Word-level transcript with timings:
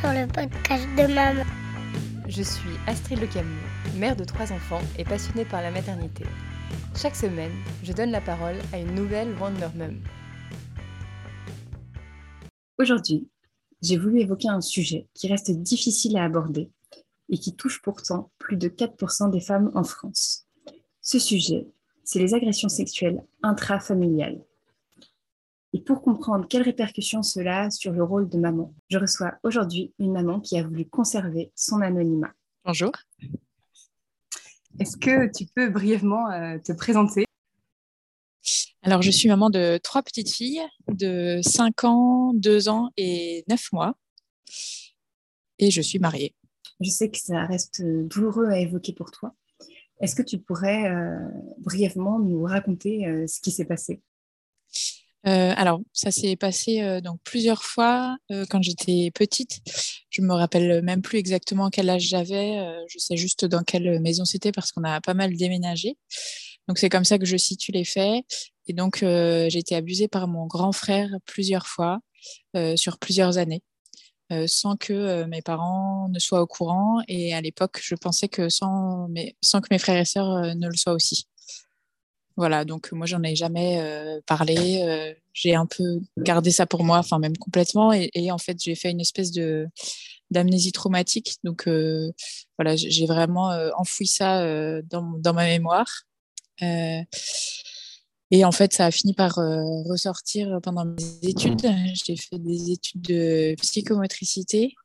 sur 0.00 0.12
le 0.12 0.26
podcast 0.26 0.86
de 0.96 1.12
maman. 1.12 1.44
Je 2.26 2.42
suis 2.42 2.70
Astrid 2.86 3.20
Le 3.20 3.26
Camus, 3.26 3.60
mère 3.98 4.16
de 4.16 4.24
trois 4.24 4.50
enfants 4.50 4.80
et 4.98 5.04
passionnée 5.04 5.44
par 5.44 5.60
la 5.60 5.70
maternité. 5.70 6.24
Chaque 6.96 7.16
semaine, 7.16 7.52
je 7.82 7.92
donne 7.92 8.10
la 8.10 8.22
parole 8.22 8.56
à 8.72 8.78
une 8.78 8.94
nouvelle 8.94 9.34
Wonder 9.38 9.68
Mum. 9.74 10.00
Aujourd'hui, 12.78 13.28
j'ai 13.82 13.98
voulu 13.98 14.20
évoquer 14.20 14.48
un 14.48 14.62
sujet 14.62 15.06
qui 15.12 15.28
reste 15.28 15.50
difficile 15.50 16.16
à 16.16 16.24
aborder 16.24 16.70
et 17.28 17.36
qui 17.36 17.54
touche 17.54 17.82
pourtant 17.82 18.30
plus 18.38 18.56
de 18.56 18.68
4% 18.68 19.30
des 19.30 19.40
femmes 19.40 19.70
en 19.74 19.84
France. 19.84 20.46
Ce 21.02 21.18
sujet, 21.18 21.66
c'est 22.04 22.20
les 22.20 22.32
agressions 22.32 22.70
sexuelles 22.70 23.22
intrafamiliales. 23.42 24.40
Et 25.72 25.80
pour 25.80 26.02
comprendre 26.02 26.48
quelles 26.48 26.62
répercussions 26.62 27.22
cela 27.22 27.62
a 27.64 27.70
sur 27.70 27.92
le 27.92 28.02
rôle 28.02 28.28
de 28.28 28.38
maman, 28.38 28.74
je 28.88 28.98
reçois 28.98 29.34
aujourd'hui 29.44 29.92
une 29.98 30.12
maman 30.12 30.40
qui 30.40 30.58
a 30.58 30.64
voulu 30.64 30.84
conserver 30.84 31.52
son 31.54 31.80
anonymat. 31.80 32.32
Bonjour. 32.64 32.90
Est-ce 34.80 34.96
que 34.96 35.30
tu 35.30 35.46
peux 35.54 35.70
brièvement 35.70 36.30
euh, 36.30 36.58
te 36.58 36.72
présenter? 36.72 37.24
Alors, 38.82 39.02
je 39.02 39.10
suis 39.10 39.28
maman 39.28 39.50
de 39.50 39.78
trois 39.82 40.02
petites 40.02 40.30
filles 40.30 40.62
de 40.88 41.40
5 41.42 41.84
ans, 41.84 42.32
2 42.34 42.68
ans 42.68 42.90
et 42.96 43.44
9 43.48 43.72
mois. 43.72 43.94
Et 45.58 45.70
je 45.70 45.82
suis 45.82 45.98
mariée. 45.98 46.34
Je 46.80 46.88
sais 46.88 47.10
que 47.10 47.18
ça 47.18 47.44
reste 47.44 47.82
douloureux 47.82 48.46
à 48.46 48.58
évoquer 48.58 48.94
pour 48.94 49.10
toi. 49.10 49.34
Est-ce 50.00 50.16
que 50.16 50.22
tu 50.22 50.38
pourrais 50.38 50.90
euh, 50.90 51.28
brièvement 51.58 52.18
nous 52.18 52.42
raconter 52.44 53.06
euh, 53.06 53.26
ce 53.26 53.40
qui 53.40 53.50
s'est 53.50 53.66
passé? 53.66 54.00
Euh, 55.26 55.52
alors, 55.56 55.80
ça 55.92 56.10
s'est 56.10 56.36
passé 56.36 56.80
euh, 56.80 57.00
donc 57.00 57.20
plusieurs 57.24 57.62
fois 57.62 58.16
euh, 58.30 58.46
quand 58.48 58.62
j'étais 58.62 59.10
petite. 59.14 59.60
Je 60.08 60.22
me 60.22 60.32
rappelle 60.32 60.82
même 60.82 61.02
plus 61.02 61.18
exactement 61.18 61.68
quel 61.70 61.90
âge 61.90 62.02
j'avais. 62.02 62.58
je 62.88 62.98
sais 62.98 63.16
juste 63.16 63.44
dans 63.44 63.62
quelle 63.62 64.00
maison 64.00 64.24
c'était 64.24 64.52
parce 64.52 64.72
qu'on 64.72 64.84
a 64.84 65.00
pas 65.00 65.14
mal 65.14 65.36
déménagé. 65.36 65.96
Donc 66.68 66.78
c'est 66.78 66.88
comme 66.88 67.04
ça 67.04 67.18
que 67.18 67.26
je 67.26 67.36
situe 67.36 67.72
les 67.72 67.84
faits. 67.84 68.24
Et 68.66 68.72
donc 68.72 68.98
j'ai 69.00 69.58
été 69.58 69.76
abusée 69.76 70.08
par 70.08 70.28
mon 70.28 70.46
grand 70.46 70.72
frère 70.72 71.10
plusieurs 71.26 71.66
fois 71.66 72.00
sur 72.76 72.98
plusieurs 72.98 73.38
années. 73.38 73.62
sans 74.46 74.76
que 74.76 75.24
mes 75.24 75.42
parents 75.42 76.08
ne 76.10 76.18
soient 76.18 76.42
au 76.42 76.46
courant. 76.46 77.00
Et 77.08 77.34
à 77.34 77.40
l'époque, 77.40 77.78
je 77.82 77.94
pensais 77.94 78.28
que 78.28 78.48
sans, 78.48 79.08
sans 79.42 79.60
que 79.60 79.68
mes 79.70 79.78
frères 79.78 80.00
et 80.00 80.04
sœurs 80.04 80.56
ne 80.56 80.68
le 80.68 80.76
soient 80.76 80.94
aussi. 80.94 81.28
Voilà, 82.40 82.64
donc 82.64 82.90
moi, 82.92 83.04
j'en 83.04 83.22
ai 83.22 83.36
jamais 83.36 83.82
euh, 83.82 84.18
parlé. 84.24 84.80
Euh, 84.82 85.12
j'ai 85.34 85.54
un 85.54 85.66
peu 85.66 86.00
gardé 86.16 86.50
ça 86.50 86.64
pour 86.64 86.84
moi, 86.84 86.96
enfin, 86.96 87.18
même 87.18 87.36
complètement. 87.36 87.92
Et, 87.92 88.32
en 88.32 88.38
fait, 88.38 88.56
j'ai 88.58 88.74
fait 88.74 88.90
une 88.90 89.02
espèce 89.02 89.30
de 89.30 89.68
d'amnésie 90.30 90.72
traumatique. 90.72 91.36
Donc, 91.44 91.68
euh, 91.68 92.10
voilà, 92.56 92.76
j'ai 92.76 93.04
vraiment 93.04 93.50
enfoui 93.76 94.06
ça 94.06 94.42
dans, 94.84 95.18
dans, 95.18 95.34
ma 95.34 95.44
mémoire. 95.44 96.04
et 96.62 97.04
en 98.42 98.52
fait, 98.52 98.72
ça 98.72 98.86
a 98.86 98.90
fini 98.90 99.12
par 99.12 99.34
ressortir 99.34 100.60
pendant 100.62 100.86
mes 100.86 101.28
études. 101.28 101.70
J'ai 102.06 102.16
fait 102.16 102.38
des 102.38 102.70
études 102.70 103.02
de 103.02 103.54
psychomotricité 103.60 104.76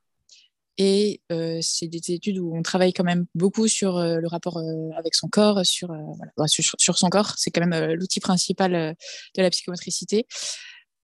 et 0.78 1.22
c'est 1.62 1.88
des 1.88 2.12
études 2.12 2.40
où 2.40 2.56
on 2.56 2.62
travaille 2.62 2.94
quand 2.94 3.04
même 3.04 3.26
beaucoup 3.34 3.68
sur 3.68 4.00
le 4.00 4.28
rapport 4.28 4.60
avec 4.98 5.16
son 5.16 5.28
corps, 5.28 5.66
sur, 5.66 5.88
voilà, 5.88 6.48
sur, 6.48 6.76
sur, 6.78 6.98
son 6.98 7.10
corps. 7.10 7.34
C'est 7.38 7.52
quand 7.52 7.66
même 7.66 7.94
l'outil 7.94 8.20
principal 8.20 8.96
de 9.36 9.42
la 9.42 9.50
psychomotricité. 9.50 10.28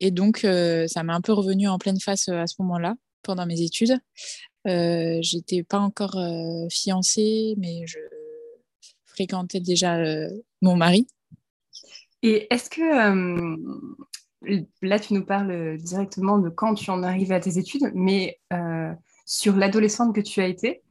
Et 0.01 0.11
donc, 0.11 0.41
ça 0.41 1.03
m'a 1.03 1.15
un 1.15 1.21
peu 1.21 1.33
revenu 1.33 1.69
en 1.69 1.79
pleine 1.79 1.99
face 1.99 2.29
à 2.29 2.47
ce 2.47 2.57
moment-là, 2.61 2.95
pendant 3.23 3.47
mes 3.47 3.63
études. 3.63 3.97
J'étais 4.67 5.63
pas 5.63 5.79
encore 5.79 6.19
fiancée, 6.71 7.55
mais 7.57 7.87
je 7.87 7.99
fréquentais 9.07 9.61
déjà 9.61 9.99
mon 10.61 10.77
mari. 10.77 11.07
Et 12.23 12.47
est-ce 12.53 12.69
que 12.69 13.57
là, 14.83 14.99
tu 14.99 15.15
nous 15.15 15.25
parles 15.25 15.79
directement 15.79 16.39
de 16.39 16.51
quand 16.51 16.75
tu 16.75 16.91
en 16.91 17.03
arrives 17.03 17.33
à 17.33 17.41
tes 17.41 17.59
études, 17.59 17.91
mais 17.95 18.39
sur 19.25 19.57
l'adolescente 19.57 20.15
que 20.15 20.21
tu 20.21 20.41
as 20.41 20.47
été, 20.47 20.83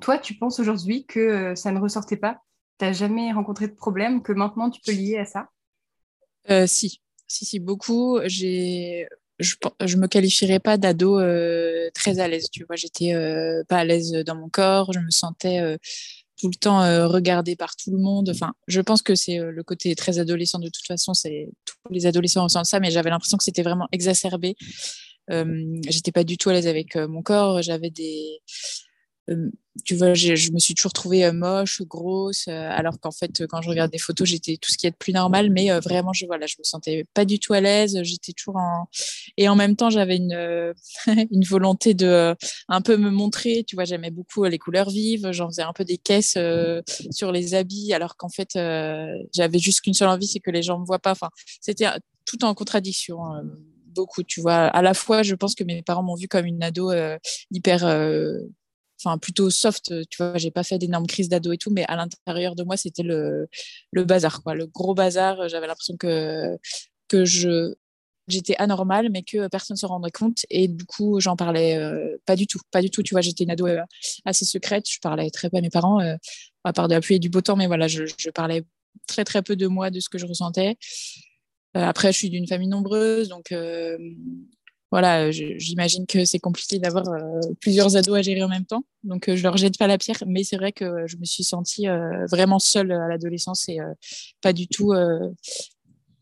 toi, 0.00 0.18
tu 0.18 0.34
penses 0.34 0.58
aujourd'hui 0.58 1.04
que 1.04 1.20
euh, 1.20 1.54
ça 1.54 1.70
ne 1.72 1.78
ressortait 1.78 2.16
pas? 2.16 2.40
Tu 2.78 2.86
n'as 2.86 2.92
jamais 2.92 3.32
rencontré 3.32 3.68
de 3.68 3.74
problème 3.74 4.22
que 4.22 4.32
maintenant 4.32 4.70
tu 4.70 4.80
peux 4.80 4.92
lier 4.92 5.18
à 5.18 5.26
ça? 5.26 5.48
Euh, 6.50 6.66
Si, 6.66 7.00
si, 7.26 7.44
si, 7.44 7.60
beaucoup. 7.60 8.18
J'ai 8.24 9.06
je 9.38 9.54
je 9.86 9.96
me 9.96 10.06
qualifierais 10.06 10.58
pas 10.60 10.76
d'ado 10.76 11.18
euh, 11.18 11.88
très 11.94 12.18
à 12.18 12.28
l'aise 12.28 12.48
tu 12.50 12.64
vois. 12.64 12.76
J'étais 12.76 13.14
pas 13.68 13.78
à 13.78 13.84
l'aise 13.84 14.12
dans 14.26 14.36
mon 14.36 14.48
corps. 14.48 14.92
Je 14.92 15.00
me 15.00 15.10
sentais 15.10 15.78
tout 16.38 16.48
le 16.48 16.54
temps 16.56 16.80
regardée 17.08 17.56
par 17.56 17.74
tout 17.76 17.90
le 17.90 17.98
monde. 17.98 18.30
Enfin 18.30 18.52
je 18.68 18.80
pense 18.82 19.00
que 19.00 19.14
c'est 19.14 19.38
le 19.38 19.62
côté 19.62 19.94
très 19.94 20.18
adolescent 20.18 20.58
de 20.58 20.68
toute 20.68 20.86
façon 20.86 21.14
c'est 21.14 21.48
tous 21.64 21.92
les 21.92 22.04
adolescents 22.04 22.42
ressentent 22.42 22.66
ça 22.66 22.80
mais 22.80 22.90
j'avais 22.90 23.08
l'impression 23.08 23.38
que 23.38 23.44
c'était 23.44 23.62
vraiment 23.62 23.88
exacerbé 23.92 24.56
j'étais 25.88 26.12
pas 26.12 26.24
du 26.24 26.36
tout 26.36 26.50
à 26.50 26.52
l'aise 26.52 26.66
avec 26.66 26.96
euh, 26.96 27.08
mon 27.08 27.22
corps. 27.22 27.62
J'avais 27.62 27.90
des 27.90 28.40
euh, 29.28 29.50
tu 29.84 29.94
vois, 29.94 30.14
je 30.14 30.52
me 30.52 30.58
suis 30.58 30.74
toujours 30.74 30.92
trouvée 30.92 31.30
moche, 31.30 31.80
grosse, 31.82 32.48
alors 32.48 32.98
qu'en 32.98 33.12
fait, 33.12 33.46
quand 33.46 33.62
je 33.62 33.68
regarde 33.68 33.90
des 33.90 33.98
photos, 33.98 34.28
j'étais 34.28 34.56
tout 34.56 34.70
ce 34.70 34.76
qui 34.76 34.86
est 34.88 34.90
de 34.90 34.96
plus 34.96 35.12
normal, 35.12 35.50
mais 35.50 35.70
vraiment, 35.78 36.12
je 36.12 36.26
voilà, 36.26 36.46
je 36.46 36.56
me 36.58 36.64
sentais 36.64 37.06
pas 37.14 37.24
du 37.24 37.38
tout 37.38 37.52
à 37.52 37.60
l'aise. 37.60 37.98
J'étais 38.02 38.32
toujours 38.32 38.56
en 38.56 38.88
et 39.36 39.48
en 39.48 39.54
même 39.54 39.76
temps, 39.76 39.88
j'avais 39.88 40.16
une 40.16 40.74
une 41.30 41.44
volonté 41.44 41.94
de 41.94 42.34
un 42.68 42.80
peu 42.82 42.96
me 42.96 43.10
montrer. 43.10 43.64
Tu 43.66 43.76
vois, 43.76 43.84
j'aimais 43.84 44.10
beaucoup 44.10 44.44
les 44.44 44.58
couleurs 44.58 44.90
vives. 44.90 45.30
J'en 45.30 45.48
faisais 45.48 45.62
un 45.62 45.72
peu 45.72 45.84
des 45.84 45.98
caisses 45.98 46.36
sur 47.10 47.32
les 47.32 47.54
habits, 47.54 47.94
alors 47.94 48.16
qu'en 48.16 48.28
fait, 48.28 48.50
j'avais 49.32 49.58
juste 49.60 49.82
qu'une 49.82 49.94
seule 49.94 50.08
envie, 50.08 50.26
c'est 50.26 50.40
que 50.40 50.50
les 50.50 50.62
gens 50.62 50.78
me 50.80 50.84
voient 50.84 50.98
pas. 50.98 51.12
Enfin, 51.12 51.30
c'était 51.60 51.86
tout 52.26 52.44
en 52.44 52.52
contradiction. 52.54 53.20
Beaucoup, 53.94 54.22
tu 54.22 54.40
vois. 54.40 54.66
À 54.66 54.82
la 54.82 54.94
fois, 54.94 55.22
je 55.22 55.34
pense 55.34 55.54
que 55.54 55.64
mes 55.64 55.82
parents 55.82 56.02
m'ont 56.02 56.14
vu 56.14 56.28
comme 56.28 56.46
une 56.46 56.62
ado 56.62 56.90
euh, 56.90 57.18
hyper, 57.50 57.84
euh, 57.84 58.38
enfin 59.02 59.18
plutôt 59.18 59.50
soft, 59.50 59.92
tu 60.08 60.16
vois. 60.22 60.36
J'ai 60.38 60.50
pas 60.50 60.62
fait 60.62 60.78
d'énormes 60.78 61.06
crises 61.06 61.28
d'ado 61.28 61.52
et 61.52 61.58
tout, 61.58 61.70
mais 61.70 61.84
à 61.88 61.96
l'intérieur 61.96 62.54
de 62.56 62.64
moi, 62.64 62.76
c'était 62.76 63.02
le, 63.02 63.48
bazar, 63.94 64.42
quoi, 64.42 64.54
le 64.54 64.66
gros 64.66 64.94
bazar. 64.94 65.48
J'avais 65.48 65.66
l'impression 65.66 65.96
que 65.96 66.56
que 67.08 67.24
je 67.24 67.74
j'étais 68.28 68.56
anormale, 68.58 69.08
mais 69.10 69.22
que 69.22 69.48
personne 69.48 69.76
se 69.76 69.86
rendrait 69.86 70.12
compte. 70.12 70.46
Et 70.50 70.68
du 70.68 70.84
coup, 70.84 71.18
j'en 71.20 71.36
parlais 71.36 71.76
euh, 71.76 72.16
pas 72.26 72.36
du 72.36 72.46
tout, 72.46 72.60
pas 72.70 72.80
du 72.82 72.90
tout. 72.90 73.02
Tu 73.02 73.14
vois, 73.14 73.22
j'étais 73.22 73.44
une 73.44 73.50
ado 73.50 73.66
assez 74.24 74.44
secrète. 74.44 74.84
Je 74.88 74.98
parlais 75.00 75.30
très 75.30 75.50
peu 75.50 75.56
à 75.56 75.60
mes 75.60 75.70
parents, 75.70 76.00
à 76.64 76.72
part 76.72 76.88
de 76.88 76.94
la 76.94 77.00
pluie 77.00 77.16
et 77.16 77.18
du 77.18 77.30
beau 77.30 77.40
temps, 77.40 77.56
mais 77.56 77.66
voilà, 77.66 77.88
je, 77.88 78.04
je 78.16 78.30
parlais 78.30 78.64
très 79.06 79.24
très 79.24 79.42
peu 79.42 79.56
de 79.56 79.66
moi, 79.66 79.90
de 79.90 80.00
ce 80.00 80.08
que 80.08 80.18
je 80.18 80.26
ressentais. 80.26 80.76
Euh, 81.76 81.84
après, 81.84 82.12
je 82.12 82.18
suis 82.18 82.30
d'une 82.30 82.46
famille 82.46 82.68
nombreuse, 82.68 83.28
donc 83.28 83.52
euh, 83.52 83.96
voilà, 84.90 85.30
j'imagine 85.30 86.04
que 86.06 86.24
c'est 86.24 86.40
compliqué 86.40 86.80
d'avoir 86.80 87.08
euh, 87.08 87.40
plusieurs 87.60 87.96
ados 87.96 88.18
à 88.18 88.22
gérer 88.22 88.42
en 88.42 88.48
même 88.48 88.64
temps. 88.64 88.82
Donc, 89.04 89.32
je 89.32 89.42
leur 89.42 89.56
jette 89.56 89.78
pas 89.78 89.86
la 89.86 89.98
pierre, 89.98 90.22
mais 90.26 90.42
c'est 90.42 90.56
vrai 90.56 90.72
que 90.72 91.06
je 91.06 91.16
me 91.16 91.24
suis 91.24 91.44
sentie 91.44 91.86
vraiment 92.30 92.58
seule 92.58 92.90
à 92.90 93.06
l'adolescence 93.06 93.68
et 93.68 93.78
pas 94.42 94.52
du 94.52 94.66
tout. 94.66 94.92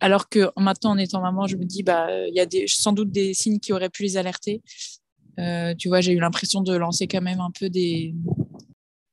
alors 0.00 0.28
que 0.28 0.50
maintenant, 0.58 0.90
en 0.90 0.98
étant 0.98 1.22
maman, 1.22 1.46
je 1.46 1.56
me 1.56 1.64
dis, 1.64 1.82
bah, 1.82 2.08
il 2.28 2.34
y 2.34 2.40
a 2.40 2.46
sans 2.66 2.92
doute 2.92 3.10
des 3.10 3.32
signes 3.32 3.58
qui 3.58 3.72
auraient 3.72 3.88
pu 3.88 4.02
les 4.02 4.18
alerter. 4.18 4.60
tu 5.78 5.88
vois, 5.88 6.02
j'ai 6.02 6.12
eu 6.12 6.20
l'impression 6.20 6.60
de 6.60 6.76
lancer 6.76 7.08
quand 7.08 7.22
même 7.22 7.40
un 7.40 7.50
peu 7.58 7.70
des, 7.70 8.14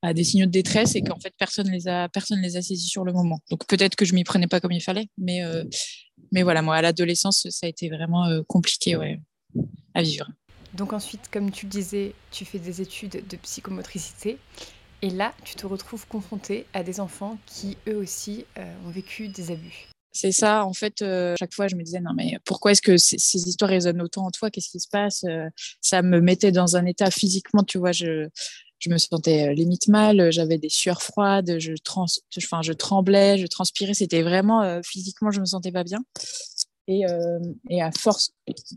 à 0.02 0.14
des 0.14 0.26
signaux 0.26 0.46
de 0.48 0.52
détresse 0.52 0.96
et 0.96 1.02
qu'en 1.02 1.20
fait 1.20 1.34
personne 1.38 1.70
les 1.72 1.88
a 1.88 2.10
personne 2.10 2.42
les 2.42 2.58
a 2.58 2.62
saisis 2.62 2.90
sur 2.90 3.06
le 3.06 3.14
moment. 3.14 3.40
Donc 3.50 3.66
peut-être 3.68 3.96
que 3.96 4.04
je 4.04 4.14
m'y 4.14 4.26
prenais 4.26 4.48
pas 4.48 4.60
comme 4.60 4.74
il 4.74 4.82
fallait, 4.82 5.08
mais 5.18 5.44
mais 6.36 6.44
voilà 6.44 6.62
moi 6.62 6.76
à 6.76 6.82
l'adolescence 6.82 7.48
ça 7.50 7.66
a 7.66 7.70
été 7.70 7.90
vraiment 7.90 8.26
euh, 8.26 8.44
compliqué 8.44 8.98
ouais, 8.98 9.20
à 9.96 10.04
vivre. 10.04 10.28
Donc 10.74 10.92
ensuite, 10.92 11.30
comme 11.32 11.50
tu 11.50 11.66
le 11.66 11.72
disais, 11.72 12.14
tu 12.32 12.44
fais 12.44 12.60
des 12.60 12.82
études 12.82 13.26
de 13.26 13.38
psychomotricité 13.38 14.38
et 15.02 15.10
là 15.10 15.34
tu 15.46 15.56
te 15.56 15.66
retrouves 15.66 16.06
confronté 16.08 16.66
à 16.74 16.84
des 16.84 17.00
enfants 17.00 17.38
qui 17.46 17.78
eux 17.88 17.96
aussi 17.96 18.46
euh, 18.58 18.74
ont 18.86 18.92
vécu 18.92 19.30
des 19.30 19.52
abus. 19.52 19.88
C'est 20.12 20.32
ça, 20.32 20.66
en 20.66 20.72
fait, 20.72 21.04
chaque 21.38 21.54
fois 21.54 21.68
je 21.68 21.76
me 21.76 21.84
disais, 21.84 22.00
non 22.00 22.12
mais 22.16 22.38
pourquoi 22.46 22.72
est-ce 22.72 22.82
que 22.82 22.96
ces, 22.96 23.18
histoires 23.50 23.70
résonnent 23.70 24.02
autant 24.02 24.26
en 24.26 24.32
toi? 24.32 24.50
Qu'est-ce 24.50 24.70
qui 24.70 24.80
se 24.80 24.88
passe? 24.90 25.26
Ça 25.82 26.02
me 26.02 26.22
mettait 26.22 26.54
dans 26.54 26.78
un 26.78 26.86
état 26.86 27.12
physiquement, 27.12 27.64
tu 27.64 27.78
vois, 27.78 27.92
je, 27.92 28.30
je 28.80 28.90
me 28.90 28.98
sentais 28.98 29.48
euh, 29.48 29.54
limite 29.54 29.88
mal, 29.88 30.32
j'avais 30.32 30.58
des 30.58 30.70
sueurs 30.70 31.02
froides, 31.02 31.58
je, 31.60 31.74
trans, 31.84 32.06
enfin, 32.38 32.62
je 32.62 32.74
tremblais, 32.74 33.38
je 33.38 33.48
transpirais, 33.48 33.94
c'était 33.94 34.22
vraiment 34.22 34.62
euh, 34.62 34.82
physiquement, 34.84 35.32
je 35.32 35.40
me 35.40 35.46
sentais 35.46 35.72
pas 35.72 35.84
bien. 35.84 36.00
Et, 36.88 37.08
euh, 37.08 37.40
et, 37.70 37.82
à 37.82 37.92
force 37.92 38.32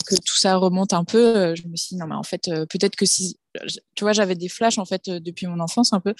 que 0.06 0.14
tout 0.14 0.36
ça 0.36 0.56
remonte 0.56 0.94
un 0.94 1.04
peu, 1.04 1.54
je 1.54 1.68
me 1.68 1.76
suis 1.76 1.94
dit, 1.94 2.00
non, 2.00 2.06
mais 2.06 2.14
en 2.14 2.22
fait, 2.22 2.44
peut-être 2.70 2.96
que 2.96 3.04
si, 3.04 3.38
tu 3.94 4.04
vois, 4.04 4.14
j'avais 4.14 4.34
des 4.34 4.48
flashs, 4.48 4.78
en 4.78 4.86
fait, 4.86 5.10
depuis 5.10 5.46
mon 5.46 5.60
enfance 5.60 5.92
un 5.92 6.00
peu, 6.00 6.14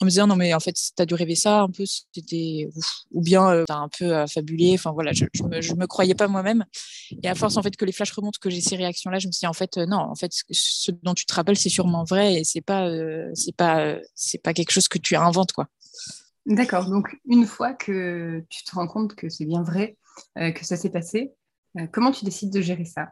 en 0.00 0.04
me 0.04 0.10
disant 0.10 0.26
non 0.26 0.36
mais 0.36 0.54
en 0.54 0.60
fait 0.60 0.74
t'as 0.96 1.06
dû 1.06 1.14
rêver 1.14 1.34
ça 1.34 1.60
un 1.60 1.70
peu 1.70 1.84
c'était 1.86 2.68
ou 3.12 3.22
bien 3.22 3.58
tu 3.60 3.64
t'as 3.66 3.76
un 3.76 3.88
peu 3.88 4.26
fabulé 4.26 4.72
enfin 4.74 4.92
voilà 4.92 5.12
je, 5.12 5.24
je, 5.32 5.42
me, 5.44 5.60
je 5.60 5.74
me 5.74 5.86
croyais 5.86 6.14
pas 6.14 6.28
moi-même. 6.28 6.64
Et 7.22 7.28
à 7.28 7.34
force 7.34 7.56
en 7.56 7.62
fait 7.62 7.76
que 7.76 7.84
les 7.84 7.92
flashs 7.92 8.12
remontent 8.12 8.38
que 8.40 8.50
j'ai 8.50 8.60
ces 8.60 8.76
réactions 8.76 9.10
là 9.10 9.18
je 9.18 9.26
me 9.26 9.32
suis 9.32 9.40
dit 9.40 9.46
en 9.46 9.52
fait 9.52 9.76
non 9.76 9.98
en 9.98 10.14
fait 10.14 10.32
ce 10.32 10.90
dont 10.90 11.14
tu 11.14 11.26
te 11.26 11.34
rappelles 11.34 11.56
c'est 11.56 11.68
sûrement 11.68 12.04
vrai 12.04 12.34
et 12.34 12.44
c'est 12.44 12.60
pas 12.60 12.88
c'est 13.34 13.56
pas 13.56 13.96
c'est 14.14 14.42
pas 14.42 14.52
quelque 14.52 14.72
chose 14.72 14.88
que 14.88 14.98
tu 14.98 15.16
inventes 15.16 15.52
quoi. 15.52 15.68
D'accord. 16.46 16.90
Donc 16.90 17.16
une 17.26 17.46
fois 17.46 17.72
que 17.72 18.44
tu 18.50 18.64
te 18.64 18.74
rends 18.74 18.88
compte 18.88 19.14
que 19.14 19.28
c'est 19.28 19.46
bien 19.46 19.62
vrai 19.62 19.96
que 20.36 20.64
ça 20.64 20.76
s'est 20.76 20.90
passé 20.90 21.32
comment 21.92 22.12
tu 22.12 22.24
décides 22.24 22.52
de 22.52 22.60
gérer 22.60 22.84
ça? 22.84 23.08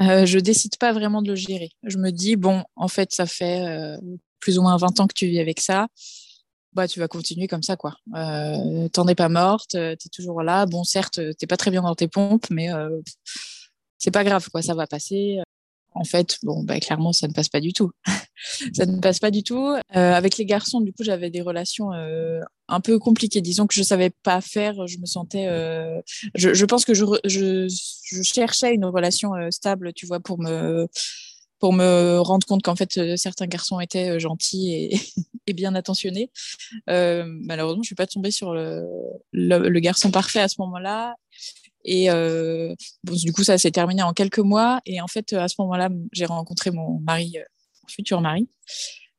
Euh, 0.00 0.26
je 0.26 0.38
décide 0.38 0.76
pas 0.76 0.92
vraiment 0.92 1.22
de 1.22 1.30
le 1.30 1.36
gérer. 1.36 1.70
Je 1.82 1.96
me 1.98 2.10
dis, 2.10 2.36
bon, 2.36 2.64
en 2.76 2.88
fait, 2.88 3.14
ça 3.14 3.26
fait 3.26 3.66
euh, 3.66 3.96
plus 4.46 4.60
ou 4.60 4.62
moins 4.62 4.76
20 4.76 5.00
ans 5.00 5.06
que 5.08 5.12
tu 5.12 5.26
vis 5.26 5.40
avec 5.40 5.58
ça. 5.58 5.88
Bah, 6.72 6.86
tu 6.86 7.00
vas 7.00 7.08
continuer 7.08 7.48
comme 7.48 7.64
ça, 7.64 7.74
quoi. 7.74 7.96
Euh, 8.14 8.88
T'en 8.90 9.08
es 9.08 9.16
pas 9.16 9.28
morte, 9.28 9.70
tu 9.70 9.78
es 9.78 9.96
toujours 10.12 10.44
là. 10.44 10.66
Bon, 10.66 10.84
certes, 10.84 11.18
t'es 11.36 11.48
pas 11.48 11.56
très 11.56 11.72
bien 11.72 11.82
dans 11.82 11.96
tes 11.96 12.06
pompes, 12.06 12.46
mais 12.48 12.72
euh, 12.72 13.00
c'est 13.98 14.12
pas 14.12 14.22
grave, 14.22 14.48
quoi. 14.50 14.62
Ça 14.62 14.74
va 14.74 14.86
passer 14.86 15.40
en 15.96 16.04
fait, 16.04 16.38
bon, 16.42 16.62
bah, 16.62 16.78
clairement, 16.78 17.12
ça 17.12 17.26
ne 17.26 17.32
passe 17.32 17.48
pas 17.48 17.60
du 17.60 17.72
tout. 17.72 17.90
ça 18.74 18.84
ne 18.84 19.00
passe 19.00 19.18
pas 19.18 19.30
du 19.30 19.42
tout. 19.42 19.66
Euh, 19.66 19.80
avec 20.12 20.36
les 20.36 20.44
garçons, 20.44 20.82
du 20.82 20.92
coup, 20.92 21.02
j'avais 21.02 21.30
des 21.30 21.40
relations 21.40 21.92
euh, 21.94 22.40
un 22.68 22.80
peu 22.80 22.98
compliquées. 22.98 23.40
Disons 23.40 23.66
que 23.66 23.74
je 23.74 23.82
savais 23.82 24.10
pas 24.22 24.42
faire. 24.42 24.86
Je 24.86 24.98
me 24.98 25.06
sentais. 25.06 25.46
Euh, 25.48 26.00
je, 26.34 26.64
pense 26.66 26.84
que 26.84 26.92
je, 26.92 27.04
je, 27.24 27.66
je, 27.68 28.22
cherchais 28.22 28.74
une 28.74 28.84
relation 28.84 29.34
euh, 29.34 29.50
stable, 29.50 29.94
tu 29.94 30.06
vois, 30.06 30.20
pour 30.20 30.38
me 30.38 30.86
pour 31.58 31.72
me 31.72 32.18
rendre 32.18 32.46
compte 32.46 32.62
qu'en 32.62 32.76
fait 32.76 32.98
euh, 32.98 33.16
certains 33.16 33.46
garçons 33.46 33.80
étaient 33.80 34.10
euh, 34.10 34.18
gentils 34.18 34.90
et, 35.46 35.52
bien 35.54 35.74
attentionnés. 35.74 36.30
malheureusement, 36.86 37.82
je 37.82 37.86
suis 37.86 37.94
pas 37.94 38.06
tombée 38.06 38.30
sur 38.30 38.52
le, 38.52 39.78
garçon 39.80 40.10
parfait 40.10 40.40
à 40.40 40.48
ce 40.48 40.56
moment-là. 40.58 41.14
Et 41.84 42.10
euh, 42.10 42.74
bon, 43.04 43.14
du 43.14 43.32
coup, 43.32 43.44
ça 43.44 43.56
s'est 43.56 43.70
terminé 43.70 44.02
en 44.02 44.12
quelques 44.12 44.40
mois. 44.40 44.80
Et 44.86 45.00
en 45.00 45.06
fait, 45.06 45.32
à 45.32 45.46
ce 45.46 45.54
moment-là, 45.60 45.88
j'ai 46.12 46.26
rencontré 46.26 46.72
mon 46.72 46.98
mari, 46.98 47.38
euh, 47.38 47.44
futur 47.88 48.20
mari. 48.20 48.48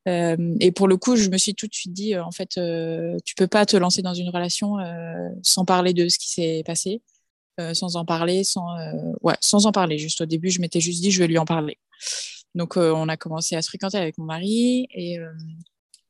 Euh, 0.06 0.54
et 0.60 0.72
pour 0.72 0.88
le 0.88 0.96
coup, 0.96 1.16
je 1.16 1.28
me 1.28 1.38
suis 1.38 1.54
tout 1.54 1.66
de 1.66 1.74
suite 1.74 1.92
dit, 1.92 2.16
en 2.16 2.30
fait, 2.30 2.56
euh, 2.56 3.16
tu 3.24 3.34
peux 3.34 3.46
pas 3.46 3.66
te 3.66 3.76
lancer 3.76 4.02
dans 4.02 4.14
une 4.14 4.30
relation 4.30 4.78
euh, 4.78 5.28
sans 5.42 5.64
parler 5.64 5.92
de 5.92 6.08
ce 6.08 6.18
qui 6.18 6.30
s'est 6.30 6.62
passé, 6.64 7.02
sans 7.74 7.96
en 7.96 8.04
parler, 8.04 8.44
sans, 8.44 8.66
ouais, 9.22 9.36
sans 9.40 9.66
en 9.66 9.72
parler. 9.72 9.98
Juste 9.98 10.20
au 10.20 10.26
début, 10.26 10.50
je 10.50 10.60
m'étais 10.60 10.80
juste 10.80 11.02
dit, 11.02 11.10
je 11.10 11.18
vais 11.18 11.28
lui 11.28 11.38
en 11.38 11.44
parler. 11.44 11.78
Donc, 12.54 12.76
on 12.76 13.08
a 13.08 13.16
commencé 13.16 13.56
à 13.56 13.62
se 13.62 13.68
fréquenter 13.68 13.98
avec 13.98 14.18
mon 14.18 14.24
mari 14.24 14.88
et 14.94 15.18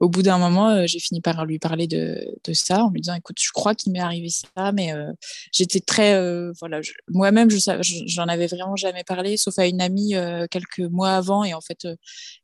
au 0.00 0.08
bout 0.08 0.22
d'un 0.22 0.38
moment, 0.38 0.70
euh, 0.70 0.84
j'ai 0.86 1.00
fini 1.00 1.20
par 1.20 1.44
lui 1.44 1.58
parler 1.58 1.86
de, 1.86 2.24
de, 2.44 2.52
ça 2.52 2.84
en 2.84 2.90
lui 2.90 3.00
disant 3.00 3.14
écoute, 3.14 3.36
je 3.40 3.50
crois 3.52 3.74
qu'il 3.74 3.92
m'est 3.92 3.98
arrivé 4.00 4.28
ça, 4.28 4.72
mais 4.72 4.92
euh, 4.92 5.12
j'étais 5.52 5.80
très. 5.80 6.14
Euh, 6.14 6.52
voilà, 6.60 6.80
moi-même, 7.08 7.50
je, 7.50 7.58
j'en 8.06 8.28
avais 8.28 8.46
vraiment 8.46 8.76
jamais 8.76 9.02
parlé, 9.04 9.36
sauf 9.36 9.58
à 9.58 9.66
une 9.66 9.80
amie 9.80 10.14
euh, 10.14 10.46
quelques 10.50 10.80
mois 10.80 11.16
avant. 11.16 11.42
Et 11.44 11.52
en 11.54 11.60
fait, 11.60 11.84
euh, 11.84 11.96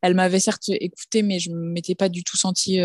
elle 0.02 0.14
m'avait 0.14 0.40
certes 0.40 0.68
écouté, 0.68 1.22
mais 1.22 1.38
je 1.38 1.50
ne 1.50 1.56
m'étais 1.56 1.94
pas 1.94 2.08
du 2.08 2.24
tout 2.24 2.36
sentie 2.36 2.80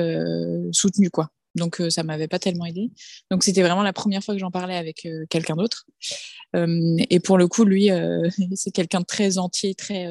soutenue, 0.71 1.09
quoi. 1.09 1.29
Donc, 1.55 1.81
ça 1.89 2.03
m'avait 2.03 2.27
pas 2.27 2.39
tellement 2.39 2.65
aidé. 2.65 2.91
Donc, 3.31 3.43
c'était 3.43 3.61
vraiment 3.61 3.83
la 3.83 3.93
première 3.93 4.23
fois 4.23 4.35
que 4.35 4.39
j'en 4.39 4.51
parlais 4.51 4.75
avec 4.75 5.07
quelqu'un 5.29 5.55
d'autre. 5.55 5.85
et 6.53 7.19
pour 7.19 7.37
le 7.37 7.47
coup, 7.47 7.65
lui, 7.65 7.89
c'est 8.55 8.71
quelqu'un 8.71 9.01
de 9.01 9.05
très 9.05 9.37
entier, 9.37 9.75
très 9.75 10.07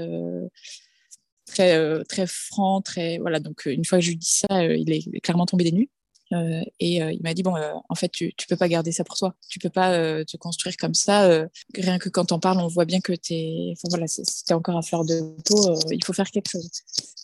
très 1.49 1.77
euh, 1.77 2.05
très 2.05 2.27
franc, 2.27 2.81
très 2.81 3.19
voilà. 3.19 3.41
Donc 3.41 3.67
euh, 3.67 3.73
une 3.73 3.85
fois 3.85 3.99
que 3.99 4.05
je 4.05 4.11
lui 4.11 4.17
dis 4.17 4.31
ça, 4.31 4.47
euh, 4.53 4.77
il 4.77 4.93
est 4.93 5.21
clairement 5.21 5.47
tombé 5.47 5.65
des 5.65 5.73
nues. 5.73 5.91
Euh, 6.33 6.63
et 6.79 7.03
euh, 7.03 7.13
il 7.13 7.23
m'a 7.23 7.33
dit 7.33 7.43
bon, 7.43 7.57
euh, 7.57 7.73
en 7.89 7.95
fait, 7.95 8.09
tu, 8.11 8.35
tu 8.37 8.47
peux 8.47 8.57
pas 8.57 8.69
garder 8.69 8.93
ça 8.93 9.05
pour 9.05 9.17
toi. 9.17 9.35
Tu 9.49 9.59
peux 9.59 9.71
pas 9.71 10.25
te 10.25 10.37
construire 10.37 10.77
comme 10.77 10.95
ça. 10.95 11.47
rien 11.75 11.99
que 11.99 12.09
quand 12.09 12.33
on 12.33 12.39
parle, 12.39 12.59
on 12.59 12.69
voit 12.69 12.85
bien 12.85 13.01
que 13.01 13.13
t'es, 13.13 13.73
enfin, 13.73 13.89
voilà, 13.91 14.07
c'était 14.07 14.55
encore 14.55 14.77
à 14.77 14.83
fleur 14.83 15.05
de 15.05 15.37
peau. 15.45 15.79
il 15.91 16.05
faut 16.05 16.13
faire 16.13 16.31
quelque 16.31 16.51
chose. 16.51 16.69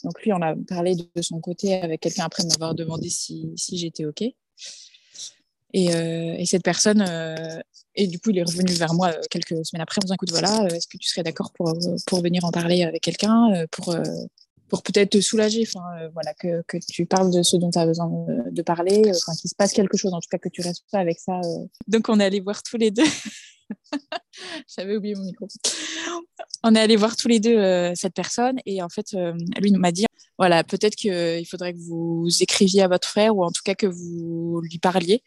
Donc 0.02 0.22
lui, 0.22 0.32
on 0.32 0.42
a 0.42 0.54
parlé 0.68 0.94
de, 0.94 1.22
son 1.22 1.40
côté 1.40 1.74
avec 1.74 2.00
quelqu'un 2.00 2.24
après 2.24 2.44
m'avoir 2.44 2.74
demandé 2.74 3.08
si, 3.08 3.52
si 3.56 3.78
j'étais 3.78 4.04
ok. 4.04 4.22
Et, 4.22 5.86
et, 5.86 6.46
cette 6.46 6.62
personne 6.62 7.04
et 7.96 8.06
du 8.06 8.18
coup, 8.20 8.30
il 8.30 8.38
est 8.38 8.44
revenu 8.44 8.72
vers 8.74 8.94
moi 8.94 9.12
quelques 9.30 9.64
semaines 9.66 9.82
après 9.82 9.98
en 9.98 10.04
disant 10.04 10.14
écoute, 10.14 10.30
voilà, 10.30 10.66
est-ce 10.72 10.86
que 10.86 10.98
tu 10.98 11.08
serais 11.08 11.22
d'accord 11.22 11.52
pour, 11.52 11.72
pour 12.06 12.22
venir 12.22 12.44
en 12.44 12.50
parler 12.50 12.84
avec 12.84 13.02
quelqu'un, 13.02 13.66
pour, 13.70 13.96
pour 14.74 14.82
peut-être 14.82 15.10
te 15.10 15.20
soulager, 15.20 15.64
enfin, 15.68 16.08
voilà, 16.12 16.34
que, 16.34 16.64
tu 16.90 17.06
parles 17.06 17.30
de 17.30 17.44
ce 17.44 17.56
dont 17.56 17.70
tu 17.70 17.78
as 17.78 17.86
besoin 17.86 18.10
de, 18.50 18.62
parler, 18.62 19.02
enfin, 19.08 19.32
qu'il 19.40 19.48
se 19.48 19.54
passe 19.54 19.72
quelque 19.72 19.96
chose, 19.96 20.12
en 20.12 20.18
tout 20.18 20.28
cas 20.28 20.38
que 20.38 20.48
tu 20.48 20.62
restes 20.62 20.84
pas 20.90 20.98
avec 20.98 21.20
ça. 21.20 21.40
Donc, 21.86 22.08
on 22.08 22.18
est 22.18 22.24
allé 22.24 22.40
voir 22.40 22.60
tous 22.64 22.76
les 22.76 22.90
deux. 22.90 23.04
J'avais 24.76 24.96
oublié 24.96 25.14
mon 25.14 25.24
micro. 25.24 25.46
On 26.64 26.74
est 26.74 26.80
allé 26.80 26.96
voir 26.96 27.14
tous 27.14 27.28
les 27.28 27.38
deux 27.38 27.94
cette 27.94 28.14
personne 28.14 28.56
et 28.66 28.82
en 28.82 28.88
fait, 28.88 29.14
lui 29.60 29.70
m'a 29.72 29.92
dit 29.92 30.06
voilà, 30.38 30.64
peut-être 30.64 30.96
qu'il 30.96 31.46
faudrait 31.46 31.72
que 31.72 31.78
vous 31.78 32.28
écriviez 32.40 32.82
à 32.82 32.88
votre 32.88 33.06
frère 33.06 33.36
ou 33.36 33.44
en 33.44 33.52
tout 33.52 33.62
cas 33.64 33.76
que 33.76 33.86
vous 33.86 34.60
lui 34.60 34.78
parliez 34.78 35.22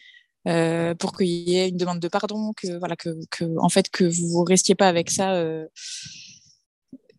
euh, 0.47 0.95
pour 0.95 1.15
qu'il 1.15 1.27
y 1.27 1.57
ait 1.57 1.69
une 1.69 1.77
demande 1.77 1.99
de 1.99 2.07
pardon, 2.07 2.53
que 2.55 2.77
voilà, 2.77 2.95
que, 2.95 3.09
que 3.31 3.45
en 3.59 3.69
fait 3.69 3.89
que 3.89 4.03
vous 4.03 4.43
restiez 4.43 4.75
pas 4.75 4.87
avec 4.87 5.09
ça, 5.09 5.33
euh, 5.33 5.65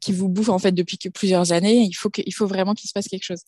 qui 0.01 0.13
vous 0.13 0.29
bouffe 0.29 0.49
en 0.49 0.59
fait 0.59 0.73
depuis 0.73 0.99
plusieurs 1.15 1.53
années. 1.53 1.89
Il 1.89 2.33
faut 2.33 2.47
vraiment 2.47 2.75
qu'il 2.75 2.89
se 2.89 2.93
passe 2.93 3.09
quelque 3.09 3.25
chose. 3.25 3.43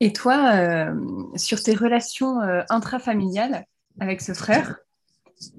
Et 0.00 0.12
toi, 0.12 0.52
euh, 0.54 0.94
sur 1.36 1.62
tes 1.62 1.74
relations 1.74 2.40
euh, 2.40 2.62
intrafamiliales 2.68 3.64
avec 3.98 4.20
ce 4.20 4.32
frère, 4.32 4.78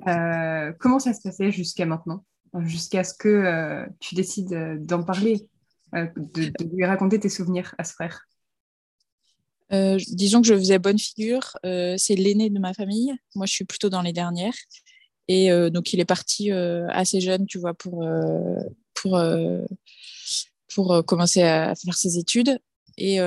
euh, 0.07 0.71
comment 0.79 0.99
ça 0.99 1.13
se 1.13 1.21
passait 1.21 1.51
jusqu'à 1.51 1.85
maintenant, 1.85 2.23
jusqu'à 2.59 3.03
ce 3.03 3.13
que 3.13 3.85
tu 3.99 4.15
décides 4.15 4.85
d'en 4.85 5.03
parler, 5.03 5.47
de, 5.93 6.11
de 6.15 6.75
lui 6.75 6.85
raconter 6.85 7.19
tes 7.19 7.29
souvenirs 7.29 7.75
à 7.77 7.83
ce 7.83 7.93
frère? 7.93 8.25
Disons 9.71 10.41
que 10.41 10.47
je 10.47 10.55
faisais 10.55 10.79
bonne 10.79 10.97
figure. 10.97 11.57
C'est 11.63 12.15
l'aîné 12.15 12.49
de 12.49 12.59
ma 12.59 12.73
famille. 12.73 13.13
Moi, 13.35 13.45
je 13.45 13.53
suis 13.53 13.65
plutôt 13.65 13.89
dans 13.89 14.01
les 14.01 14.13
dernières. 14.13 14.55
Et 15.27 15.51
donc, 15.69 15.93
il 15.93 15.99
est 15.99 16.05
parti 16.05 16.51
assez 16.51 17.21
jeune, 17.21 17.45
tu 17.45 17.59
vois, 17.59 17.73
pour, 17.73 18.03
pour, 19.01 19.17
euh, 19.17 19.61
pour 20.73 21.03
commencer 21.05 21.41
à 21.41 21.73
faire 21.75 21.95
ses 21.95 22.17
études. 22.17 22.59
Et 22.97 23.19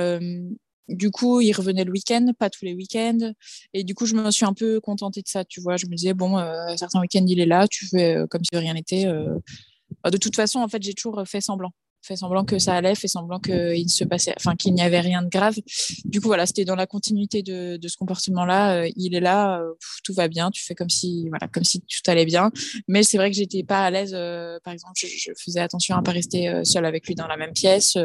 du 0.89 1.11
coup, 1.11 1.41
il 1.41 1.51
revenait 1.53 1.83
le 1.83 1.91
week-end, 1.91 2.31
pas 2.37 2.49
tous 2.49 2.65
les 2.65 2.73
week-ends. 2.73 3.33
Et 3.73 3.83
du 3.83 3.95
coup, 3.95 4.05
je 4.05 4.15
me 4.15 4.29
suis 4.31 4.45
un 4.45 4.53
peu 4.53 4.79
contentée 4.79 5.21
de 5.21 5.27
ça, 5.27 5.43
tu 5.43 5.61
vois. 5.61 5.77
Je 5.77 5.87
me 5.87 5.95
disais, 5.95 6.13
bon, 6.13 6.37
certains 6.77 7.01
week-ends, 7.01 7.25
il 7.27 7.39
est 7.39 7.45
là, 7.45 7.67
tu 7.67 7.87
fais 7.87 8.17
comme 8.29 8.41
si 8.43 8.57
rien 8.57 8.73
n'était. 8.73 9.05
de 9.05 10.17
toute 10.17 10.35
façon, 10.35 10.59
en 10.59 10.67
fait, 10.67 10.83
j'ai 10.83 10.93
toujours 10.93 11.23
fait 11.25 11.41
semblant 11.41 11.71
fait 12.03 12.17
semblant 12.17 12.43
que 12.43 12.59
ça 12.59 12.75
allait, 12.75 12.95
fait 12.95 13.07
semblant 13.07 13.39
qu'il 13.39 13.83
ne 13.83 13.89
se 13.89 14.03
passait, 14.03 14.33
enfin 14.37 14.55
qu'il 14.55 14.73
n'y 14.73 14.81
avait 14.81 14.99
rien 14.99 15.21
de 15.21 15.29
grave. 15.29 15.55
Du 16.03 16.19
coup, 16.19 16.27
voilà, 16.27 16.45
c'était 16.45 16.65
dans 16.65 16.75
la 16.75 16.85
continuité 16.85 17.41
de, 17.43 17.77
de 17.77 17.87
ce 17.87 17.95
comportement-là. 17.97 18.83
Euh, 18.83 18.89
il 18.97 19.15
est 19.15 19.21
là, 19.21 19.61
euh, 19.61 19.73
tout 20.03 20.13
va 20.13 20.27
bien, 20.27 20.51
tu 20.51 20.63
fais 20.63 20.75
comme 20.75 20.89
si, 20.89 21.29
voilà, 21.29 21.47
comme 21.47 21.63
si 21.63 21.79
tout 21.79 22.11
allait 22.11 22.25
bien. 22.25 22.51
Mais 22.87 23.03
c'est 23.03 23.17
vrai 23.17 23.31
que 23.31 23.37
j'étais 23.37 23.63
pas 23.63 23.85
à 23.85 23.89
l'aise. 23.89 24.13
Euh, 24.13 24.59
par 24.63 24.73
exemple, 24.73 24.93
je, 24.95 25.31
faisais 25.37 25.61
attention 25.61 25.95
à 25.95 26.01
pas 26.01 26.11
rester 26.11 26.61
seule 26.63 26.85
avec 26.85 27.07
lui 27.07 27.15
dans 27.15 27.27
la 27.27 27.37
même 27.37 27.53
pièce. 27.53 27.97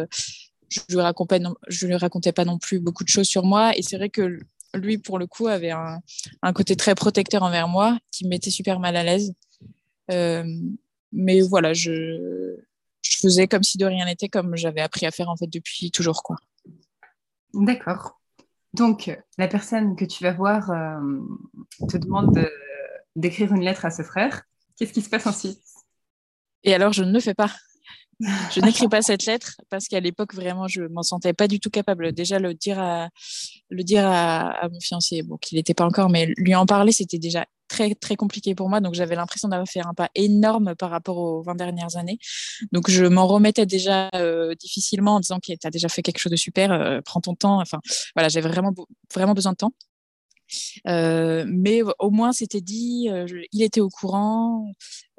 je 0.68 0.80
lui 0.88 1.00
racontais, 1.00 1.40
non, 1.40 1.54
je 1.66 1.86
lui 1.86 1.96
racontais 1.96 2.32
pas 2.32 2.44
non 2.44 2.58
plus 2.58 2.78
beaucoup 2.78 3.04
de 3.04 3.08
choses 3.08 3.26
sur 3.26 3.44
moi. 3.44 3.76
Et 3.76 3.82
c'est 3.82 3.96
vrai 3.96 4.10
que 4.10 4.38
lui, 4.74 4.98
pour 4.98 5.18
le 5.18 5.26
coup, 5.26 5.48
avait 5.48 5.72
un, 5.72 5.98
un 6.42 6.52
côté 6.52 6.76
très 6.76 6.94
protecteur 6.94 7.42
envers 7.42 7.68
moi, 7.68 7.98
qui 8.12 8.24
me 8.24 8.30
mettait 8.30 8.50
super 8.50 8.78
mal 8.78 8.96
à 8.96 9.02
l'aise. 9.02 9.32
mais 11.12 11.40
voilà, 11.40 11.72
je 11.72 12.58
je 13.02 13.18
faisais 13.18 13.46
comme 13.46 13.62
si 13.62 13.78
de 13.78 13.86
rien 13.86 14.04
n'était, 14.04 14.28
comme 14.28 14.56
j'avais 14.56 14.80
appris 14.80 15.06
à 15.06 15.10
faire 15.10 15.28
en 15.28 15.36
fait 15.36 15.46
depuis 15.46 15.90
toujours 15.90 16.22
quoi. 16.22 16.36
D'accord. 17.54 18.20
Donc 18.74 19.10
la 19.38 19.48
personne 19.48 19.96
que 19.96 20.04
tu 20.04 20.22
vas 20.24 20.32
voir 20.32 20.70
euh, 20.70 21.20
te 21.88 21.96
demande 21.96 22.34
de, 22.34 22.50
d'écrire 23.16 23.52
une 23.52 23.62
lettre 23.62 23.84
à 23.84 23.90
ce 23.90 24.02
frère. 24.02 24.42
Qu'est-ce 24.76 24.92
qui 24.92 25.02
se 25.02 25.08
passe 25.08 25.26
ensuite? 25.26 25.60
Et 26.64 26.74
alors 26.74 26.92
je 26.92 27.02
ne 27.02 27.12
le 27.12 27.20
fais 27.20 27.34
pas. 27.34 27.50
Je 28.20 28.60
n'écris 28.60 28.88
pas 28.88 29.00
cette 29.00 29.26
lettre 29.26 29.60
parce 29.70 29.86
qu'à 29.86 30.00
l'époque 30.00 30.34
vraiment 30.34 30.66
je 30.66 30.82
m'en 30.82 31.04
sentais 31.04 31.32
pas 31.32 31.48
du 31.48 31.60
tout 31.60 31.70
capable. 31.70 32.12
Déjà 32.12 32.38
le 32.38 32.52
dire 32.52 32.80
à 32.80 33.08
le 33.70 33.84
dire 33.84 34.04
à, 34.04 34.50
à 34.50 34.68
mon 34.68 34.80
fiancé, 34.80 35.22
bon 35.22 35.36
qu'il 35.36 35.56
n'était 35.56 35.74
pas 35.74 35.86
encore, 35.86 36.10
mais 36.10 36.26
lui 36.36 36.54
en 36.54 36.66
parler 36.66 36.92
c'était 36.92 37.18
déjà 37.18 37.46
très 37.68 37.94
très 37.94 38.16
compliqué 38.16 38.54
pour 38.54 38.68
moi. 38.68 38.80
Donc 38.80 38.94
j'avais 38.94 39.14
l'impression 39.14 39.48
d'avoir 39.48 39.68
fait 39.68 39.80
un 39.80 39.94
pas 39.94 40.10
énorme 40.14 40.74
par 40.74 40.90
rapport 40.90 41.18
aux 41.18 41.42
20 41.42 41.54
dernières 41.54 41.96
années. 41.96 42.18
Donc 42.72 42.90
je 42.90 43.04
m'en 43.04 43.26
remettais 43.26 43.66
déjà 43.66 44.08
euh, 44.14 44.54
difficilement 44.54 45.16
en 45.16 45.20
disant 45.20 45.38
que 45.38 45.52
tu 45.52 45.66
as 45.66 45.70
déjà 45.70 45.88
fait 45.88 46.02
quelque 46.02 46.18
chose 46.18 46.32
de 46.32 46.36
super, 46.36 46.72
euh, 46.72 47.00
prends 47.04 47.20
ton 47.20 47.34
temps. 47.34 47.60
Enfin 47.60 47.80
voilà, 48.16 48.28
j'avais 48.28 48.48
vraiment 48.48 48.74
vraiment 49.14 49.34
besoin 49.34 49.52
de 49.52 49.58
temps. 49.58 49.72
Euh, 50.86 51.44
mais 51.46 51.82
au 51.98 52.10
moins 52.10 52.32
c'était 52.32 52.60
dit, 52.62 53.08
il 53.52 53.62
était 53.62 53.80
au 53.80 53.90
courant. 53.90 54.72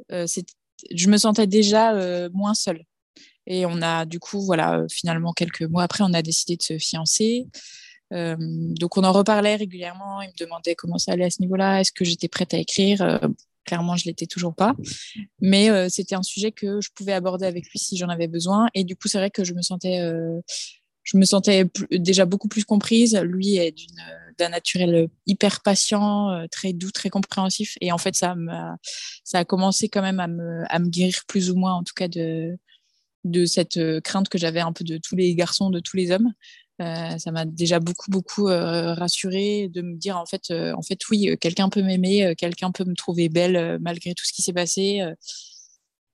Je 0.10 1.10
me 1.10 1.18
sentais 1.18 1.48
déjà 1.48 1.94
moins 2.34 2.54
seule. 2.54 2.84
Et 3.48 3.66
on 3.66 3.82
a 3.82 4.06
du 4.06 4.20
coup 4.20 4.42
voilà 4.42 4.84
finalement 4.92 5.34
quelques 5.34 5.64
mois 5.64 5.84
après 5.84 6.04
on 6.04 6.14
a 6.14 6.22
décidé 6.22 6.56
de 6.56 6.62
se 6.62 6.78
fiancer. 6.78 7.48
Donc 8.12 8.98
on 8.98 9.04
en 9.04 9.12
reparlait 9.12 9.56
régulièrement. 9.56 10.22
Il 10.22 10.30
me 10.30 10.38
demandait 10.38 10.76
comment 10.76 10.98
ça 10.98 11.14
allait 11.14 11.26
à 11.26 11.30
ce 11.30 11.42
niveau-là, 11.42 11.82
est-ce 11.82 11.92
que 11.92 12.06
j'étais 12.06 12.28
prête 12.28 12.54
à 12.54 12.58
écrire? 12.58 13.20
clairement, 13.66 13.96
je 13.96 14.06
l'étais 14.06 14.26
toujours 14.26 14.56
pas, 14.56 14.74
mais 15.40 15.90
c'était 15.90 16.16
un 16.16 16.24
sujet 16.24 16.52
que 16.52 16.82
je 16.82 16.90
pouvais 16.96 17.14
aborder 17.14 17.46
avec 17.46 17.70
lui 17.70 17.78
si 17.78 17.98
j'en 17.98 18.10
avais 18.10 18.28
besoin. 18.28 18.68
Et 18.74 18.84
du 18.84 18.96
coup, 18.96 19.08
c'est 19.08 19.20
vrai 19.20 19.30
que 19.30 19.44
je 19.44 19.54
me 19.54 19.62
sentais, 19.62 20.02
je 21.04 21.18
me 21.18 21.26
sentais 21.26 21.66
déjà 21.92 22.26
beaucoup 22.26 22.48
plus 22.48 22.66
comprise. 22.66 23.16
Lui 23.18 23.58
est 23.58 23.76
d'un 24.40 24.50
naturel 24.50 25.10
hyper 25.28 25.62
patient, 25.62 26.48
très 26.50 26.74
doux, 26.74 26.92
très 26.92 27.10
compréhensif. 27.10 27.78
Et 27.82 27.92
en 27.92 28.00
fait, 28.00 28.16
ça, 28.16 28.36
a, 29.34 29.46
commencé 29.46 29.88
quand 29.88 30.02
même 30.02 30.20
à 30.20 30.28
me, 30.28 30.90
guérir 30.90 31.22
plus 31.28 31.52
ou 31.52 31.56
moins, 31.56 31.74
en 31.74 31.84
tout 31.84 31.94
cas, 31.96 32.08
de 32.08 33.46
cette 33.46 33.80
crainte 34.02 34.30
que 34.30 34.40
j'avais 34.40 34.62
un 34.62 34.74
peu 34.74 34.84
de 34.84 34.98
tous 34.98 35.16
les 35.16 35.36
garçons, 35.36 35.70
de 35.70 35.80
tous 35.80 35.96
les 35.96 36.10
hommes. 36.12 36.34
Euh, 36.82 37.18
ça 37.18 37.32
m'a 37.32 37.44
déjà 37.44 37.80
beaucoup 37.80 38.10
beaucoup 38.10 38.48
euh, 38.48 38.94
rassurée 38.94 39.68
de 39.68 39.82
me 39.82 39.98
dire 39.98 40.18
en 40.18 40.26
fait 40.26 40.50
euh, 40.50 40.74
en 40.78 40.82
fait 40.82 40.98
oui 41.10 41.36
quelqu'un 41.42 41.68
peut 41.68 41.84
m'aimer 41.84 42.34
quelqu'un 42.38 42.72
peut 42.72 42.86
me 42.86 42.96
trouver 42.96 43.28
belle 43.28 43.78
malgré 43.82 44.14
tout 44.14 44.24
ce 44.24 44.32
qui 44.32 44.42
s'est 44.42 44.54
passé 44.54 45.02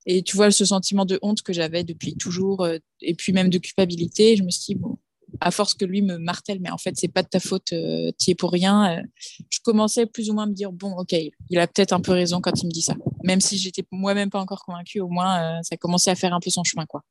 et 0.07 0.23
tu 0.23 0.35
vois 0.35 0.49
ce 0.49 0.65
sentiment 0.65 1.05
de 1.05 1.19
honte 1.21 1.43
que 1.43 1.53
j'avais 1.53 1.83
depuis 1.83 2.15
toujours 2.15 2.67
et 3.01 3.13
puis 3.13 3.31
même 3.31 3.49
de 3.49 3.59
culpabilité 3.59 4.35
je 4.37 4.43
me 4.43 4.49
suis 4.49 4.73
dit 4.73 4.79
bon 4.79 4.97
à 5.41 5.51
force 5.51 5.73
que 5.73 5.83
lui 5.83 6.01
me 6.01 6.17
martèle, 6.17 6.59
mais 6.61 6.71
en 6.71 6.77
fait, 6.77 6.95
c'est 6.95 7.09
pas 7.09 7.21
de 7.21 7.27
ta 7.27 7.41
faute, 7.41 7.65
tu 7.65 8.31
es 8.31 8.35
pour 8.35 8.53
rien. 8.53 9.03
Je 9.49 9.59
commençais 9.65 10.05
plus 10.05 10.29
ou 10.29 10.33
moins 10.33 10.43
à 10.43 10.45
me 10.45 10.53
dire, 10.53 10.71
bon, 10.71 10.95
ok, 10.95 11.13
il 11.49 11.59
a 11.59 11.67
peut-être 11.67 11.91
un 11.91 11.99
peu 11.99 12.13
raison 12.13 12.39
quand 12.39 12.63
il 12.63 12.67
me 12.67 12.71
dit 12.71 12.83
ça. 12.83 12.95
Même 13.21 13.41
si 13.41 13.57
j'étais 13.57 13.83
moi-même 13.91 14.29
pas 14.29 14.39
encore 14.39 14.63
convaincue, 14.63 15.01
au 15.01 15.09
moins, 15.09 15.61
ça 15.63 15.75
commençait 15.75 16.09
à 16.09 16.15
faire 16.15 16.33
un 16.33 16.39
peu 16.39 16.49
son 16.49 16.63
chemin, 16.63 16.85
quoi. 16.85 17.03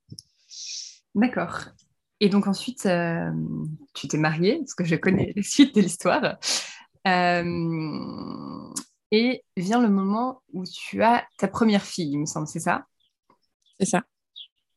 D'accord. 1.15 1.67
Et 2.25 2.31
donc 2.31 2.47
ensuite, 2.47 2.89
tu 3.93 4.09
t'es 4.09 4.17
mariée, 4.17 4.59
parce 4.61 4.75
que 4.75 4.85
je 4.85 4.97
connais 4.97 5.35
les 5.37 5.43
suites 5.43 5.75
de 5.75 5.83
l'histoire. 5.83 6.39
et 9.11 9.45
vient 9.57 9.81
le 9.81 9.91
moment 9.91 10.41
où 10.55 10.65
tu 10.65 11.03
as 11.03 11.27
ta 11.37 11.49
première 11.49 11.83
fille, 11.83 12.13
il 12.13 12.21
me 12.21 12.27
semble, 12.27 12.47
c'est 12.47 12.61
ça? 12.61 12.87
C'est 13.79 13.87
ça. 13.87 14.05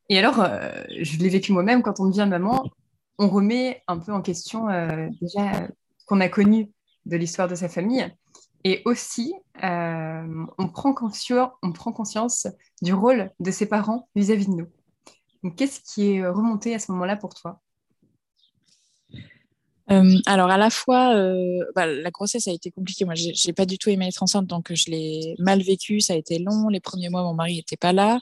Et 0.10 0.20
alors, 0.20 0.46
je 0.90 1.18
l'ai 1.20 1.30
vécu 1.30 1.54
moi-même, 1.54 1.84
quand 1.84 2.02
on 2.02 2.08
devient 2.08 2.28
maman, 2.30 2.66
on 3.20 3.28
remet 3.30 3.84
un 3.88 3.98
peu 3.98 4.12
en 4.12 4.22
question 4.22 4.70
euh, 4.70 5.08
déjà 5.22 5.70
qu'on 6.06 6.20
a 6.22 6.30
connu 6.30 6.72
de 7.06 7.18
l'histoire 7.18 7.48
de 7.48 7.56
sa 7.56 7.70
famille. 7.70 8.08
Et 8.64 8.82
aussi, 8.86 9.34
euh, 9.64 10.46
on, 10.58 10.68
prend 10.68 10.94
conscience, 10.94 11.52
on 11.64 11.72
prend 11.72 11.92
conscience 11.92 12.48
du 12.82 12.94
rôle 12.94 13.32
de 13.40 13.52
ses 13.52 13.66
parents 13.66 14.10
vis-à-vis 14.16 14.48
de 14.48 14.56
nous. 14.56 14.68
Qu'est-ce 15.56 15.82
qui 15.82 16.12
est 16.12 16.28
remonté 16.28 16.74
à 16.74 16.80
ce 16.80 16.92
moment-là 16.92 17.16
pour 17.16 17.34
toi? 17.34 17.62
Euh, 19.90 20.16
alors 20.26 20.50
à 20.50 20.58
la 20.58 20.70
fois, 20.70 21.16
bah, 21.76 21.86
la 21.86 22.12
grossesse 22.12 22.48
a 22.48 22.52
été 22.52 22.72
compliquée. 22.72 23.06
Moi, 23.06 23.16
j'ai 23.16 23.54
pas 23.54 23.66
du 23.66 23.78
tout 23.78 23.90
aimé 23.90 24.08
être 24.08 24.22
enceinte, 24.22 24.48
donc 24.48 24.74
je 24.74 24.92
l'ai 24.92 25.36
mal 25.40 25.62
vécu. 25.62 26.02
Ça 26.02 26.14
a 26.14 26.18
été 26.18 26.40
long. 26.40 26.68
Les 26.68 26.82
premiers 26.82 27.10
mois, 27.10 27.24
mon 27.24 27.34
mari 27.34 27.56
n'était 27.56 27.78
pas 27.78 27.94
là. 27.94 28.20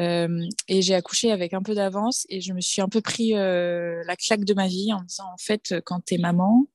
Euh, 0.00 0.46
et 0.68 0.80
j'ai 0.80 0.94
accouché 0.94 1.32
avec 1.32 1.54
un 1.54 1.62
peu 1.62 1.74
d'avance 1.74 2.24
et 2.28 2.40
je 2.40 2.52
me 2.52 2.60
suis 2.60 2.80
un 2.80 2.88
peu 2.88 3.00
pris 3.00 3.36
euh, 3.36 4.02
la 4.06 4.14
claque 4.14 4.44
de 4.44 4.54
ma 4.54 4.68
vie 4.68 4.92
en 4.92 5.00
me 5.00 5.06
disant 5.06 5.24
en 5.32 5.38
fait 5.38 5.74
quand 5.84 6.00
t'es 6.04 6.18
maman 6.18 6.66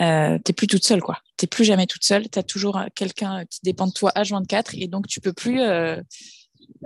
euh, 0.00 0.38
t'es 0.44 0.52
plus 0.52 0.66
toute 0.66 0.84
seule 0.84 1.00
quoi 1.00 1.20
t'es 1.36 1.46
plus 1.46 1.64
jamais 1.64 1.86
toute 1.86 2.02
seule 2.02 2.28
t'as 2.28 2.42
toujours 2.42 2.80
quelqu'un 2.96 3.44
qui 3.44 3.60
dépend 3.62 3.86
de 3.86 3.92
toi 3.92 4.10
H24 4.16 4.70
et 4.72 4.88
donc 4.88 5.06
tu 5.06 5.20
peux 5.20 5.32
plus 5.32 5.60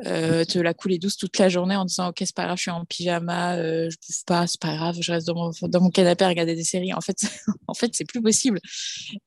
euh, 0.04 0.44
te 0.44 0.58
la 0.58 0.74
couler 0.74 0.98
douce 0.98 1.16
toute 1.16 1.38
la 1.38 1.48
journée 1.48 1.76
en 1.76 1.84
disant 1.84 2.08
ok 2.08 2.16
c'est 2.20 2.34
pas 2.34 2.44
grave 2.44 2.56
je 2.58 2.62
suis 2.62 2.70
en 2.70 2.84
pyjama 2.84 3.56
euh, 3.56 3.88
je 3.90 3.96
bouffe 3.96 4.24
pas 4.26 4.46
c'est 4.46 4.60
pas 4.60 4.74
grave 4.76 4.96
je 5.00 5.10
reste 5.10 5.26
dans 5.26 5.80
mon, 5.80 5.90
canapé 5.90 6.24
à 6.24 6.28
regarder 6.28 6.54
des 6.54 6.64
séries. 6.64 6.92
En 6.92 7.00
fait 7.00 7.16
en 7.66 7.74
fait 7.74 7.90
c'est 7.94 8.04
plus 8.04 8.20
possible. 8.20 8.60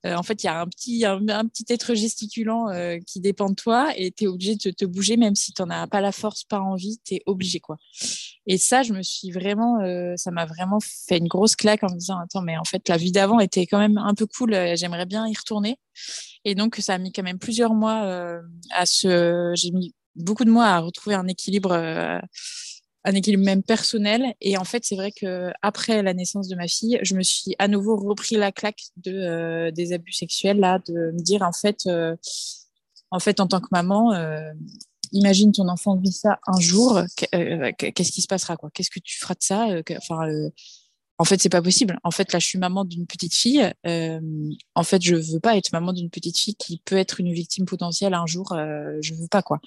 Euh, 0.06 0.16
en 0.16 0.24
fait 0.24 0.44
il 0.44 0.46
y 0.46 0.50
a 0.50 0.62
un 0.62 0.68
petit 0.68 1.06
un, 1.06 1.46
petit 1.48 1.66
être 1.70 1.96
gesticulant 1.96 2.68
qui 3.06 3.20
dépend 3.20 3.50
de 3.50 3.56
toi 3.56 3.92
et 3.98 4.12
tu 4.12 4.26
es 4.26 4.28
obligé 4.28 4.56
de 4.56 4.72
te, 4.72 4.86
bouger 4.86 5.18
même 5.18 5.36
si 5.36 5.54
tu 5.54 5.62
n'en 5.62 5.70
as 5.70 5.88
pas 5.88 6.02
la 6.02 6.12
force 6.12 6.44
pas 6.44 6.60
envie 6.60 7.00
tu 7.04 7.16
es 7.16 7.22
obligé 7.26 7.60
quoi. 7.60 7.78
Et 8.46 8.58
ça 8.58 8.84
je 8.84 8.94
me 8.94 9.02
suis 9.02 9.32
vraiment 9.32 9.80
ça 10.18 10.32
m'a 10.32 10.46
vraiment 10.46 10.80
fait 10.80 11.18
une 11.18 11.28
grosse 11.28 11.56
claque 11.56 11.84
en 11.84 11.90
me 11.90 11.98
disant 11.98 12.20
attends 12.20 12.42
mais 12.42 12.58
en 12.58 12.64
fait 12.64 12.88
la 12.90 12.98
vie 12.98 13.12
d'avant 13.12 13.40
était 13.40 13.66
quand 13.66 13.80
même 13.80 13.98
un 13.98 14.14
peu 14.14 14.28
cool 14.28 14.56
j'aimerais 14.76 15.06
bien 15.06 15.28
y 15.28 15.36
retourner. 15.36 15.80
Et 16.46 16.56
donc, 16.56 16.78
ça 16.78 16.94
a 16.94 16.98
mis 16.98 17.12
quand 17.12 17.24
même 17.24 17.38
plusieurs 17.38 17.74
mois 17.74 18.40
à 18.72 18.86
se. 18.86 19.52
J'ai 19.56 19.72
mis 19.72 19.94
beaucoup 20.20 20.46
de 20.46 20.52
mois 20.52 20.68
à 20.68 20.80
retrouver 20.80 21.16
un 21.16 21.28
équilibre, 21.28 21.72
euh, 21.72 22.20
un 23.06 23.14
équilibre 23.14 23.44
même 23.44 23.64
personnel. 23.64 24.34
Et 24.42 24.58
en 24.58 24.64
fait, 24.64 24.84
c'est 24.86 24.96
vrai 24.96 25.12
que 25.12 25.52
après 25.62 26.04
la 26.04 26.14
naissance 26.14 26.48
de 26.48 26.56
ma 26.56 26.68
fille, 26.68 27.00
je 27.02 27.16
me 27.16 27.24
suis 27.24 27.56
à 27.60 27.68
nouveau 27.68 27.96
repris 27.96 28.36
la 28.36 28.52
claque 28.52 28.82
euh, 29.08 29.72
des 29.72 29.94
abus 29.94 30.14
sexuels 30.14 30.60
là, 30.60 30.80
de 30.88 31.12
me 31.12 31.22
dire 31.22 31.42
en 31.42 31.54
fait, 31.54 31.86
euh, 31.88 32.16
en 33.12 33.20
fait, 33.20 33.40
en 33.40 33.48
tant 33.48 33.60
que 33.60 33.70
maman. 33.72 34.14
Imagine 35.12 35.52
ton 35.52 35.68
enfant 35.70 35.96
vit 35.96 36.12
ça 36.12 36.40
un 36.46 36.60
jour, 36.60 37.02
qu'est-ce 37.32 38.12
qui 38.12 38.22
se 38.22 38.28
passera 38.28 38.58
quoi? 38.58 38.70
Qu'est-ce 38.72 38.92
que 38.92 39.00
tu 39.00 39.18
feras 39.18 39.34
de 39.34 39.42
ça? 39.42 39.66
Enfin, 39.98 40.28
en 41.20 41.26
fait, 41.26 41.42
c'est 41.42 41.50
pas 41.50 41.62
possible. 41.62 42.00
En 42.04 42.12
fait, 42.12 42.32
là, 42.32 42.40
je 42.40 42.46
suis 42.46 42.58
maman 42.58 42.86
d'une 42.86 43.06
petite 43.06 43.36
fille. 43.36 43.70
Euh, 43.86 44.22
en 44.74 44.84
fait, 44.84 45.02
je 45.02 45.16
veux 45.16 45.42
pas 45.42 45.58
être 45.58 45.74
maman 45.74 45.92
d'une 45.92 46.10
petite 46.10 46.40
fille 46.40 46.56
qui 46.56 46.82
peut 46.86 46.96
être 46.96 47.20
une 47.20 47.34
victime 47.34 47.66
potentielle 47.66 48.14
un 48.14 48.26
jour. 48.26 48.54
Euh, 48.54 48.98
je 49.02 49.14
veux 49.14 49.28
pas, 49.30 49.42
quoi. 49.42 49.60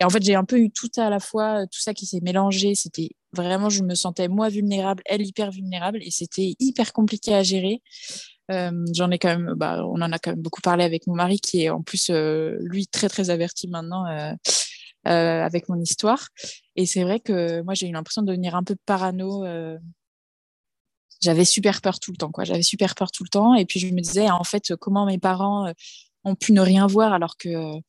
Et 0.00 0.04
en 0.04 0.10
fait, 0.10 0.24
j'ai 0.24 0.34
un 0.34 0.44
peu 0.44 0.58
eu 0.58 0.72
tout 0.72 0.90
à 0.96 1.08
la 1.08 1.20
fois, 1.20 1.68
tout 1.68 1.78
ça 1.80 1.94
qui 1.94 2.04
s'est 2.04 2.20
mélangé. 2.20 2.74
C'était 2.74 3.10
vraiment, 3.32 3.70
je 3.70 3.84
me 3.84 3.94
sentais 3.94 4.26
moi 4.26 4.48
vulnérable, 4.48 5.04
elle 5.06 5.22
hyper 5.22 5.52
vulnérable, 5.52 6.00
et 6.02 6.10
c'était 6.10 6.56
hyper 6.58 6.92
compliqué 6.92 7.32
à 7.32 7.44
gérer. 7.44 7.80
Euh, 8.50 8.72
J'en 8.92 9.12
ai 9.12 9.20
quand 9.20 9.28
même, 9.28 9.54
bah, 9.56 9.84
on 9.86 10.02
en 10.02 10.10
a 10.10 10.18
quand 10.18 10.32
même 10.32 10.42
beaucoup 10.42 10.62
parlé 10.62 10.82
avec 10.82 11.06
mon 11.06 11.14
mari, 11.14 11.38
qui 11.38 11.62
est 11.62 11.70
en 11.70 11.82
plus 11.82 12.10
euh, 12.10 12.56
lui 12.60 12.88
très 12.88 13.08
très 13.08 13.30
averti 13.30 13.68
maintenant. 13.68 14.04
Euh, 14.06 14.32
euh, 15.06 15.42
avec 15.42 15.68
mon 15.68 15.80
histoire. 15.80 16.28
Et 16.76 16.84
c'est 16.84 17.02
vrai 17.02 17.18
que 17.18 17.62
moi, 17.62 17.72
j'ai 17.72 17.88
eu 17.88 17.92
l'impression 17.92 18.20
de 18.20 18.26
devenir 18.26 18.54
un 18.54 18.62
peu 18.62 18.76
parano 18.84 19.44
euh, 19.44 19.78
j'avais 21.20 21.44
super 21.44 21.80
peur 21.80 21.98
tout 22.00 22.12
le 22.12 22.16
temps, 22.16 22.30
quoi. 22.30 22.44
J'avais 22.44 22.62
super 22.62 22.94
peur 22.94 23.10
tout 23.10 23.24
le 23.24 23.28
temps. 23.28 23.54
Et 23.54 23.66
puis 23.66 23.80
je 23.80 23.86
me 23.88 24.00
disais, 24.00 24.30
en 24.30 24.44
fait, 24.44 24.74
comment 24.76 25.06
mes 25.06 25.18
parents 25.18 25.66
euh, 25.66 25.72
ont 26.24 26.34
pu 26.34 26.52
ne 26.52 26.60
rien 26.60 26.86
voir 26.86 27.12
alors 27.12 27.36
que 27.36 27.48
euh, 27.48 27.80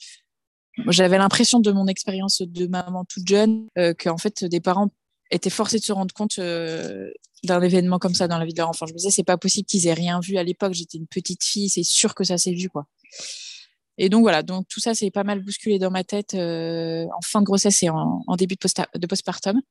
j'avais 0.88 1.18
l'impression 1.18 1.60
de 1.60 1.72
mon 1.72 1.88
expérience 1.88 2.42
de 2.42 2.68
maman 2.68 3.06
toute 3.06 3.28
jeune 3.28 3.68
euh, 3.78 3.94
qu'en 3.94 4.18
fait 4.18 4.46
des 4.46 4.60
parents 4.60 4.90
étaient 5.32 5.50
forcés 5.50 5.78
de 5.80 5.84
se 5.84 5.92
rendre 5.92 6.14
compte 6.14 6.40
d'un 6.40 7.62
événement 7.62 8.00
comme 8.00 8.16
ça 8.16 8.28
dans 8.28 8.40
la 8.40 8.46
vie 8.46 8.54
de 8.54 8.58
leur 8.58 8.70
enfant. 8.70 8.88
Je 8.88 8.94
me 8.94 8.98
disais, 8.98 9.12
c'est 9.12 9.24
pas 9.24 9.38
possible 9.38 9.68
qu'ils 9.68 9.88
aient 9.88 9.94
rien 9.94 10.20
vu 10.20 10.38
à 10.38 10.44
l'époque. 10.44 10.74
J'étais 10.74 10.98
une 10.98 11.08
petite 11.08 11.44
fille, 11.44 11.70
c'est 11.70 11.84
sûr 11.84 12.16
que 12.16 12.24
ça 12.24 12.40
s'est 12.40 12.54
vu, 12.54 12.70
quoi. 12.70 12.88
Et 14.00 14.10
donc 14.10 14.22
voilà, 14.22 14.42
donc 14.42 14.66
tout 14.70 14.80
ça 14.80 14.96
c'est 14.96 15.12
pas 15.12 15.26
mal 15.26 15.44
bousculé 15.44 15.78
dans 15.78 15.92
ma 15.92 16.06
tête 16.06 16.34
en 16.34 17.22
fin 17.22 17.42
de 17.42 17.46
grossesse 17.46 17.84
et 17.84 17.90
en, 17.90 18.24
début 18.38 18.56
de, 18.56 18.98
de 18.98 19.08
postpartum. 19.08 19.62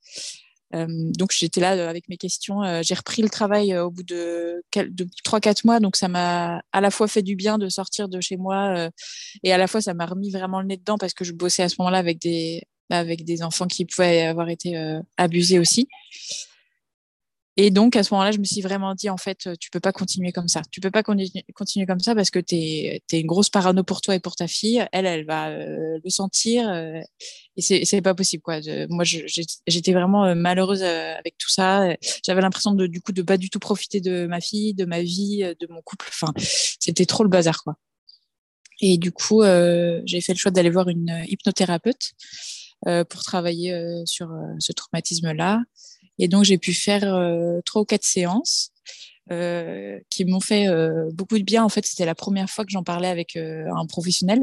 Donc 0.73 1.33
j'étais 1.33 1.61
là 1.61 1.89
avec 1.89 2.09
mes 2.09 2.17
questions. 2.17 2.63
J'ai 2.83 2.95
repris 2.95 3.23
le 3.23 3.29
travail 3.29 3.77
au 3.77 3.91
bout 3.91 4.03
de, 4.03 4.63
de 4.75 5.05
3-4 5.25 5.63
mois, 5.65 5.81
donc 5.81 5.97
ça 5.97 6.09
m'a 6.09 6.63
à 6.73 6.81
la 6.81 6.91
fois 6.91 7.09
fait 7.09 7.23
du 7.23 7.37
bien 7.37 7.59
de 7.59 7.69
sortir 7.69 8.09
de 8.09 8.21
chez 8.21 8.37
moi 8.37 8.91
et 9.43 9.53
à 9.53 9.59
la 9.59 9.67
fois 9.67 9.81
ça 9.81 9.95
m'a 9.95 10.07
remis 10.07 10.31
vraiment 10.31 10.61
le 10.61 10.67
nez 10.67 10.77
dedans 10.77 10.99
parce 10.99 11.15
que 11.15 11.25
je 11.25 11.33
bossais 11.33 11.63
à 11.63 11.69
ce 11.69 11.77
moment-là 11.79 11.99
avec 11.99 12.19
des, 12.21 12.63
avec 12.91 13.25
des 13.25 13.43
enfants 13.43 13.67
qui 13.67 13.87
pouvaient 13.87 14.27
avoir 14.27 14.51
été 14.51 14.77
abusés 15.17 15.59
aussi. 15.59 15.89
Et 17.61 17.73
donc, 17.73 17.97
à 17.97 18.05
ce 18.05 18.15
moment-là, 18.15 18.31
je 18.31 18.38
me 18.38 18.45
suis 18.45 18.61
vraiment 18.61 18.95
dit, 18.95 19.11
en 19.11 19.17
fait, 19.17 19.49
tu 19.59 19.71
peux 19.71 19.81
pas 19.81 19.91
continuer 19.91 20.31
comme 20.31 20.47
ça. 20.47 20.62
Tu 20.71 20.81
peux 20.81 20.93
pas 20.93 21.03
continuer 21.03 21.87
comme 21.88 21.99
ça 21.99 22.15
parce 22.15 22.31
que 22.31 22.38
tu 22.38 22.55
es, 22.55 23.03
une 23.12 23.27
grosse 23.27 23.50
parano 23.50 23.83
pour 23.83 24.00
toi 24.00 24.15
et 24.15 24.21
pour 24.21 24.37
ta 24.37 24.47
fille. 24.47 24.87
Elle, 24.93 25.07
elle 25.07 25.27
va 25.27 25.49
euh, 25.49 25.99
le 26.03 26.09
sentir. 26.09 26.69
Euh, 26.69 27.00
et 27.57 27.61
c'est, 27.61 28.00
pas 28.00 28.15
possible, 28.15 28.45
quoi. 28.45 28.61
moi, 28.91 29.03
j'étais 29.05 29.93
vraiment 29.93 30.25
euh, 30.25 30.37
malheureuse 30.37 30.85
avec 30.85 31.37
tout 31.37 31.50
ça. 31.50 31.97
J'avais 32.25 32.43
l'impression 32.43 32.75
de, 32.75 32.87
du 32.87 33.00
coup, 33.00 33.11
de 33.11 33.23
pas 33.23 33.37
du 33.37 33.50
tout 33.50 33.59
profiter 33.59 34.00
de 34.00 34.29
ma 34.29 34.41
fille, 34.41 34.73
de 34.73 34.85
ma 34.85 35.03
vie, 35.03 35.38
de 35.41 35.67
mon 35.69 35.83
couple. 35.83 36.07
Enfin, 36.11 36.33
c'était 36.38 37.07
trop 37.07 37.25
le 37.25 37.29
bazar, 37.29 37.65
quoi. 37.65 37.75
Et 38.81 38.99
du 38.99 39.11
coup, 39.11 39.43
j'ai 39.43 40.21
fait 40.21 40.33
le 40.33 40.38
choix 40.38 40.53
d'aller 40.53 40.71
voir 40.71 40.88
une 40.88 41.25
hypnothérapeute 41.27 42.12
pour 42.85 43.25
travailler 43.25 44.05
sur 44.07 44.29
ce 44.61 44.73
traumatisme-là. 44.73 45.61
Et 46.19 46.29
donc, 46.29 46.45
j'ai 46.45 46.59
pu 46.59 46.75
faire 46.75 47.15
euh, 47.15 47.61
trois 47.65 47.83
ou 47.83 47.85
quatre 47.85 48.05
séances 48.05 48.71
euh, 49.31 49.99
qui 50.11 50.25
m'ont 50.25 50.41
fait 50.41 50.69
euh, 50.69 51.11
beaucoup 51.13 51.39
de 51.39 51.45
bien. 51.45 51.65
En 51.65 51.69
fait, 51.69 51.87
c'était 51.87 52.07
la 52.07 52.15
première 52.15 52.51
fois 52.51 52.65
que 52.65 52.71
j'en 52.71 52.83
parlais 52.83 53.09
avec 53.09 53.37
un 53.37 53.87
professionnel. 53.87 54.41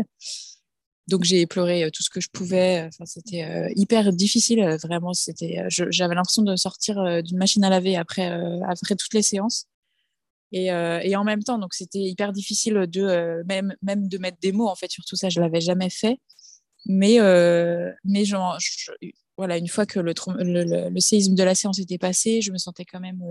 Donc 1.08 1.24
j'ai 1.24 1.46
pleuré 1.46 1.88
tout 1.94 2.02
ce 2.02 2.10
que 2.10 2.20
je 2.20 2.30
pouvais. 2.30 2.84
Enfin, 2.88 3.06
c'était 3.06 3.72
hyper 3.76 4.12
difficile, 4.12 4.78
vraiment. 4.82 5.14
C'était, 5.14 5.64
j'avais 5.70 6.16
l'impression 6.16 6.42
de 6.42 6.56
sortir 6.56 7.22
d'une 7.22 7.38
machine 7.38 7.64
à 7.64 7.70
laver 7.70 7.96
après, 7.96 8.26
après 8.68 8.96
toutes 8.96 9.14
les 9.14 9.22
séances. 9.22 9.68
Et, 10.52 10.66
et, 10.66 11.16
en 11.16 11.24
même 11.24 11.44
temps, 11.44 11.60
donc 11.60 11.76
c'était 11.76 12.00
hyper 12.00 12.32
difficile 12.32 12.88
de 12.88 13.44
même, 13.48 13.76
même 13.84 14.08
de 14.08 14.18
mettre 14.18 14.40
des 14.42 14.52
mots 14.52 14.68
en 14.68 14.74
fait 14.74 14.90
sur 14.90 15.06
tout 15.06 15.16
ça. 15.16 15.30
Je 15.30 15.40
l'avais 15.40 15.62
jamais 15.62 15.92
fait, 15.92 16.18
mais 16.88 17.20
mais 18.04 18.26
genre, 18.26 18.58
voilà, 19.38 19.58
une 19.58 19.68
fois 19.68 19.86
que 19.86 20.00
le, 20.00 21.00
séisme 21.00 21.36
de 21.36 21.44
la 21.44 21.56
séance 21.56 21.80
était 21.80 21.98
passé, 21.98 22.42
je 22.42 22.52
me 22.52 22.58
sentais 22.58 22.86
quand 22.86 23.00
même 23.00 23.22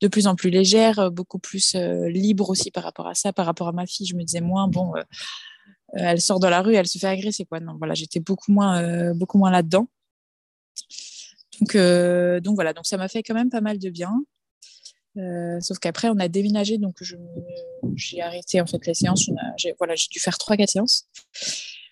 de 0.00 0.08
plus 0.08 0.26
en 0.26 0.34
plus 0.34 0.50
légère, 0.50 1.10
beaucoup 1.10 1.38
plus 1.38 1.74
libre 1.74 2.50
aussi 2.50 2.70
par 2.70 2.82
rapport 2.84 3.06
à 3.06 3.14
ça, 3.14 3.32
par 3.32 3.46
rapport 3.46 3.68
à 3.68 3.72
ma 3.72 3.86
fille. 3.86 4.06
Je 4.06 4.16
me 4.16 4.24
disais 4.24 4.40
moins, 4.40 4.68
bon, 4.68 4.94
elle 5.92 6.20
sort 6.20 6.40
dans 6.40 6.50
la 6.50 6.62
rue, 6.62 6.74
elle 6.74 6.88
se 6.88 6.98
fait 6.98 7.06
agresser, 7.06 7.44
quoi. 7.44 7.60
Non, 7.60 7.76
voilà, 7.78 7.94
j'étais 7.94 8.20
beaucoup 8.20 8.50
moins, 8.50 9.14
beaucoup 9.14 9.38
moins 9.38 9.50
là-dedans. 9.50 9.88
Donc, 11.60 12.54
voilà, 12.54 12.72
donc 12.72 12.86
ça 12.86 12.96
m'a 12.96 13.08
fait 13.08 13.22
quand 13.22 13.34
même 13.34 13.50
pas 13.50 13.60
mal 13.60 13.78
de 13.78 13.90
bien. 13.90 14.12
Euh, 15.18 15.60
sauf 15.60 15.78
qu'après, 15.78 16.08
on 16.08 16.18
a 16.18 16.28
déménagé, 16.28 16.78
donc 16.78 17.02
j'ai 17.94 18.20
arrêté 18.20 18.60
en 18.60 18.66
fait 18.66 18.84
les 18.86 18.94
séances. 18.94 19.30
J'ai 19.56 19.74
voilà, 19.78 19.94
dû 19.94 20.20
faire 20.20 20.36
trois, 20.38 20.56
quatre 20.56 20.70
séances. 20.70 21.08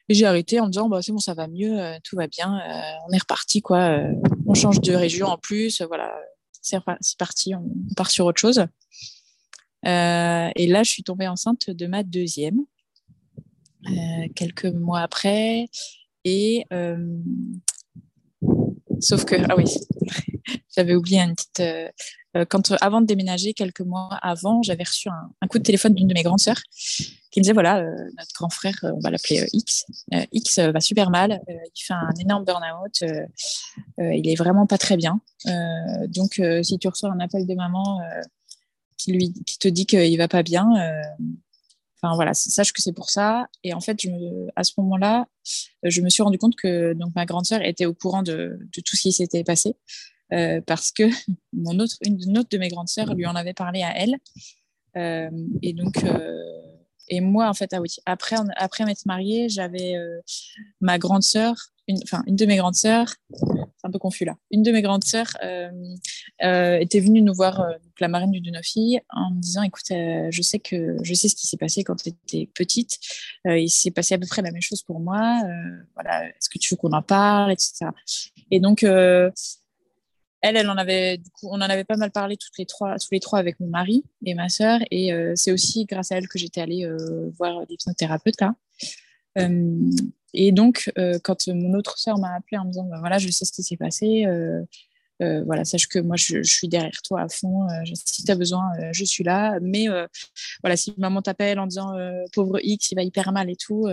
Et 0.08 0.14
j'ai 0.14 0.26
arrêté 0.26 0.60
en 0.60 0.66
me 0.66 0.70
disant, 0.70 0.88
bah, 0.88 1.00
c'est 1.02 1.12
bon, 1.12 1.18
ça 1.18 1.34
va 1.34 1.48
mieux, 1.48 1.80
euh, 1.80 1.98
tout 2.04 2.16
va 2.16 2.26
bien, 2.26 2.60
euh, 2.60 3.06
on 3.08 3.12
est 3.12 3.18
reparti, 3.18 3.62
quoi. 3.62 3.98
on 4.46 4.54
change 4.54 4.80
de 4.80 4.94
région 4.94 5.28
en 5.28 5.38
plus, 5.38 5.80
voilà, 5.82 6.14
c'est 6.60 6.78
parti, 7.18 7.54
on, 7.54 7.64
part 7.96 8.10
sur 8.10 8.26
autre 8.26 8.40
chose. 8.40 8.66
et 9.84 10.66
là, 10.66 10.82
je 10.82 10.90
suis 10.90 11.02
tombée 11.02 11.28
enceinte 11.28 11.70
de 11.70 11.86
ma 11.86 12.02
deuxième, 12.02 12.60
quelques 14.34 14.66
mois 14.66 15.00
après. 15.00 15.68
Et 16.24 16.66
sauf 19.00 19.24
que, 19.24 19.36
ah 19.48 19.56
oui, 19.56 19.64
j'avais 20.76 20.94
oublié 20.94 21.20
une 21.20 21.34
petite 21.34 21.62
euh, 22.36 22.44
quand, 22.44 22.70
euh, 22.70 22.76
avant 22.80 23.00
de 23.00 23.06
déménager, 23.06 23.54
quelques 23.54 23.80
mois 23.80 24.08
avant, 24.22 24.62
j'avais 24.62 24.82
reçu 24.82 25.08
un, 25.08 25.46
coup 25.46 25.58
de 25.58 25.62
téléphone 25.62 25.94
d'une 25.94 26.08
de 26.08 26.14
mes 26.14 26.22
grandes 26.22 26.40
sœurs 26.40 26.60
qui 27.30 27.40
me 27.40 27.42
disait 27.42 27.52
voilà, 27.52 27.78
euh, 27.78 27.90
notre 28.18 28.32
grand 28.34 28.50
frère, 28.50 28.78
on 28.82 28.98
va 29.00 29.10
l'appeler 29.10 29.46
X, 29.52 29.84
X 30.32 30.58
va 30.58 30.80
super 30.80 31.10
mal, 31.10 31.40
il 31.48 31.82
fait 31.82 31.94
un 31.94 32.12
énorme 32.20 32.44
burn-out, 32.44 33.04
il 33.98 34.28
est 34.28 34.36
vraiment 34.36 34.66
pas 34.66 34.78
très 34.78 34.96
bien. 34.96 35.20
donc, 36.08 36.40
si 36.62 36.78
tu 36.78 36.88
reçois 36.88 37.10
un 37.10 37.20
appel 37.20 37.46
de 37.46 37.54
maman 37.54 38.00
qui, 38.96 39.12
lui, 39.12 39.32
qui 39.46 39.58
te 39.58 39.68
dit 39.68 39.86
qu'il 39.86 40.16
va 40.18 40.28
pas 40.28 40.42
bien, 40.42 40.68
Enfin, 42.02 42.16
voilà, 42.16 42.34
sache 42.34 42.74
que 42.74 42.82
c'est 42.82 42.92
pour 42.92 43.08
ça. 43.08 43.48
Et 43.62 43.72
en 43.72 43.80
fait, 43.80 43.98
à 44.56 44.62
ce 44.62 44.72
moment-là, 44.76 45.26
je 45.82 46.02
me 46.02 46.10
suis 46.10 46.22
rendu 46.22 46.36
compte 46.36 46.54
que 46.54 46.92
donc 46.92 47.14
ma 47.16 47.24
grande 47.24 47.46
sœur 47.46 47.62
était 47.62 47.86
au 47.86 47.94
courant 47.94 48.22
de, 48.22 48.58
de 48.60 48.80
tout 48.82 48.94
ce 48.94 49.02
qui 49.02 49.12
s'était 49.12 49.42
passé. 49.42 49.74
Euh, 50.32 50.60
parce 50.66 50.90
que 50.90 51.02
mon 51.52 51.78
autre, 51.78 51.96
une 52.04 52.38
autre 52.38 52.48
de 52.50 52.58
mes 52.58 52.68
grandes 52.68 52.88
sœurs 52.88 53.14
lui 53.14 53.26
en 53.26 53.36
avait 53.36 53.54
parlé 53.54 53.82
à 53.82 53.96
elle. 53.96 54.16
Euh, 54.96 55.30
et 55.62 55.72
donc, 55.72 56.02
euh, 56.04 56.42
et 57.08 57.20
moi, 57.20 57.48
en 57.48 57.54
fait, 57.54 57.72
ah 57.74 57.80
oui, 57.80 57.88
après, 58.06 58.36
après 58.56 58.84
m'être 58.84 59.04
mariée, 59.04 59.48
j'avais 59.48 59.94
ma 60.80 60.98
grande 60.98 61.22
sœur, 61.22 61.54
enfin, 62.02 62.22
une 62.26 62.36
de 62.36 62.46
mes 62.46 62.56
grandes 62.56 62.76
sœurs, 62.76 63.14
c'est 63.30 63.86
un 63.86 63.90
peu 63.90 63.98
confus 63.98 64.24
là, 64.24 64.36
une 64.50 64.62
de 64.62 64.72
mes 64.72 64.80
grandes 64.80 65.04
sœurs 65.04 65.36
était 66.40 67.00
venue 67.00 67.20
nous 67.20 67.34
voir, 67.34 67.62
la 68.00 68.08
marraine 68.08 68.30
d'une 68.30 68.44
de 68.44 68.50
nos 68.50 68.62
filles, 68.62 69.02
en 69.10 69.32
me 69.32 69.40
disant, 69.40 69.62
écoute, 69.62 69.84
je 69.90 70.40
sais 70.42 70.60
que 70.60 70.96
je 71.02 71.12
sais 71.12 71.28
ce 71.28 71.34
qui 71.34 71.46
s'est 71.46 71.58
passé 71.58 71.84
quand 71.84 71.96
tu 71.96 72.08
étais 72.08 72.48
petite, 72.54 72.98
il 73.44 73.68
s'est 73.68 73.90
passé 73.90 74.14
à 74.14 74.18
peu 74.18 74.26
près 74.26 74.40
la 74.40 74.50
même 74.50 74.62
chose 74.62 74.82
pour 74.82 74.98
moi, 74.98 75.42
voilà, 75.92 76.26
est-ce 76.28 76.48
que 76.48 76.58
tu 76.58 76.72
veux 76.72 76.78
qu'on 76.78 76.92
en 76.92 77.02
parle, 77.02 77.52
etc. 77.52 77.90
Et 78.50 78.60
donc, 78.60 78.82
elle, 80.44 80.58
elle 80.58 80.68
en 80.68 80.76
avait, 80.76 81.16
du 81.16 81.30
coup, 81.30 81.48
on 81.50 81.54
en 81.54 81.62
avait 81.62 81.84
pas 81.84 81.96
mal 81.96 82.10
parlé 82.10 82.36
toutes 82.36 82.58
les 82.58 82.66
trois, 82.66 82.98
tous 82.98 83.08
les 83.12 83.20
trois 83.20 83.38
avec 83.38 83.58
mon 83.60 83.66
mari 83.66 84.04
et 84.26 84.34
ma 84.34 84.50
sœur. 84.50 84.78
Et 84.90 85.10
euh, 85.10 85.32
c'est 85.36 85.52
aussi 85.52 85.86
grâce 85.86 86.12
à 86.12 86.18
elle 86.18 86.28
que 86.28 86.38
j'étais 86.38 86.60
allée 86.60 86.84
euh, 86.84 87.30
voir 87.38 87.62
l'hypnothérapeute 87.66 88.38
là. 88.42 88.54
Euh, 89.38 89.90
et 90.34 90.52
donc, 90.52 90.92
quand 91.22 91.48
mon 91.48 91.72
autre 91.74 91.96
sœur 91.96 92.18
m'a 92.18 92.34
appelée 92.34 92.58
en 92.58 92.64
me 92.64 92.70
disant, 92.70 92.84
bah, 92.84 92.98
voilà, 92.98 93.16
je 93.18 93.30
sais 93.30 93.46
ce 93.46 93.52
qui 93.52 93.62
s'est 93.62 93.78
passé. 93.78 94.26
voilà, 95.20 95.64
sache 95.64 95.88
que 95.88 95.98
moi, 95.98 96.16
je, 96.16 96.42
suis 96.42 96.68
derrière 96.68 97.00
toi 97.02 97.22
à 97.22 97.28
fond. 97.30 97.66
si 98.04 98.24
tu 98.24 98.30
as 98.30 98.34
besoin, 98.34 98.64
je 98.92 99.04
suis 99.04 99.24
là. 99.24 99.58
Mais 99.62 99.86
voilà, 100.62 100.76
si 100.76 100.92
maman 100.98 101.22
t'appelle 101.22 101.58
en 101.58 101.66
disant 101.66 101.94
pauvre 102.34 102.58
X, 102.62 102.90
il 102.90 102.96
va 102.96 103.02
hyper 103.02 103.32
mal 103.32 103.48
et 103.48 103.56
tout, 103.56 103.84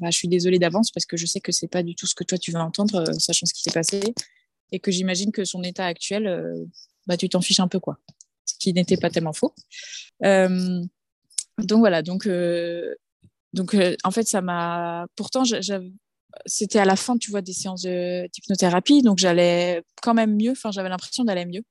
bah, 0.00 0.10
je 0.10 0.18
suis 0.18 0.28
désolée 0.28 0.58
d'avance 0.58 0.90
parce 0.90 1.06
que 1.06 1.16
je 1.16 1.24
sais 1.24 1.40
que 1.40 1.52
c'est 1.52 1.68
pas 1.68 1.82
du 1.82 1.94
tout 1.94 2.06
ce 2.06 2.14
que 2.14 2.24
toi 2.24 2.36
tu 2.36 2.50
veux 2.50 2.60
entendre, 2.60 3.04
sachant 3.18 3.46
ce 3.46 3.54
qui 3.54 3.62
s'est 3.62 3.72
passé 3.72 4.00
et 4.74 4.80
que 4.80 4.90
j'imagine 4.90 5.30
que 5.30 5.44
son 5.44 5.62
état 5.62 5.86
actuel, 5.86 6.26
euh, 6.26 6.64
bah, 7.06 7.16
tu 7.16 7.28
t'en 7.28 7.40
fiches 7.40 7.60
un 7.60 7.68
peu, 7.68 7.78
quoi. 7.78 7.98
Ce 8.44 8.54
qui 8.58 8.72
n'était 8.72 8.96
pas 8.96 9.08
tellement 9.08 9.32
faux. 9.32 9.54
Euh, 10.24 10.82
donc 11.58 11.78
voilà, 11.78 12.02
donc, 12.02 12.26
euh, 12.26 12.92
donc 13.52 13.76
en 14.02 14.10
fait, 14.10 14.26
ça 14.26 14.40
m'a. 14.42 15.06
Pourtant, 15.14 15.44
j'avais 15.44 15.92
c'était 16.46 16.78
à 16.78 16.84
la 16.84 16.96
fin, 16.96 17.16
tu 17.16 17.30
vois, 17.30 17.40
des 17.40 17.52
séances 17.52 17.82
d'hypnothérapie, 17.82 19.02
donc 19.02 19.18
j'allais 19.18 19.82
quand 20.02 20.14
même 20.14 20.36
mieux. 20.36 20.52
Enfin, 20.52 20.70
j'avais 20.70 20.88
l'impression 20.88 21.24
d'aller 21.24 21.46
mieux. 21.46 21.62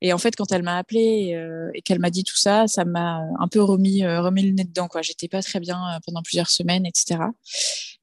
Et 0.00 0.12
en 0.12 0.18
fait, 0.18 0.34
quand 0.34 0.50
elle 0.52 0.62
m'a 0.62 0.78
appelé 0.78 1.34
euh, 1.34 1.70
et, 1.74 1.82
qu'elle 1.82 1.98
m'a 1.98 2.10
dit 2.10 2.24
tout 2.24 2.36
ça, 2.36 2.66
ça 2.66 2.84
m'a 2.84 3.20
un 3.38 3.48
peu 3.48 3.62
remis, 3.62 4.02
euh, 4.02 4.22
remis 4.22 4.42
le 4.42 4.52
nez 4.52 4.64
dedans. 4.64 4.88
Quoi, 4.88 5.02
j'étais 5.02 5.28
pas 5.28 5.42
très 5.42 5.60
bien 5.60 5.76
euh, 5.76 5.98
pendant 6.04 6.22
plusieurs 6.22 6.50
semaines, 6.50 6.86
etc. 6.86 7.20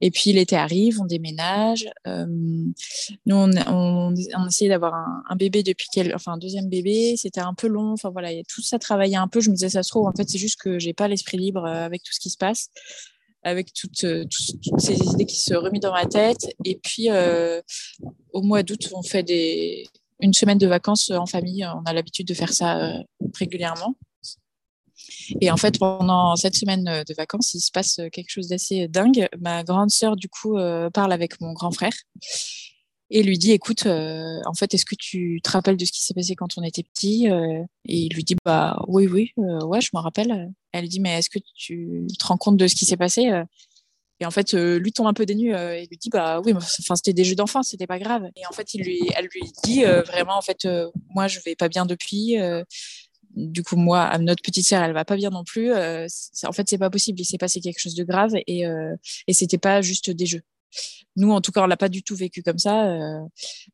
Et 0.00 0.10
puis 0.10 0.32
l'été 0.32 0.56
arrive, 0.56 1.00
on 1.00 1.04
déménage. 1.04 1.88
nous, 2.06 2.72
on, 3.36 3.50
on, 3.66 4.14
on 4.36 4.46
essayait 4.46 4.70
d'avoir 4.70 4.94
un, 4.94 5.36
bébé 5.36 5.62
depuis 5.62 5.88
quel, 5.92 6.14
enfin 6.14 6.32
un 6.32 6.38
deuxième 6.38 6.68
bébé. 6.68 7.16
C'était 7.16 7.40
un 7.40 7.54
peu 7.54 7.66
long. 7.66 7.92
Enfin 7.92 8.10
voilà, 8.10 8.30
tout 8.48 8.62
ça 8.62 8.78
travaillait 8.78 9.16
un 9.16 9.28
peu. 9.28 9.40
Je 9.40 9.50
me 9.50 9.56
disais, 9.56 9.68
ça 9.68 9.82
se 9.82 9.90
trouve, 9.90 10.06
en 10.06 10.12
fait, 10.12 10.28
c'est 10.28 10.38
juste 10.38 10.60
que 10.60 10.78
j'ai 10.78 10.94
pas 10.94 11.08
l'esprit 11.08 11.36
libre 11.36 11.66
avec 11.66 12.02
tout 12.02 12.12
ce 12.12 12.20
qui 12.20 12.30
se 12.30 12.38
passe 12.38 12.70
avec 13.42 13.72
toutes, 13.72 14.04
euh, 14.04 14.24
toutes, 14.24 14.80
ces 14.80 14.96
idées 14.96 15.26
qui 15.26 15.40
se 15.40 15.54
remis 15.54 15.80
dans 15.80 15.92
ma 15.92 16.06
tête. 16.06 16.54
Et 16.64 16.78
puis, 16.82 17.10
euh, 17.10 17.60
au 18.32 18.42
mois 18.42 18.62
d'août, 18.62 18.90
on 18.94 19.02
fait 19.02 19.24
une 20.20 20.34
semaine 20.34 20.58
de 20.58 20.66
vacances 20.66 21.10
en 21.10 21.26
famille. 21.26 21.66
On 21.66 21.82
a 21.84 21.92
l'habitude 21.92 22.26
de 22.26 22.34
faire 22.34 22.52
ça 22.52 22.78
euh, 22.78 22.98
régulièrement. 23.38 23.96
Et 25.40 25.50
en 25.50 25.56
fait, 25.56 25.78
pendant 25.78 26.36
cette 26.36 26.54
semaine 26.54 26.84
de 26.84 27.14
vacances, 27.14 27.54
il 27.54 27.60
se 27.60 27.70
passe 27.70 28.00
quelque 28.12 28.28
chose 28.28 28.48
d'assez 28.48 28.86
dingue. 28.86 29.28
Ma 29.40 29.64
grande 29.64 29.90
sœur, 29.90 30.14
du 30.14 30.28
coup, 30.28 30.56
parle 30.92 31.12
avec 31.12 31.40
mon 31.40 31.52
grand 31.52 31.70
frère 31.70 31.94
et 33.10 33.22
lui 33.22 33.38
dit 33.38 33.52
écoute 33.52 33.86
euh, 33.86 34.40
en 34.46 34.54
fait 34.54 34.72
est-ce 34.72 34.84
que 34.84 34.94
tu 34.94 35.40
te 35.42 35.50
rappelles 35.50 35.76
de 35.76 35.84
ce 35.84 35.92
qui 35.92 36.02
s'est 36.02 36.14
passé 36.14 36.34
quand 36.36 36.56
on 36.56 36.62
était 36.62 36.82
petit 36.82 37.28
euh, 37.28 37.62
et 37.86 37.98
il 37.98 38.14
lui 38.14 38.24
dit 38.24 38.36
bah 38.44 38.80
oui 38.86 39.06
oui 39.08 39.32
euh, 39.38 39.64
ouais 39.66 39.80
je 39.80 39.90
m'en 39.92 40.00
rappelle 40.00 40.50
elle 40.72 40.88
dit 40.88 41.00
mais 41.00 41.18
est-ce 41.18 41.28
que 41.28 41.40
tu 41.56 42.06
te 42.18 42.26
rends 42.26 42.36
compte 42.36 42.56
de 42.56 42.68
ce 42.68 42.74
qui 42.74 42.84
s'est 42.84 42.96
passé 42.96 43.30
et 44.20 44.26
en 44.26 44.30
fait 44.30 44.52
lui 44.52 44.92
tombe 44.92 45.08
un 45.08 45.12
peu 45.12 45.26
dénu 45.26 45.54
et 45.54 45.86
lui 45.90 45.96
dit 45.98 46.10
bah 46.10 46.40
oui 46.44 46.54
enfin 46.54 46.94
c'était 46.94 47.12
des 47.12 47.24
jeux 47.24 47.34
d'enfants 47.34 47.62
c'était 47.62 47.88
pas 47.88 47.98
grave 47.98 48.28
et 48.36 48.46
en 48.46 48.52
fait 48.52 48.74
il 48.74 48.82
lui 48.82 49.00
elle 49.16 49.26
lui 49.26 49.52
dit 49.64 49.82
vraiment 49.82 50.36
en 50.36 50.42
fait 50.42 50.68
moi 51.08 51.26
je 51.26 51.40
vais 51.44 51.56
pas 51.56 51.68
bien 51.68 51.86
depuis 51.86 52.36
du 53.32 53.62
coup, 53.62 53.76
moi, 53.76 54.18
notre 54.18 54.42
petite 54.42 54.66
sœur, 54.66 54.82
elle 54.82 54.92
va 54.92 55.04
pas 55.04 55.14
bien 55.14 55.30
non 55.30 55.44
plus. 55.44 55.70
en 55.72 56.52
fait, 56.52 56.68
c'est 56.68 56.78
pas 56.78 56.90
possible. 56.90 57.20
Il 57.20 57.24
s'est 57.24 57.38
passé 57.38 57.60
quelque 57.60 57.78
chose 57.78 57.94
de 57.94 58.02
grave 58.02 58.32
et, 58.48 58.64
et 59.28 59.32
c'était 59.32 59.56
pas 59.56 59.82
juste 59.82 60.10
des 60.10 60.26
jeux. 60.26 60.42
Nous, 61.16 61.30
en 61.32 61.40
tout 61.40 61.52
cas, 61.52 61.62
on 61.62 61.66
l'a 61.66 61.76
pas 61.76 61.88
du 61.88 62.02
tout 62.02 62.14
vécu 62.14 62.42
comme 62.42 62.58
ça. 62.58 62.86
Euh, 62.86 63.20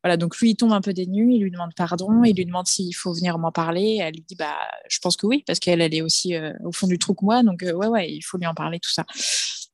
voilà, 0.03 0.17
donc 0.17 0.37
lui, 0.39 0.51
il 0.51 0.57
tombe 0.57 0.73
un 0.73 0.81
peu 0.81 0.93
des 0.93 1.07
nues, 1.07 1.35
il 1.35 1.43
lui 1.43 1.51
demande 1.51 1.73
pardon, 1.77 2.25
il 2.25 2.35
lui 2.35 2.47
demande 2.47 2.67
s'il 2.67 2.95
faut 2.95 3.13
venir 3.13 3.39
m'en 3.39 3.53
parler. 3.53 3.99
Elle 4.01 4.15
lui 4.15 4.25
dit, 4.27 4.37
bah, 4.37 4.57
je 4.89 4.99
pense 5.01 5.17
que 5.17 5.27
oui, 5.27 5.45
parce 5.47 5.59
qu'elle, 5.59 5.81
elle 5.81 5.95
est 5.95 6.03
aussi 6.03 6.35
euh, 6.35 6.53
au 6.65 6.73
fond 6.73 6.87
du 6.87 6.99
trou 6.99 7.15
que 7.15 7.25
moi, 7.25 7.43
donc 7.43 7.63
euh, 7.63 7.73
ouais, 7.73 7.89
ouais, 7.89 8.11
il 8.11 8.23
faut 8.23 8.39
lui 8.39 8.47
en 8.47 8.55
parler, 8.55 8.81
tout 8.81 8.91
ça. 8.91 9.05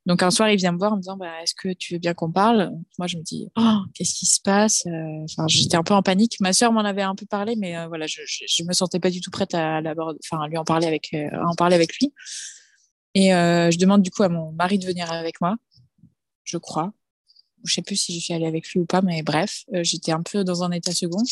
Donc 0.04 0.24
un 0.24 0.32
soir, 0.32 0.50
il 0.50 0.56
vient 0.56 0.72
me 0.72 0.78
voir 0.78 0.92
en 0.92 0.96
me 0.96 1.00
disant, 1.00 1.16
bah, 1.16 1.32
est-ce 1.42 1.54
que 1.54 1.72
tu 1.72 1.94
veux 1.94 2.00
bien 2.00 2.12
qu'on 2.14 2.32
parle? 2.32 2.72
Moi, 2.98 3.06
je 3.06 3.16
me 3.16 3.22
dis, 3.22 3.48
oh, 3.56 3.78
qu'est-ce 3.94 4.14
qui 4.14 4.26
se 4.26 4.40
passe? 4.40 4.84
Enfin, 5.30 5.46
j'étais 5.46 5.76
un 5.76 5.84
peu 5.84 5.94
en 5.94 6.02
panique. 6.02 6.40
Ma 6.40 6.52
sœur 6.52 6.72
m'en 6.72 6.80
avait 6.80 7.02
un 7.02 7.14
peu 7.14 7.26
parlé, 7.26 7.54
mais 7.56 7.86
voilà, 7.86 8.08
je, 8.08 8.20
je, 8.26 8.64
me 8.64 8.72
sentais 8.72 8.98
pas 8.98 9.10
du 9.10 9.20
tout 9.20 9.30
prête 9.30 9.54
à, 9.54 9.80
enfin, 9.80 10.48
lui 10.48 10.58
en 10.58 10.64
parler 10.64 10.88
avec, 10.88 11.14
en 11.46 11.54
parler 11.54 11.76
avec 11.76 11.96
lui. 11.98 12.12
Et 13.14 13.28
je 13.28 13.78
demande 13.78 14.02
du 14.02 14.10
coup 14.10 14.24
à 14.24 14.28
mon 14.28 14.50
mari 14.50 14.80
de 14.80 14.86
venir 14.86 15.12
avec 15.12 15.40
moi, 15.40 15.54
je 16.42 16.58
crois 16.58 16.92
je 17.64 17.74
sais 17.74 17.82
plus 17.82 17.96
si 17.96 18.14
je 18.14 18.24
suis 18.24 18.34
allée 18.34 18.46
avec 18.46 18.68
lui 18.70 18.80
ou 18.80 18.86
pas, 18.86 19.02
mais 19.02 19.22
bref, 19.22 19.64
euh, 19.74 19.82
j'étais 19.82 20.12
un 20.12 20.22
peu 20.22 20.44
dans 20.44 20.62
un 20.62 20.70
état 20.70 20.92
second. 20.92 21.22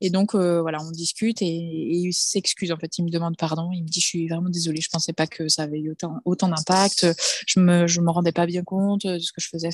Et 0.00 0.10
donc, 0.10 0.34
euh, 0.34 0.60
voilà, 0.60 0.78
on 0.82 0.90
discute 0.90 1.42
et, 1.42 1.46
il 1.46 2.12
s'excuse. 2.12 2.72
En 2.72 2.76
fait, 2.76 2.98
il 2.98 3.04
me 3.04 3.10
demande 3.10 3.36
pardon. 3.36 3.70
Il 3.72 3.82
me 3.82 3.88
dit, 3.88 4.00
je 4.00 4.06
suis 4.06 4.28
vraiment 4.28 4.48
désolée. 4.48 4.80
Je 4.80 4.88
pensais 4.90 5.12
pas 5.12 5.26
que 5.26 5.48
ça 5.48 5.62
avait 5.62 5.78
eu 5.78 5.90
autant, 5.92 6.20
autant 6.24 6.48
d'impact. 6.48 7.06
Je 7.46 7.60
me, 7.60 7.86
je 7.86 8.00
me 8.00 8.10
rendais 8.10 8.32
pas 8.32 8.46
bien 8.46 8.62
compte 8.62 9.06
de 9.06 9.18
ce 9.18 9.32
que 9.32 9.40
je 9.40 9.48
faisais. 9.48 9.70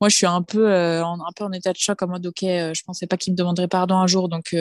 Moi, 0.00 0.08
je 0.08 0.16
suis 0.16 0.26
un 0.26 0.42
peu, 0.42 0.70
euh, 0.70 1.04
en, 1.04 1.20
un 1.20 1.32
peu 1.36 1.44
en 1.44 1.52
état 1.52 1.72
de 1.72 1.78
choc, 1.78 2.02
en 2.02 2.08
mode, 2.08 2.26
ok, 2.26 2.40
je 2.42 2.82
pensais 2.84 3.06
pas 3.06 3.16
qu'il 3.16 3.32
me 3.32 3.36
demanderait 3.36 3.68
pardon 3.68 3.96
un 3.96 4.06
jour, 4.06 4.28
donc 4.28 4.54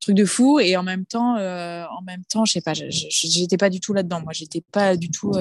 truc 0.00 0.16
de 0.16 0.24
fou. 0.24 0.60
Et 0.60 0.76
en 0.76 0.82
même 0.82 1.06
temps, 1.06 1.36
en 1.36 2.02
même 2.02 2.24
temps, 2.28 2.44
je 2.44 2.52
sais 2.52 2.60
pas, 2.60 2.74
j'étais 2.74 3.56
pas 3.56 3.70
du 3.70 3.80
tout 3.80 3.92
là-dedans. 3.92 4.20
Moi, 4.20 4.32
j'étais 4.32 4.62
pas 4.72 4.96
du 4.96 5.10
tout 5.10 5.32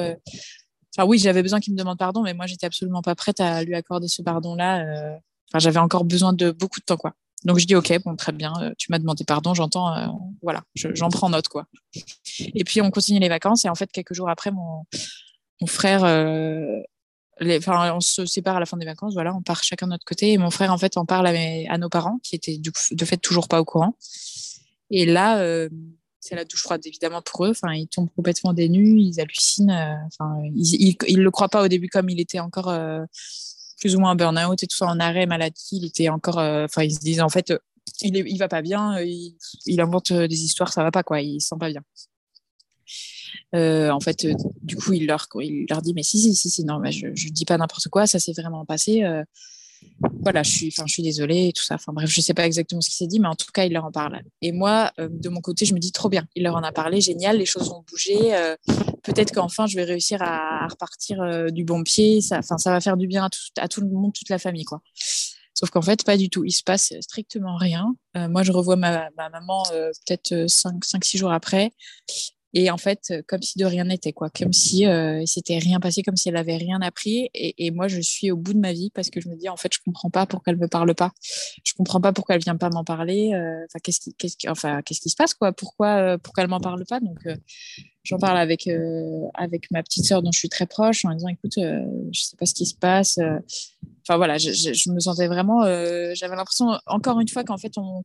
Enfin, 0.95 1.08
oui, 1.08 1.17
j'avais 1.17 1.41
besoin 1.41 1.60
qu'il 1.60 1.73
me 1.73 1.77
demande 1.77 1.97
pardon, 1.97 2.21
mais 2.21 2.34
moi, 2.34 2.45
j'étais 2.45 2.65
absolument 2.65 3.01
pas 3.01 3.15
prête 3.15 3.39
à 3.39 3.63
lui 3.63 3.75
accorder 3.75 4.08
ce 4.08 4.21
pardon-là. 4.21 4.82
Euh. 4.82 5.17
Enfin, 5.49 5.60
j'avais 5.60 5.79
encore 5.79 6.06
besoin 6.06 6.34
de 6.34 6.51
beaucoup 6.51 6.79
de 6.79 6.86
temps, 6.86 6.97
quoi. 6.97 7.13
Donc, 7.45 7.60
je 7.60 7.65
dis, 7.65 7.75
OK, 7.75 7.91
bon, 8.06 8.15
très 8.15 8.32
bien, 8.32 8.53
euh, 8.62 8.71
tu 8.77 8.91
m'as 8.91 8.99
demandé 8.99 9.25
pardon, 9.25 9.53
j'entends, 9.53 9.93
euh, 9.95 10.08
voilà, 10.41 10.63
j'en 10.75 11.10
prends 11.10 11.29
note, 11.29 11.47
quoi. 11.47 11.65
Et 12.38 12.63
puis, 12.63 12.82
on 12.82 12.89
continue 12.89 13.19
les 13.19 13.29
vacances. 13.29 13.65
Et 13.65 13.69
en 13.69 13.75
fait, 13.75 13.91
quelques 13.91 14.13
jours 14.13 14.29
après, 14.29 14.51
mon, 14.51 14.86
frère 15.67 16.03
enfin, 17.41 17.93
on 17.95 17.99
se 17.99 18.25
sépare 18.25 18.58
à 18.58 18.60
la 18.60 18.65
fin 18.65 18.77
des 18.77 18.86
vacances, 18.86 19.13
voilà, 19.13 19.34
on 19.36 19.41
part 19.41 19.63
chacun 19.63 19.88
de 19.88 19.91
notre 19.91 20.06
côté. 20.06 20.32
Et 20.34 20.38
mon 20.38 20.51
frère, 20.51 20.71
en 20.71 20.77
fait, 20.77 20.97
en 20.97 21.06
parle 21.06 21.27
à, 21.27 21.77
nos 21.77 21.89
parents, 21.89 22.19
qui 22.23 22.36
étaient 22.36 22.58
de 22.58 23.06
fait 23.06 23.17
toujours 23.17 23.47
pas 23.47 23.60
au 23.60 23.65
courant. 23.65 23.97
Et 24.89 25.06
là, 25.06 25.39
euh, 25.39 25.69
c'est 26.24 26.36
la 26.36 26.46
douche 26.46 26.64
froide, 26.64 26.82
évidemment, 26.86 27.22
pour 27.22 27.46
eux. 27.46 27.50
Enfin, 27.50 27.74
ils 27.74 27.88
tombent 27.88 28.10
complètement 28.16 28.54
des 28.54 28.70
nues, 28.70 28.98
ils 28.98 29.20
hallucinent. 29.20 29.70
Euh, 29.70 29.94
enfin, 30.08 30.42
ils, 30.56 30.96
ne 31.18 31.22
le 31.22 31.32
croient 31.32 31.50
pas 31.50 31.64
au 31.64 31.68
début, 31.68 31.90
comme 31.90 32.10
il 32.10 32.20
était 32.22 32.40
encore 32.40 32.70
euh, 32.70 33.04
plus 33.80 33.96
ou 33.96 34.00
moins 34.00 34.16
burn-out 34.16 34.64
et 34.64 34.68
tout 34.68 34.78
ça, 34.78 34.86
en 34.86 35.00
arrêt 35.00 35.26
maladie. 35.26 35.70
Il 35.74 35.86
était 35.86 36.08
encore. 36.08 36.38
Enfin, 36.38 36.84
ils 36.84 36.94
se 36.96 37.00
disent, 37.00 37.22
en 37.22 37.30
fait, 37.30 37.54
il, 38.02 38.16
est, 38.16 38.24
il 38.26 38.38
va 38.38 38.48
pas 38.48 38.62
bien, 38.62 39.00
il, 39.02 39.82
invente 39.82 40.14
des 40.14 40.44
histoires, 40.44 40.72
ça 40.72 40.82
va 40.82 40.92
pas, 40.92 41.04
quoi. 41.04 41.22
Il 41.22 41.42
se 41.42 41.50
sent 41.50 41.56
pas 41.60 41.70
bien. 41.70 41.82
Euh, 43.56 43.90
en 43.90 44.00
fait, 44.00 44.26
euh, 44.26 44.34
du 44.62 44.76
coup, 44.76 44.94
il 44.94 45.06
leur, 45.06 45.28
il 45.42 45.66
leur 45.70 45.82
dit, 45.82 45.94
mais 45.94 46.04
si, 46.04 46.20
si, 46.20 46.36
si, 46.36 46.50
si 46.50 46.64
non, 46.64 46.80
mais 46.80 46.92
je 46.92 47.08
ne 47.08 47.34
dis 47.34 47.46
pas 47.46 47.58
n'importe 47.58 47.90
quoi, 47.90 48.08
ça 48.08 48.20
s'est 48.20 48.34
vraiment 48.34 48.66
passé. 48.66 49.04
Euh, 50.04 50.08
voilà, 50.22 50.43
je 50.43 50.52
suis, 50.52 50.67
enfin, 50.67 50.84
je 50.88 50.93
suis 50.93 51.04
désolée 51.04 51.48
et 51.50 51.54
tout 51.54 51.63
ça. 51.63 51.76
Enfin 51.76 51.93
bref, 51.93 52.10
je 52.10 52.22
sais 52.22 52.34
pas 52.34 52.46
exactement 52.46 52.82
ce 52.82 52.89
qui 52.89 52.96
s'est 52.96 53.08
dit, 53.08 53.19
mais 53.19 53.28
en 53.28 53.36
tout 53.36 53.52
cas, 53.54 53.65
il 53.65 53.74
leur 53.74 53.86
en 53.86 53.91
parle. 53.91 54.22
Et 54.41 54.52
moi, 54.52 54.91
de 54.98 55.30
mon 55.30 55.41
côté, 55.41 55.65
je 55.65 55.74
me 55.74 55.80
dis 55.80 55.91
trop 55.91 56.10
bien. 56.10 56.26
Il 56.36 56.43
leur 56.43 56.56
en 56.56 56.63
a 56.63 56.72
parlé, 56.72 57.02
génial, 57.02 57.38
les 57.38 57.46
choses 57.46 57.69
ont 57.69 57.84
bougé. 57.89 58.15
Peut-être 59.04 59.34
qu'enfin, 59.34 59.67
je 59.67 59.76
vais 59.76 59.84
réussir 59.84 60.22
à, 60.22 60.67
repartir 60.67 61.52
du 61.52 61.63
bon 61.63 61.84
pied. 61.84 62.22
Ça, 62.22 62.41
ça 62.41 62.72
va 62.72 62.80
faire 62.80 62.98
du 62.98 63.08
bien 63.08 63.28
à 63.58 63.67
tout, 63.67 63.82
le 63.82 63.88
monde, 63.88 64.13
toute 64.13 64.30
la 64.30 64.39
famille, 64.39 64.65
quoi. 64.65 64.82
Sauf 65.54 65.69
qu'en 65.69 65.82
fait, 65.82 66.04
pas 66.04 66.17
du 66.17 66.30
tout. 66.30 66.46
Il 66.46 66.52
se 66.52 66.63
passe 66.63 66.93
strictement 67.02 67.58
rien. 67.58 67.93
moi, 68.15 68.43
je 68.43 68.52
revois 68.52 68.76
ma, 68.78 69.10
ma 69.17 69.30
maman 69.30 69.63
peut-être 69.72 70.48
5-6 70.48 71.17
jours 71.17 71.32
après. 71.32 71.74
Et 72.56 72.70
en 72.70 72.78
fait, 72.78 73.08
euh, 73.10 73.22
comme 73.28 73.42
si 73.42 73.58
de 73.58 73.66
rien 73.66 73.86
n'était, 73.86 74.13
quoi. 74.13 74.30
Comme 74.30 74.54
si 74.54 74.86
euh, 74.86 75.26
s'était 75.26 75.58
rien 75.58 75.80
passé, 75.80 76.04
comme 76.04 76.16
si 76.16 76.30
elle 76.30 76.38
avait 76.38 76.58
rien 76.58 76.82
appris. 76.82 77.30
Et, 77.34 77.72
moi, 77.72 77.88
je 77.88 78.00
suis 78.00 78.30
au 78.30 78.38
bout 78.38 78.54
de 78.54 78.60
ma 78.60 78.74
vie 78.74 78.92
parce 78.92 79.10
que 79.10 79.20
je 79.20 79.28
me 79.28 79.36
dis, 79.36 79.50
en 79.50 79.58
fait, 79.58 79.74
je 79.74 79.80
comprends 79.84 80.12
pas 80.12 80.28
pourquoi 80.28 80.54
elle 80.54 80.60
me 80.60 80.68
parle 80.68 80.94
pas. 80.94 81.12
Je 81.63 81.74
comprends 81.74 82.00
pas 82.00 82.13
pourquoi 82.13 82.36
elle 82.36 82.44
vient 82.44 82.56
pas 82.56 82.70
m'en 82.70 82.84
parler. 82.84 83.34
Euh, 83.34 83.66
enfin, 83.66 83.80
qu'est-ce 83.82 84.00
qui, 84.00 84.13
qu'est-ce 84.13 84.38
qu'est-ce 84.38 85.02
qui 85.02 85.10
se 85.10 85.16
passe, 85.16 85.34
quoi 85.34 85.52
Pourquoi, 85.52 85.98
euh, 85.98 86.18
pourquoi 86.20 86.44
elle 86.44 86.50
m'en 86.50 86.60
parle 86.60 86.86
pas? 86.86 87.00
Donc, 87.00 87.28
j'en 88.04 88.20
parle 88.20 88.38
avec 88.38 88.70
avec 89.34 89.72
ma 89.72 89.82
petite 89.82 90.06
sœur 90.06 90.22
dont 90.22 90.32
je 90.32 90.39
suis 90.39 90.50
très 90.50 90.68
proche 90.68 91.06
en 91.06 91.13
disant, 91.13 91.30
écoute, 91.30 91.54
je 91.58 92.22
sais 92.22 92.38
pas 92.38 92.46
ce 92.46 92.54
qui 92.54 92.68
se 92.68 92.76
passe. 92.76 93.18
Enfin 94.06 94.18
voilà, 94.18 94.38
je 94.38 94.92
me 94.92 95.00
sentais 95.00 95.28
vraiment. 95.28 95.63
J'avais 96.13 96.36
l'impression, 96.36 96.78
encore 96.86 97.20
une 97.20 97.30
fois, 97.30 97.44
qu'en 97.44 97.58
fait, 97.58 97.78
on 97.78 98.04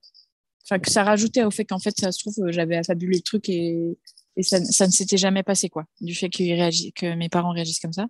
Enfin, 0.71 0.81
que 0.81 0.91
ça 0.91 1.03
rajoutait 1.03 1.45
au 1.45 1.51
fait 1.51 1.65
qu'en 1.65 1.79
fait, 1.79 1.99
ça 1.99 2.13
se 2.13 2.19
trouve, 2.19 2.51
j'avais 2.51 2.77
affabulé 2.77 3.17
le 3.17 3.23
truc 3.23 3.49
et, 3.49 3.97
et 4.38 4.44
ça, 4.44 4.64
ça 4.64 4.87
ne 4.87 4.92
s'était 4.92 5.16
jamais 5.16 5.42
passé, 5.42 5.68
quoi, 5.68 5.85
du 6.01 6.14
fait 6.14 6.31
que 6.31 7.14
mes 7.14 7.29
parents 7.29 7.51
réagissent 7.51 7.81
comme 7.81 7.92
ça. 7.92 8.07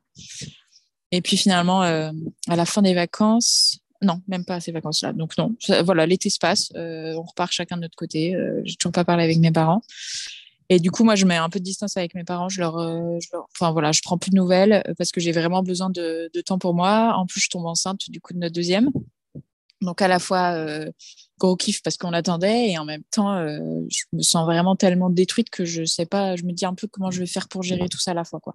Et 1.10 1.22
puis 1.22 1.38
finalement, 1.38 1.82
euh, 1.82 2.12
à 2.48 2.54
la 2.54 2.66
fin 2.66 2.82
des 2.82 2.92
vacances, 2.92 3.78
non, 4.02 4.20
même 4.28 4.44
pas 4.44 4.56
à 4.56 4.60
ces 4.60 4.70
vacances-là. 4.70 5.14
Donc 5.14 5.38
non, 5.38 5.56
voilà, 5.84 6.04
l'été 6.04 6.28
se 6.28 6.38
passe, 6.38 6.70
euh, 6.76 7.14
on 7.14 7.22
repart 7.22 7.50
chacun 7.50 7.76
de 7.76 7.82
notre 7.82 7.96
côté. 7.96 8.36
Euh, 8.36 8.60
j'ai 8.64 8.76
toujours 8.76 8.92
pas 8.92 9.06
parlé 9.06 9.24
avec 9.24 9.38
mes 9.38 9.50
parents. 9.50 9.80
Et 10.68 10.78
du 10.78 10.90
coup, 10.90 11.02
moi, 11.02 11.14
je 11.14 11.24
mets 11.24 11.36
un 11.36 11.48
peu 11.48 11.60
de 11.60 11.64
distance 11.64 11.96
avec 11.96 12.14
mes 12.14 12.24
parents. 12.24 12.50
Je 12.50 12.60
leur, 12.60 12.78
je 12.78 13.28
leur 13.32 13.72
voilà, 13.72 13.90
je 13.92 14.02
prends 14.02 14.18
plus 14.18 14.30
de 14.30 14.36
nouvelles 14.36 14.82
parce 14.98 15.12
que 15.12 15.20
j'ai 15.20 15.32
vraiment 15.32 15.62
besoin 15.62 15.88
de, 15.88 16.30
de, 16.34 16.40
temps 16.42 16.58
pour 16.58 16.74
moi. 16.74 17.14
En 17.16 17.24
plus, 17.24 17.40
je 17.40 17.48
tombe 17.48 17.64
enceinte 17.64 18.10
du 18.10 18.20
coup 18.20 18.34
de 18.34 18.38
notre 18.38 18.54
deuxième. 18.54 18.90
Donc 19.80 20.02
à 20.02 20.08
la 20.08 20.18
fois 20.18 20.52
euh, 20.54 20.90
gros 21.38 21.56
kiff 21.56 21.82
parce 21.82 21.96
qu'on 21.96 22.10
l'attendait 22.10 22.70
et 22.70 22.78
en 22.78 22.84
même 22.84 23.04
temps 23.10 23.36
euh, 23.36 23.58
je 23.88 24.04
me 24.12 24.22
sens 24.22 24.44
vraiment 24.44 24.76
tellement 24.76 25.10
détruite 25.10 25.50
que 25.50 25.64
je 25.64 25.84
sais 25.84 26.06
pas, 26.06 26.36
je 26.36 26.44
me 26.44 26.52
dis 26.52 26.66
un 26.66 26.74
peu 26.74 26.88
comment 26.88 27.10
je 27.10 27.20
vais 27.20 27.26
faire 27.26 27.48
pour 27.48 27.62
gérer 27.62 27.88
tout 27.88 27.98
ça 27.98 28.10
à 28.10 28.14
la 28.14 28.24
fois 28.24 28.40
quoi. 28.40 28.54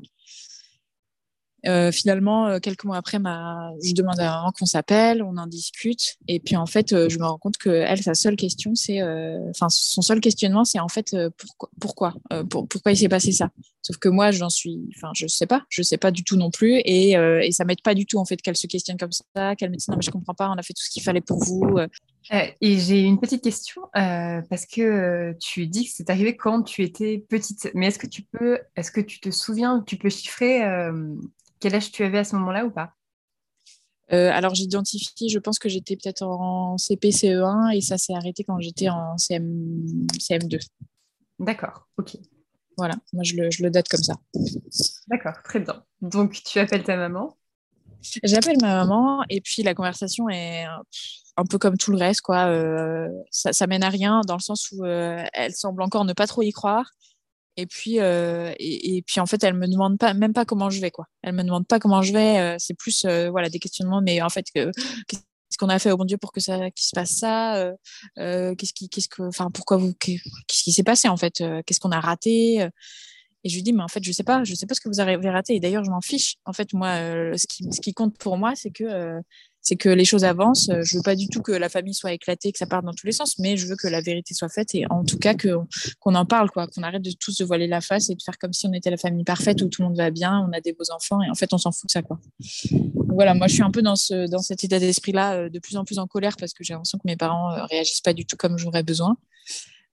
Euh, 1.65 1.91
finalement, 1.91 2.47
euh, 2.47 2.59
quelques 2.59 2.83
mois 2.83 2.97
après, 2.97 3.17
je 3.17 3.93
demande 3.93 4.19
à 4.19 4.35
maman 4.35 4.51
qu'on 4.51 4.65
s'appelle, 4.65 5.23
on 5.23 5.37
en 5.37 5.47
discute, 5.47 6.15
et 6.27 6.39
puis 6.39 6.57
en 6.57 6.65
fait, 6.65 6.91
euh, 6.91 7.07
je 7.07 7.17
me 7.17 7.25
rends 7.25 7.37
compte 7.37 7.57
que 7.57 7.69
elle, 7.69 8.03
sa 8.03 8.13
seule 8.13 8.35
question, 8.35 8.75
c'est, 8.75 9.01
enfin, 9.49 9.67
son 9.69 10.01
seul 10.01 10.19
questionnement, 10.19 10.65
c'est 10.65 10.79
en 10.79 10.89
fait 10.89 11.15
pourquoi, 11.37 11.69
pourquoi, 11.79 12.15
pour, 12.49 12.67
pourquoi 12.67 12.91
il 12.91 12.97
s'est 12.97 13.09
passé 13.09 13.31
ça? 13.31 13.49
Sauf 13.81 13.97
que 13.97 14.09
moi, 14.09 14.31
j'en 14.31 14.49
suis, 14.49 14.81
enfin, 14.95 15.11
je 15.13 15.27
sais 15.27 15.47
pas, 15.47 15.63
je 15.69 15.81
sais 15.81 15.97
pas 15.97 16.11
du 16.11 16.23
tout 16.23 16.35
non 16.35 16.51
plus, 16.51 16.79
et, 16.79 17.11
et 17.11 17.51
ça 17.51 17.63
m'aide 17.65 17.81
pas 17.81 17.95
du 17.95 18.05
tout 18.05 18.17
en 18.17 18.25
fait 18.25 18.41
qu'elle 18.41 18.57
se 18.57 18.67
questionne 18.67 18.97
comme 18.97 19.11
ça, 19.11 19.55
qu'elle 19.55 19.69
me 19.69 19.75
dise 19.75 19.87
non 19.87 19.95
mais 19.95 20.03
je 20.03 20.11
comprends 20.11 20.33
pas, 20.33 20.49
on 20.49 20.57
a 20.57 20.63
fait 20.63 20.73
tout 20.73 20.83
ce 20.83 20.89
qu'il 20.89 21.03
fallait 21.03 21.21
pour 21.21 21.43
vous. 21.43 21.79
Et 22.31 22.79
j'ai 22.79 23.01
une 23.01 23.19
petite 23.19 23.43
question 23.43 23.81
parce 23.93 24.65
que 24.65 25.35
tu 25.39 25.67
dis 25.67 25.85
que 25.85 25.91
c'est 25.93 26.09
arrivé 26.09 26.35
quand 26.35 26.63
tu 26.63 26.83
étais 26.83 27.25
petite, 27.29 27.69
mais 27.73 27.87
est-ce 27.87 27.99
que 27.99 28.07
tu 28.07 28.23
peux, 28.23 28.59
est-ce 28.75 28.91
que 28.91 29.01
tu 29.01 29.19
te 29.19 29.29
souviens, 29.31 29.83
tu 29.85 29.97
peux 29.97 30.09
chiffrer 30.09 30.61
quel 31.59 31.75
âge 31.75 31.91
tu 31.91 32.03
avais 32.03 32.19
à 32.19 32.23
ce 32.23 32.35
moment-là 32.35 32.65
ou 32.65 32.71
pas? 32.71 32.93
Euh, 34.11 34.29
alors 34.31 34.53
j'identifie, 34.53 35.29
je 35.29 35.39
pense 35.39 35.57
que 35.57 35.69
j'étais 35.69 35.95
peut-être 35.95 36.23
en 36.23 36.77
CP, 36.77 37.09
CE1 37.09 37.75
et 37.75 37.81
ça 37.81 37.97
s'est 37.97 38.13
arrêté 38.13 38.43
quand 38.43 38.59
j'étais 38.59 38.89
en 38.89 39.17
CM, 39.17 40.05
CM2. 40.19 40.59
D'accord, 41.39 41.87
ok. 41.97 42.17
Voilà, 42.77 42.95
moi 43.13 43.23
je 43.23 43.35
le, 43.35 43.49
je 43.49 43.63
le 43.63 43.69
date 43.69 43.87
comme 43.87 44.03
ça. 44.03 44.15
D'accord, 45.07 45.41
très 45.43 45.59
bien. 45.59 45.83
Donc 46.01 46.41
tu 46.43 46.59
appelles 46.59 46.83
ta 46.83 46.97
maman? 46.97 47.35
J'appelle 48.23 48.57
ma 48.61 48.83
maman 48.83 49.23
et 49.29 49.39
puis 49.41 49.63
la 49.63 49.73
conversation 49.73 50.27
est 50.29 50.65
un 51.37 51.45
peu 51.45 51.57
comme 51.57 51.77
tout 51.77 51.91
le 51.91 51.97
reste, 51.97 52.21
quoi. 52.21 52.47
Euh, 52.47 53.09
ça, 53.31 53.67
mène 53.67 53.83
à 53.83 53.89
rien 53.89 54.21
dans 54.27 54.35
le 54.35 54.41
sens 54.41 54.71
où 54.71 54.83
euh, 54.85 55.23
elle 55.33 55.53
semble 55.53 55.81
encore 55.81 56.05
ne 56.05 56.13
pas 56.13 56.27
trop 56.27 56.43
y 56.43 56.51
croire. 56.51 56.91
Et 57.55 57.67
puis, 57.67 57.99
euh, 57.99 58.51
et, 58.59 59.03
puis 59.05 59.19
en 59.19 59.25
fait, 59.27 59.43
elle 59.43 59.53
me 59.53 59.67
demande 59.67 59.99
pas, 59.99 60.13
même 60.13 60.33
pas 60.33 60.45
comment 60.45 60.69
je 60.69 60.81
vais, 60.81 60.91
quoi. 60.91 61.05
Elle 61.21 61.33
me 61.33 61.43
demande 61.43 61.67
pas 61.67 61.79
comment 61.79 62.01
je 62.01 62.13
vais. 62.13 62.55
C'est 62.59 62.73
plus, 62.73 63.05
voilà, 63.05 63.49
des 63.49 63.59
questionnements. 63.59 64.01
Mais 64.01 64.21
en 64.21 64.29
fait, 64.29 64.45
qu'est-ce 64.53 65.57
qu'on 65.59 65.69
a 65.69 65.77
fait 65.79 65.91
au 65.91 65.97
bon 65.97 66.05
Dieu 66.05 66.17
pour 66.17 66.31
que 66.31 66.39
ça, 66.39 66.71
qu'il 66.71 66.85
se 66.85 66.91
passe 66.95 67.11
ça 67.11 67.71
Qu'est-ce 68.15 68.73
qui, 68.73 68.89
qu'est-ce 68.89 69.07
que, 69.07 69.23
enfin, 69.23 69.49
pourquoi 69.51 69.77
vous, 69.77 69.93
qu'est-ce 69.99 70.63
qui 70.63 70.71
s'est 70.71 70.83
passé 70.83 71.07
en 71.09 71.17
fait 71.17 71.43
Qu'est-ce 71.65 71.79
qu'on 71.79 71.91
a 71.91 71.99
raté 71.99 72.67
Et 73.43 73.49
je 73.49 73.55
lui 73.55 73.61
dis, 73.61 73.73
mais 73.73 73.83
en 73.83 73.87
fait, 73.87 74.03
je 74.03 74.11
sais 74.11 74.23
pas, 74.23 74.43
je 74.43 74.55
sais 74.55 74.65
pas 74.65 74.73
ce 74.73 74.81
que 74.81 74.89
vous 74.89 74.99
avez 74.99 75.15
raté. 75.29 75.53
Et 75.55 75.59
d'ailleurs, 75.59 75.83
je 75.83 75.91
m'en 75.91 76.01
fiche. 76.01 76.37
En 76.45 76.53
fait, 76.53 76.73
moi, 76.73 76.95
ce 77.37 77.81
qui 77.81 77.93
compte 77.93 78.17
pour 78.17 78.37
moi, 78.37 78.53
c'est 78.55 78.71
que 78.71 79.21
c'est 79.63 79.77
que 79.77 79.89
les 79.89 80.05
choses 80.05 80.25
avancent. 80.25 80.69
Je 80.81 80.97
veux 80.97 81.01
pas 81.01 81.15
du 81.15 81.27
tout 81.27 81.41
que 81.41 81.51
la 81.51 81.69
famille 81.69 81.93
soit 81.93 82.13
éclatée, 82.13 82.51
que 82.51 82.57
ça 82.57 82.67
parte 82.67 82.85
dans 82.85 82.93
tous 82.93 83.07
les 83.07 83.13
sens, 83.13 83.39
mais 83.39 83.57
je 83.57 83.65
veux 83.65 83.75
que 83.75 83.87
la 83.87 84.01
vérité 84.01 84.33
soit 84.33 84.49
faite 84.49 84.75
et 84.75 84.85
en 84.89 85.03
tout 85.03 85.17
cas 85.17 85.33
qu'on 85.33 86.15
en 86.15 86.25
parle, 86.25 86.51
quoi, 86.51 86.67
qu'on 86.67 86.83
arrête 86.83 87.01
de 87.01 87.11
tous 87.11 87.31
se 87.31 87.43
voiler 87.43 87.67
la 87.67 87.81
face 87.81 88.09
et 88.09 88.15
de 88.15 88.21
faire 88.21 88.37
comme 88.37 88.53
si 88.53 88.67
on 88.67 88.73
était 88.73 88.89
la 88.89 88.97
famille 88.97 89.23
parfaite 89.23 89.61
où 89.61 89.69
tout 89.69 89.81
le 89.81 89.87
monde 89.87 89.97
va 89.97 90.11
bien, 90.11 90.45
on 90.47 90.53
a 90.53 90.61
des 90.61 90.73
beaux 90.73 90.91
enfants 90.93 91.21
et 91.21 91.29
en 91.29 91.35
fait 91.35 91.53
on 91.53 91.57
s'en 91.57 91.71
fout 91.71 91.87
de 91.87 91.91
ça, 91.91 92.01
quoi. 92.01 92.19
voilà, 93.07 93.33
moi 93.33 93.47
je 93.47 93.53
suis 93.53 93.63
un 93.63 93.71
peu 93.71 93.81
dans 93.81 93.95
ce 93.95 94.29
dans 94.29 94.39
cet 94.39 94.63
état 94.63 94.79
d'esprit 94.79 95.13
là, 95.13 95.35
euh, 95.35 95.49
de 95.49 95.59
plus 95.59 95.77
en 95.77 95.85
plus 95.85 95.99
en 95.99 96.07
colère 96.07 96.35
parce 96.37 96.53
que 96.53 96.63
j'ai 96.63 96.73
l'impression 96.73 96.97
que 96.97 97.07
mes 97.07 97.17
parents 97.17 97.51
euh, 97.51 97.63
réagissent 97.65 98.01
pas 98.01 98.13
du 98.13 98.25
tout 98.25 98.35
comme 98.35 98.57
j'aurais 98.57 98.83
besoin. 98.83 99.17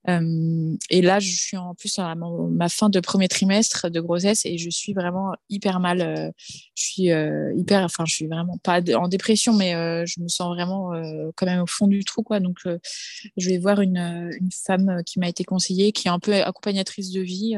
Euh, 0.09 0.75
et 0.89 1.01
là, 1.01 1.19
je 1.19 1.31
suis 1.31 1.57
en 1.57 1.75
plus 1.75 1.99
à 1.99 2.15
ma, 2.15 2.69
fin 2.69 2.89
de 2.89 2.99
premier 2.99 3.27
trimestre 3.27 3.89
de 3.89 3.99
grossesse 3.99 4.45
et 4.45 4.57
je 4.57 4.69
suis 4.69 4.93
vraiment 4.93 5.33
hyper 5.49 5.79
mal. 5.79 6.01
Euh, 6.01 6.31
je 6.75 6.83
suis 6.83 7.11
euh, 7.11 7.53
hyper, 7.55 7.83
enfin, 7.83 8.05
je 8.05 8.13
suis 8.13 8.27
vraiment 8.27 8.57
pas 8.57 8.81
en 8.95 9.07
dépression, 9.07 9.53
mais 9.53 9.71
je 10.05 10.21
me 10.21 10.27
sens 10.27 10.47
vraiment 10.55 10.91
quand 11.35 11.45
même 11.45 11.61
au 11.61 11.67
fond 11.67 11.87
du 11.87 12.03
trou, 12.03 12.23
quoi. 12.23 12.39
Donc, 12.39 12.57
je 12.65 13.49
vais 13.49 13.57
voir 13.57 13.81
une, 13.81 13.97
une 13.97 14.51
femme 14.51 15.01
qui 15.05 15.19
m'a 15.19 15.29
été 15.29 15.43
conseillée, 15.43 15.91
qui 15.91 16.07
est 16.07 16.11
un 16.11 16.19
peu 16.19 16.33
accompagnatrice 16.33 17.11
de 17.11 17.21
vie, 17.21 17.57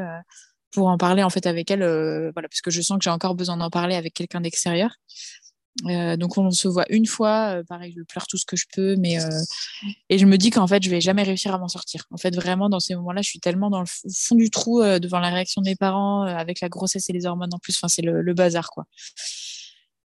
pour 0.71 0.87
en 0.87 0.97
parler 0.97 1.23
en 1.23 1.29
fait 1.29 1.45
avec 1.45 1.69
elle, 1.71 1.83
voilà, 2.33 2.47
parce 2.49 2.61
que 2.61 2.71
je 2.71 2.81
sens 2.81 2.97
que 2.97 3.03
j'ai 3.03 3.09
encore 3.09 3.35
besoin 3.35 3.57
d'en 3.57 3.69
parler 3.69 3.95
avec 3.95 4.13
quelqu'un 4.13 4.41
d'extérieur. 4.41 4.91
Euh, 5.87 6.17
donc 6.17 6.37
on 6.37 6.51
se 6.51 6.67
voit 6.67 6.85
une 6.89 7.07
fois, 7.07 7.57
euh, 7.57 7.63
pareil, 7.63 7.93
je 7.97 8.03
pleure 8.03 8.27
tout 8.27 8.37
ce 8.37 8.45
que 8.45 8.55
je 8.55 8.65
peux, 8.71 8.95
mais 8.95 9.19
euh, 9.19 9.29
et 10.09 10.19
je 10.19 10.25
me 10.25 10.37
dis 10.37 10.51
qu'en 10.51 10.67
fait 10.67 10.83
je 10.83 10.89
vais 10.89 11.01
jamais 11.01 11.23
réussir 11.23 11.53
à 11.53 11.57
m'en 11.57 11.67
sortir. 11.67 12.05
En 12.11 12.17
fait 12.17 12.35
vraiment 12.35 12.69
dans 12.69 12.79
ces 12.79 12.95
moments-là, 12.95 13.21
je 13.21 13.29
suis 13.29 13.39
tellement 13.39 13.69
dans 13.69 13.79
le 13.79 13.87
fond 13.87 14.35
du 14.35 14.49
trou 14.51 14.81
devant 14.83 15.19
la 15.19 15.29
réaction 15.29 15.61
de 15.61 15.69
mes 15.69 15.75
parents 15.75 16.23
avec 16.23 16.61
la 16.61 16.69
grossesse 16.69 17.09
et 17.09 17.13
les 17.13 17.25
hormones 17.25 17.53
en 17.53 17.59
plus. 17.59 17.75
Enfin 17.75 17.87
c'est 17.87 18.03
le, 18.03 18.33
bazar 18.33 18.69
quoi. 18.69 18.85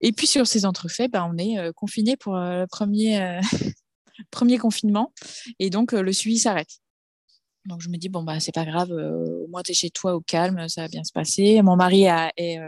Et 0.00 0.12
puis 0.12 0.26
sur 0.26 0.46
ces 0.46 0.64
entrefaits, 0.66 1.10
bah, 1.10 1.28
on 1.32 1.38
est 1.38 1.72
confiné 1.74 2.16
pour 2.16 2.34
le 2.34 2.66
premier 2.66 3.40
premier 4.30 4.58
confinement 4.58 5.12
et 5.60 5.70
donc 5.70 5.92
le 5.92 6.12
suivi 6.12 6.38
s'arrête. 6.38 6.80
Donc 7.66 7.80
je 7.80 7.88
me 7.88 7.96
dis 7.96 8.08
bon 8.08 8.24
bah 8.24 8.40
c'est 8.40 8.52
pas 8.52 8.64
grave, 8.64 8.90
au 8.90 9.46
moins 9.46 9.62
es 9.68 9.74
chez 9.74 9.90
toi 9.90 10.16
au 10.16 10.20
calme, 10.20 10.68
ça 10.68 10.82
va 10.82 10.88
bien 10.88 11.04
se 11.04 11.12
passer. 11.12 11.62
Mon 11.62 11.76
mari 11.76 12.08
a, 12.08 12.32
est 12.36 12.58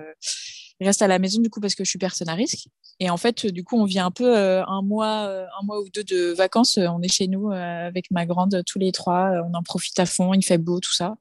reste 0.80 1.02
à 1.02 1.06
la 1.06 1.18
maison 1.18 1.40
du 1.40 1.50
coup 1.50 1.60
parce 1.60 1.74
que 1.74 1.84
je 1.84 1.90
suis 1.90 1.98
personne 1.98 2.28
à 2.28 2.34
risque. 2.34 2.68
Et 3.00 3.10
en 3.10 3.16
fait, 3.16 3.46
du 3.46 3.64
coup, 3.64 3.78
on 3.78 3.84
vient 3.84 4.06
un 4.06 4.10
peu 4.10 4.36
euh, 4.36 4.64
un 4.66 4.82
mois, 4.82 5.26
euh, 5.26 5.46
un 5.60 5.64
mois 5.64 5.80
ou 5.80 5.88
deux 5.88 6.04
de 6.04 6.32
vacances. 6.32 6.78
On 6.78 7.02
est 7.02 7.12
chez 7.12 7.26
nous 7.26 7.50
euh, 7.50 7.86
avec 7.86 8.10
ma 8.10 8.26
grande 8.26 8.62
tous 8.66 8.78
les 8.78 8.92
trois. 8.92 9.32
On 9.48 9.54
en 9.54 9.62
profite 9.62 9.98
à 9.98 10.06
fond. 10.06 10.32
Il 10.34 10.44
fait 10.44 10.58
beau, 10.58 10.80
tout 10.80 10.94
ça. 10.94 11.16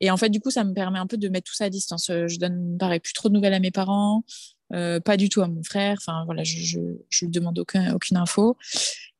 Et 0.00 0.10
en 0.10 0.16
fait, 0.16 0.28
du 0.28 0.40
coup, 0.40 0.50
ça 0.50 0.64
me 0.64 0.74
permet 0.74 0.98
un 0.98 1.06
peu 1.06 1.16
de 1.16 1.28
mettre 1.28 1.50
tout 1.50 1.54
ça 1.54 1.64
à 1.64 1.70
distance. 1.70 2.06
Je 2.08 2.38
donne, 2.38 2.76
pareil, 2.78 3.00
plus 3.00 3.14
trop 3.14 3.28
de 3.28 3.34
nouvelles 3.34 3.54
à 3.54 3.58
mes 3.58 3.72
parents, 3.72 4.22
pas 4.70 5.16
du 5.16 5.28
tout 5.28 5.42
à 5.42 5.48
mon 5.48 5.64
frère. 5.64 5.96
Enfin, 6.00 6.24
voilà, 6.24 6.44
je, 6.44 6.56
je, 6.60 6.78
je 7.08 7.24
lui 7.24 7.32
demande 7.32 7.58
aucun, 7.58 7.92
aucune 7.94 8.16
info. 8.16 8.56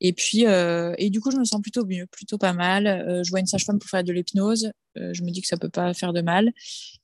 Et 0.01 0.13
puis, 0.13 0.45
euh, 0.45 0.93
et 0.97 1.09
du 1.09 1.19
coup, 1.19 1.31
je 1.31 1.37
me 1.37 1.43
sens 1.43 1.61
plutôt 1.61 1.85
mieux, 1.85 2.05
plutôt 2.07 2.37
pas 2.37 2.53
mal. 2.53 2.87
Euh, 2.87 3.23
je 3.23 3.29
vois 3.29 3.39
une 3.39 3.47
sage-femme 3.47 3.79
pour 3.79 3.89
faire 3.89 4.03
de 4.03 4.13
l'hypnose. 4.13 4.71
Euh, 4.97 5.13
je 5.13 5.23
me 5.23 5.29
dis 5.29 5.41
que 5.41 5.47
ça 5.47 5.57
peut 5.57 5.69
pas 5.69 5.93
faire 5.93 6.13
de 6.13 6.21
mal. 6.21 6.51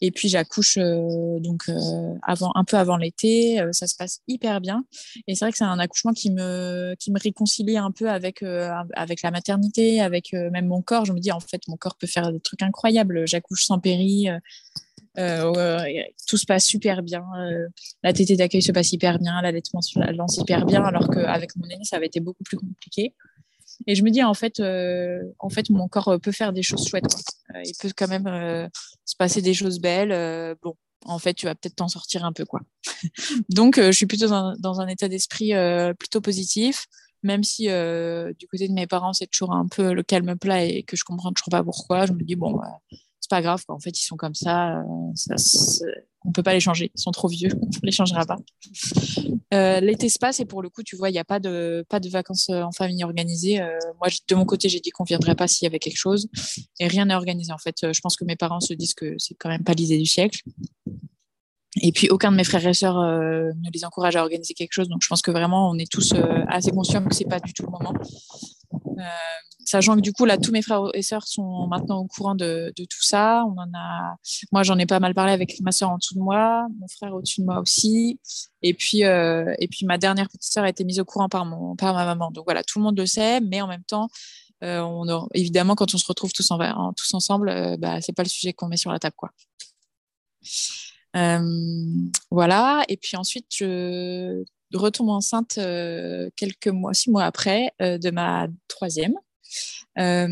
Et 0.01 0.11
puis, 0.11 0.29
j'accouche 0.29 0.77
donc 0.77 1.69
avant, 2.23 2.51
un 2.55 2.63
peu 2.63 2.77
avant 2.77 2.97
l'été. 2.97 3.61
ça 3.71 3.87
se 3.87 3.95
passe 3.95 4.21
hyper 4.27 4.61
bien. 4.61 4.85
Et 5.27 5.35
c'est 5.35 5.45
vrai 5.45 5.51
que 5.51 5.57
c'est 5.57 5.65
un 5.65 5.79
accouchement 5.79 6.13
qui 6.13 6.31
me, 6.31 6.95
qui 6.99 7.11
me 7.11 7.19
réconcilie 7.19 7.77
un 7.77 7.91
peu 7.91 8.09
avec, 8.09 8.43
avec 8.93 9.21
la 9.21 9.31
maternité, 9.31 10.01
avec 10.01 10.33
même 10.33 10.67
mon 10.67 10.81
corps. 10.81 11.05
Je 11.05 11.13
me 11.13 11.19
dis, 11.19 11.31
en 11.31 11.39
fait, 11.39 11.61
mon 11.67 11.77
corps 11.77 11.95
peut 11.95 12.07
faire 12.07 12.31
des 12.31 12.39
trucs 12.39 12.61
incroyables. 12.61 13.27
J'accouche 13.27 13.65
sans 13.65 13.79
péri. 13.79 14.27
Euh, 15.17 15.83
tout 16.27 16.37
se 16.37 16.45
passe 16.45 16.65
super 16.65 17.01
bien. 17.01 17.25
Euh, 17.37 17.67
la 18.03 18.13
tétée 18.13 18.35
d'accueil 18.35 18.61
se 18.61 18.71
passe 18.71 18.91
hyper 18.91 19.19
bien, 19.19 19.41
l'allaitement 19.41 19.81
se 19.81 19.99
lance 20.13 20.37
hyper 20.37 20.65
bien, 20.65 20.83
alors 20.83 21.09
qu'avec 21.09 21.55
mon 21.55 21.67
aîné, 21.67 21.83
ça 21.83 21.97
avait 21.97 22.07
été 22.07 22.19
beaucoup 22.19 22.43
plus 22.43 22.57
compliqué. 22.57 23.13
Et 23.87 23.95
je 23.95 24.03
me 24.03 24.09
dis, 24.09 24.23
en 24.23 24.33
fait, 24.33 24.59
euh, 24.59 25.21
en 25.39 25.49
fait 25.49 25.69
mon 25.69 25.87
corps 25.87 26.17
peut 26.21 26.31
faire 26.31 26.53
des 26.53 26.63
choses 26.63 26.87
chouettes. 26.87 27.15
il 27.65 27.73
peut 27.79 27.91
quand 27.95 28.07
même 28.07 28.69
se 29.05 29.15
passer 29.15 29.41
des 29.41 29.53
choses 29.53 29.79
belles. 29.79 30.55
bon, 30.61 30.75
en 31.05 31.19
fait, 31.19 31.33
tu 31.33 31.45
vas 31.45 31.55
peut-être 31.55 31.75
t'en 31.75 31.87
sortir 31.87 32.25
un 32.25 32.33
peu. 32.33 32.45
quoi. 32.45 32.61
Donc, 33.49 33.77
je 33.77 33.91
suis 33.91 34.05
plutôt 34.05 34.27
dans, 34.27 34.79
un 34.79 34.87
état 34.87 35.07
d'esprit 35.07 35.51
plutôt 35.97 36.21
positif 36.21 36.87
même 37.23 37.43
si 37.43 37.63
du 37.63 38.47
côté 38.47 38.67
de 38.67 38.73
mes 38.73 38.85
parents 38.85 39.11
c'est 39.11 39.25
toujours 39.25 39.51
un 39.53 39.67
peu 39.67 39.93
le 39.93 40.03
calme 40.03 40.37
plat 40.37 40.63
et 40.63 40.83
que 40.83 40.95
je 40.95 41.03
comprends 41.03 41.31
toujours 41.31 41.49
pas 41.49 41.63
pourquoi 41.63 42.05
je 42.05 42.13
me 42.13 42.23
dis 42.23 42.35
bon 42.35 42.61
c'est 43.25 43.29
pas 43.31 43.41
grave. 43.41 43.63
En 43.69 43.79
fait, 43.79 43.97
ils 43.99 44.03
sont 44.03 44.17
comme 44.17 44.35
ça. 44.35 44.77
Euh, 44.77 44.83
ça 45.15 45.35
on 46.27 46.31
peut 46.31 46.43
pas 46.43 46.53
les 46.53 46.59
changer. 46.59 46.91
Ils 46.93 47.01
sont 47.01 47.09
trop 47.09 47.27
vieux. 47.27 47.49
On 47.61 47.79
les 47.81 47.91
changera 47.91 48.23
pas. 48.23 48.37
Euh, 49.53 49.79
L'été 49.79 50.09
se 50.09 50.19
passe 50.19 50.39
et 50.39 50.45
pour 50.45 50.61
le 50.61 50.69
coup, 50.69 50.83
tu 50.83 50.95
vois, 50.95 51.09
il 51.09 51.13
n'y 51.13 51.19
a 51.19 51.23
pas 51.23 51.39
de, 51.39 51.83
pas 51.89 51.99
de 51.99 52.07
vacances 52.07 52.49
euh, 52.49 52.61
en 52.61 52.71
famille 52.71 53.03
organisées. 53.03 53.59
Moi, 53.99 54.09
de 54.27 54.35
mon 54.35 54.45
côté, 54.45 54.69
j'ai 54.69 54.79
dit 54.79 54.91
qu'on 54.91 55.03
viendrait 55.03 55.33
pas 55.35 55.47
s'il 55.47 55.65
y 55.65 55.67
avait 55.67 55.79
quelque 55.79 55.97
chose 55.97 56.27
et 56.79 56.87
rien 56.87 57.05
n'est 57.05 57.15
organisé. 57.15 57.51
En 57.51 57.57
fait, 57.57 57.91
je 57.91 57.99
pense 57.99 58.15
que 58.15 58.25
mes 58.25 58.35
parents 58.35 58.59
se 58.59 58.73
disent 58.73 58.93
que 58.93 59.15
c'est 59.17 59.33
quand 59.33 59.49
même 59.49 59.63
pas 59.63 59.73
l'idée 59.73 59.97
du 59.97 60.05
siècle. 60.05 60.43
Et 61.81 61.91
puis, 61.91 62.09
aucun 62.09 62.31
de 62.31 62.37
mes 62.37 62.43
frères 62.43 62.65
et 62.67 62.73
sœurs 62.73 62.99
ne 62.99 63.71
les 63.73 63.85
encourage 63.85 64.15
à 64.15 64.21
organiser 64.21 64.53
quelque 64.53 64.73
chose. 64.73 64.87
Donc, 64.87 65.01
je 65.01 65.07
pense 65.07 65.23
que 65.23 65.31
vraiment, 65.31 65.69
on 65.69 65.77
est 65.79 65.91
tous 65.91 66.13
assez 66.47 66.71
conscients 66.71 67.03
que 67.03 67.15
c'est 67.15 67.25
pas 67.25 67.39
du 67.39 67.53
tout 67.53 67.63
le 67.63 67.71
moment. 67.71 67.93
Euh, 68.97 69.01
sachant 69.65 69.95
que 69.95 70.01
du 70.01 70.13
coup 70.13 70.25
là 70.25 70.37
tous 70.37 70.51
mes 70.51 70.61
frères 70.61 70.83
et 70.93 71.01
sœurs 71.01 71.27
sont 71.27 71.67
maintenant 71.67 71.99
au 71.99 72.07
courant 72.07 72.35
de, 72.35 72.71
tout 72.75 73.01
ça. 73.03 73.43
Moi 74.51 74.63
j'en 74.63 74.77
ai 74.77 74.85
pas 74.85 74.99
mal 74.99 75.13
parlé 75.13 75.31
avec 75.33 75.59
ma 75.61 75.71
sœur 75.71 75.89
en 75.89 75.97
dessous 75.97 76.15
de 76.15 76.19
moi 76.19 76.67
mon 76.79 76.87
frère 76.87 77.13
au-dessus 77.13 77.41
de 77.41 77.45
moi 77.45 77.59
aussi. 77.59 78.19
Et 78.61 78.73
puis 78.73 79.03
euh, 79.03 79.53
et 79.59 79.67
puis 79.67 79.85
ma 79.85 79.97
dernière 79.97 80.27
petite 80.27 80.43
sœur 80.43 80.63
a 80.63 80.69
été 80.69 80.83
mise 80.83 80.99
au 80.99 81.05
courant 81.05 81.29
par 81.29 81.45
mon 81.45 81.75
par 81.75 81.93
ma 81.93 82.05
maman. 82.05 82.31
Donc 82.31 82.45
voilà 82.45 82.63
tout 82.63 82.79
le 82.79 82.83
monde 82.83 82.97
le 82.97 83.05
sait 83.05 83.41
mais 83.41 83.61
en 83.61 83.67
même 83.67 83.83
temps 83.83 84.09
euh, 84.63 84.79
on 84.79 85.27
évidemment 85.33 85.75
quand 85.75 85.93
on 85.93 85.97
se 85.97 86.07
retrouve 86.07 86.31
tous 86.31 86.49
en, 86.51 86.93
tous 86.93 87.13
ensemble 87.13 87.77
bah 87.77 88.01
c'est 88.01 88.13
pas 88.13 88.23
le 88.23 88.29
sujet 88.29 88.53
qu'on 88.53 88.67
met 88.67 88.77
sur 88.77 88.91
la 88.91 88.99
table 88.99 89.15
quoi. 89.17 89.31
Voilà. 92.31 92.83
Et 92.89 92.97
puis 92.97 93.17
ensuite 93.17 93.47
je 93.55 94.43
retombe 94.73 95.09
enceinte 95.09 95.57
euh, 95.57 96.29
quelques 96.35 96.67
mois, 96.67 96.93
six 96.93 97.09
mois 97.09 97.23
après 97.23 97.71
euh, 97.81 97.97
de 97.97 98.11
ma 98.11 98.47
troisième. 98.67 99.15
Euh, 99.97 100.27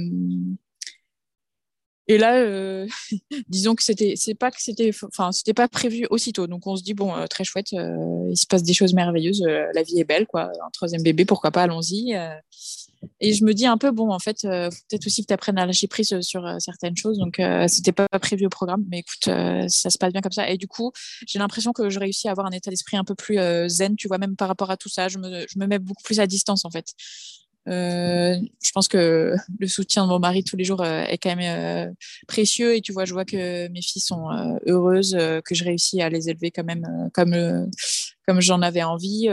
et 2.07 2.17
là, 2.17 2.85
disons 3.47 3.75
que 3.75 3.83
c'était, 3.83 4.13
c'est 4.17 4.35
pas 4.35 4.51
que 4.51 4.61
c'était, 4.61 4.91
enfin, 5.07 5.31
c'était 5.31 5.53
pas 5.53 5.67
prévu 5.67 6.05
aussitôt. 6.09 6.47
Donc 6.47 6.67
on 6.67 6.75
se 6.75 6.83
dit 6.83 6.93
bon, 6.93 7.13
très 7.29 7.43
chouette, 7.43 7.71
il 7.71 8.35
se 8.35 8.45
passe 8.45 8.63
des 8.63 8.73
choses 8.73 8.93
merveilleuses, 8.93 9.41
la 9.41 9.83
vie 9.83 9.99
est 9.99 10.03
belle, 10.03 10.27
quoi. 10.27 10.51
Un 10.65 10.69
troisième 10.71 11.03
bébé, 11.03 11.23
pourquoi 11.25 11.51
pas, 11.51 11.63
allons-y. 11.63 12.13
Et 13.19 13.33
je 13.33 13.43
me 13.45 13.53
dis 13.53 13.65
un 13.65 13.77
peu, 13.77 13.91
bon, 13.91 14.11
en 14.11 14.19
fait, 14.19 14.41
faut 14.41 14.47
peut-être 14.47 15.05
aussi 15.05 15.21
que 15.21 15.27
tu 15.27 15.33
apprennes 15.33 15.57
à 15.57 15.65
lâcher 15.65 15.87
prise 15.87 16.19
sur 16.21 16.45
certaines 16.59 16.95
choses. 16.97 17.17
Donc, 17.17 17.41
c'était 17.67 17.91
pas 17.91 18.07
prévu 18.21 18.45
au 18.45 18.49
programme, 18.49 18.83
mais 18.89 18.99
écoute, 18.99 19.25
ça 19.69 19.89
se 19.89 19.97
passe 19.97 20.11
bien 20.13 20.21
comme 20.21 20.31
ça. 20.31 20.49
Et 20.49 20.57
du 20.57 20.67
coup, 20.67 20.91
j'ai 21.27 21.39
l'impression 21.39 21.73
que 21.73 21.89
je 21.89 21.99
réussis 21.99 22.27
à 22.27 22.31
avoir 22.31 22.47
un 22.47 22.51
état 22.51 22.69
d'esprit 22.69 22.97
un 22.97 23.03
peu 23.03 23.15
plus 23.15 23.37
zen, 23.67 23.95
tu 23.95 24.07
vois, 24.07 24.17
même 24.17 24.35
par 24.35 24.47
rapport 24.47 24.71
à 24.71 24.77
tout 24.77 24.89
ça. 24.89 25.07
Je 25.07 25.17
me 25.17 25.65
mets 25.65 25.79
beaucoup 25.79 26.03
plus 26.03 26.19
à 26.19 26.27
distance, 26.27 26.65
en 26.65 26.69
fait. 26.69 26.93
Euh, 27.69 28.35
je 28.61 28.71
pense 28.73 28.89
que 28.89 29.35
le 29.59 29.67
soutien 29.67 30.03
de 30.03 30.09
mon 30.09 30.19
mari 30.19 30.43
tous 30.43 30.57
les 30.57 30.65
jours 30.65 30.81
euh, 30.81 31.03
est 31.03 31.17
quand 31.17 31.33
même 31.33 31.89
euh, 31.89 31.93
précieux 32.27 32.75
et 32.75 32.81
tu 32.81 32.91
vois, 32.91 33.05
je 33.05 33.13
vois 33.13 33.23
que 33.23 33.69
mes 33.69 33.81
filles 33.81 34.01
sont 34.01 34.27
heureuses, 34.67 35.17
que 35.45 35.55
je 35.55 35.63
réussis 35.63 36.01
à 36.01 36.09
les 36.09 36.29
élever 36.29 36.51
quand 36.51 36.65
même 36.65 37.09
comme 37.13 37.69
comme 38.25 38.39
j'en 38.39 38.61
avais 38.61 38.83
envie. 38.83 39.29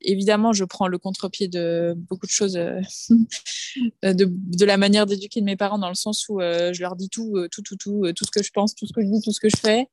Évidemment, 0.00 0.52
je 0.52 0.64
prends 0.64 0.88
le 0.88 0.98
contre-pied 0.98 1.48
de 1.48 1.94
beaucoup 1.96 2.26
de 2.26 2.30
choses, 2.30 2.54
de, 4.02 4.24
de, 4.24 4.64
la 4.64 4.76
manière 4.76 5.06
d'éduquer 5.06 5.40
de 5.40 5.44
mes 5.44 5.56
parents, 5.56 5.78
dans 5.78 5.88
le 5.88 5.94
sens 5.94 6.28
où 6.28 6.40
je 6.40 6.80
leur 6.80 6.96
dis 6.96 7.08
tout, 7.08 7.46
tout, 7.52 7.62
tout, 7.62 7.76
tout, 7.76 8.12
tout 8.12 8.24
ce 8.24 8.30
que 8.30 8.42
je 8.42 8.50
pense, 8.50 8.74
tout 8.74 8.86
ce 8.86 8.92
que 8.92 9.02
je 9.02 9.06
dis, 9.06 9.20
tout 9.22 9.32
ce 9.32 9.40
que 9.40 9.48
je 9.48 9.56
fais. 9.56 9.86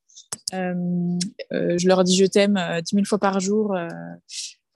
je 0.51 1.87
leur 1.87 2.03
dis 2.03 2.15
je 2.15 2.25
t'aime 2.25 2.59
dix 2.83 2.95
mille 2.95 3.05
fois 3.05 3.19
par 3.19 3.39
jour 3.39 3.75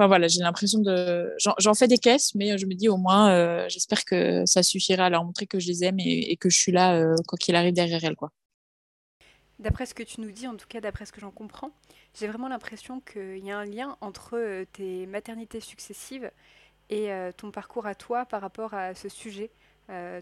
voilà, 0.08 0.28
j'ai 0.28 0.42
l'impression 0.42 0.80
de. 0.80 1.36
J'en 1.38 1.74
fais 1.74 1.88
des 1.88 1.98
caisses, 1.98 2.34
mais 2.36 2.58
je 2.58 2.66
me 2.66 2.74
dis 2.74 2.90
au 2.90 2.98
moins, 2.98 3.32
euh, 3.32 3.70
j'espère 3.70 4.06
que 4.06 4.46
ça 4.46 4.64
suffira 4.64 5.06
à 5.06 5.10
leur 5.10 5.24
montrer 5.24 5.48
que 5.48 5.60
je 5.60 5.68
les 5.68 5.84
aime 5.84 6.00
et, 6.00 6.36
que 6.38 6.50
je 6.50 6.58
suis 6.58 6.72
là 6.72 6.96
euh, 6.96 7.16
quoi 7.28 7.38
qu'il 7.38 7.56
arrive 7.56 7.74
derrière 7.74 8.04
elles. 8.04 8.16
D'après 9.60 9.86
ce 9.86 9.94
que 9.94 10.04
tu 10.04 10.22
nous 10.22 10.32
dis, 10.32 10.48
en 10.48 10.56
tout 10.56 10.68
cas 10.68 10.82
d'après 10.82 11.06
ce 11.06 11.12
que 11.12 11.22
j'en 11.22 11.32
comprends, 11.32 11.72
j'ai 12.20 12.28
vraiment 12.28 12.48
l'impression 12.48 13.00
qu'il 13.02 13.46
y 13.46 13.52
a 13.52 13.58
un 13.58 13.66
lien 13.66 13.98
entre 14.02 14.38
euh, 14.38 14.66
tes 14.72 15.06
maternités 15.06 15.60
successives 15.60 16.32
et 16.90 17.10
ton 17.38 17.52
parcours 17.52 17.86
à 17.86 17.96
toi 17.96 18.26
par 18.26 18.42
rapport 18.42 18.74
à 18.74 18.94
ce 18.94 19.08
sujet, 19.08 19.50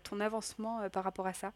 ton 0.03 0.19
avancement 0.19 0.87
par 0.91 1.03
rapport 1.03 1.25
à 1.25 1.33
ça 1.33 1.51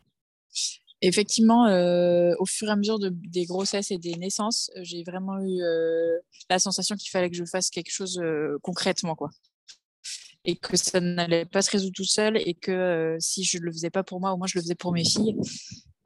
effectivement, 1.07 1.67
euh, 1.67 2.33
au 2.39 2.45
fur 2.45 2.67
et 2.67 2.71
à 2.71 2.75
mesure 2.75 2.97
des 2.99 3.45
grossesses 3.45 3.91
et 3.91 3.97
des 3.97 4.15
naissances, 4.15 4.71
euh, 4.75 4.81
j'ai 4.83 5.03
vraiment 5.03 5.39
eu 5.39 5.61
euh, 5.61 6.17
la 6.49 6.59
sensation 6.59 6.95
qu'il 6.95 7.09
fallait 7.09 7.29
que 7.29 7.35
je 7.35 7.45
fasse 7.45 7.69
quelque 7.69 7.91
chose 7.91 8.21
concrètement, 8.61 9.15
quoi. 9.15 9.29
Et 10.45 10.55
que 10.55 10.75
ça 10.75 10.99
n'allait 10.99 11.45
pas 11.45 11.61
se 11.61 11.71
résoudre 11.71 11.93
tout 11.95 12.03
seul 12.03 12.37
et 12.37 12.53
que 12.53 13.15
si 13.19 13.43
je 13.43 13.57
ne 13.57 13.63
le 13.63 13.71
faisais 13.71 13.89
pas 13.89 14.03
pour 14.03 14.19
moi, 14.19 14.33
au 14.33 14.37
moins 14.37 14.47
je 14.47 14.57
le 14.57 14.61
faisais 14.61 14.75
pour 14.75 14.91
mes 14.91 15.05
filles. 15.05 15.35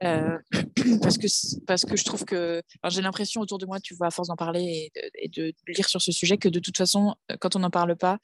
parce, 0.00 1.18
que, 1.18 1.26
parce 1.66 1.84
que 1.84 1.96
je 1.96 2.04
trouve 2.04 2.24
que 2.24 2.62
j'ai 2.88 3.02
l'impression 3.02 3.40
autour 3.40 3.58
de 3.58 3.66
moi, 3.66 3.80
tu 3.80 3.94
vois, 3.94 4.06
à 4.06 4.10
force 4.12 4.28
d'en 4.28 4.36
parler 4.36 4.92
et 5.20 5.28
de, 5.28 5.52
lire 5.66 5.88
sur 5.88 6.00
ce 6.00 6.12
sujet, 6.12 6.38
que 6.38 6.48
de 6.48 6.60
toute 6.60 6.76
façon, 6.76 7.16
quand 7.40 7.56
on 7.56 7.58
n'en 7.58 7.70
parle 7.70 7.96
pas, 7.96 8.18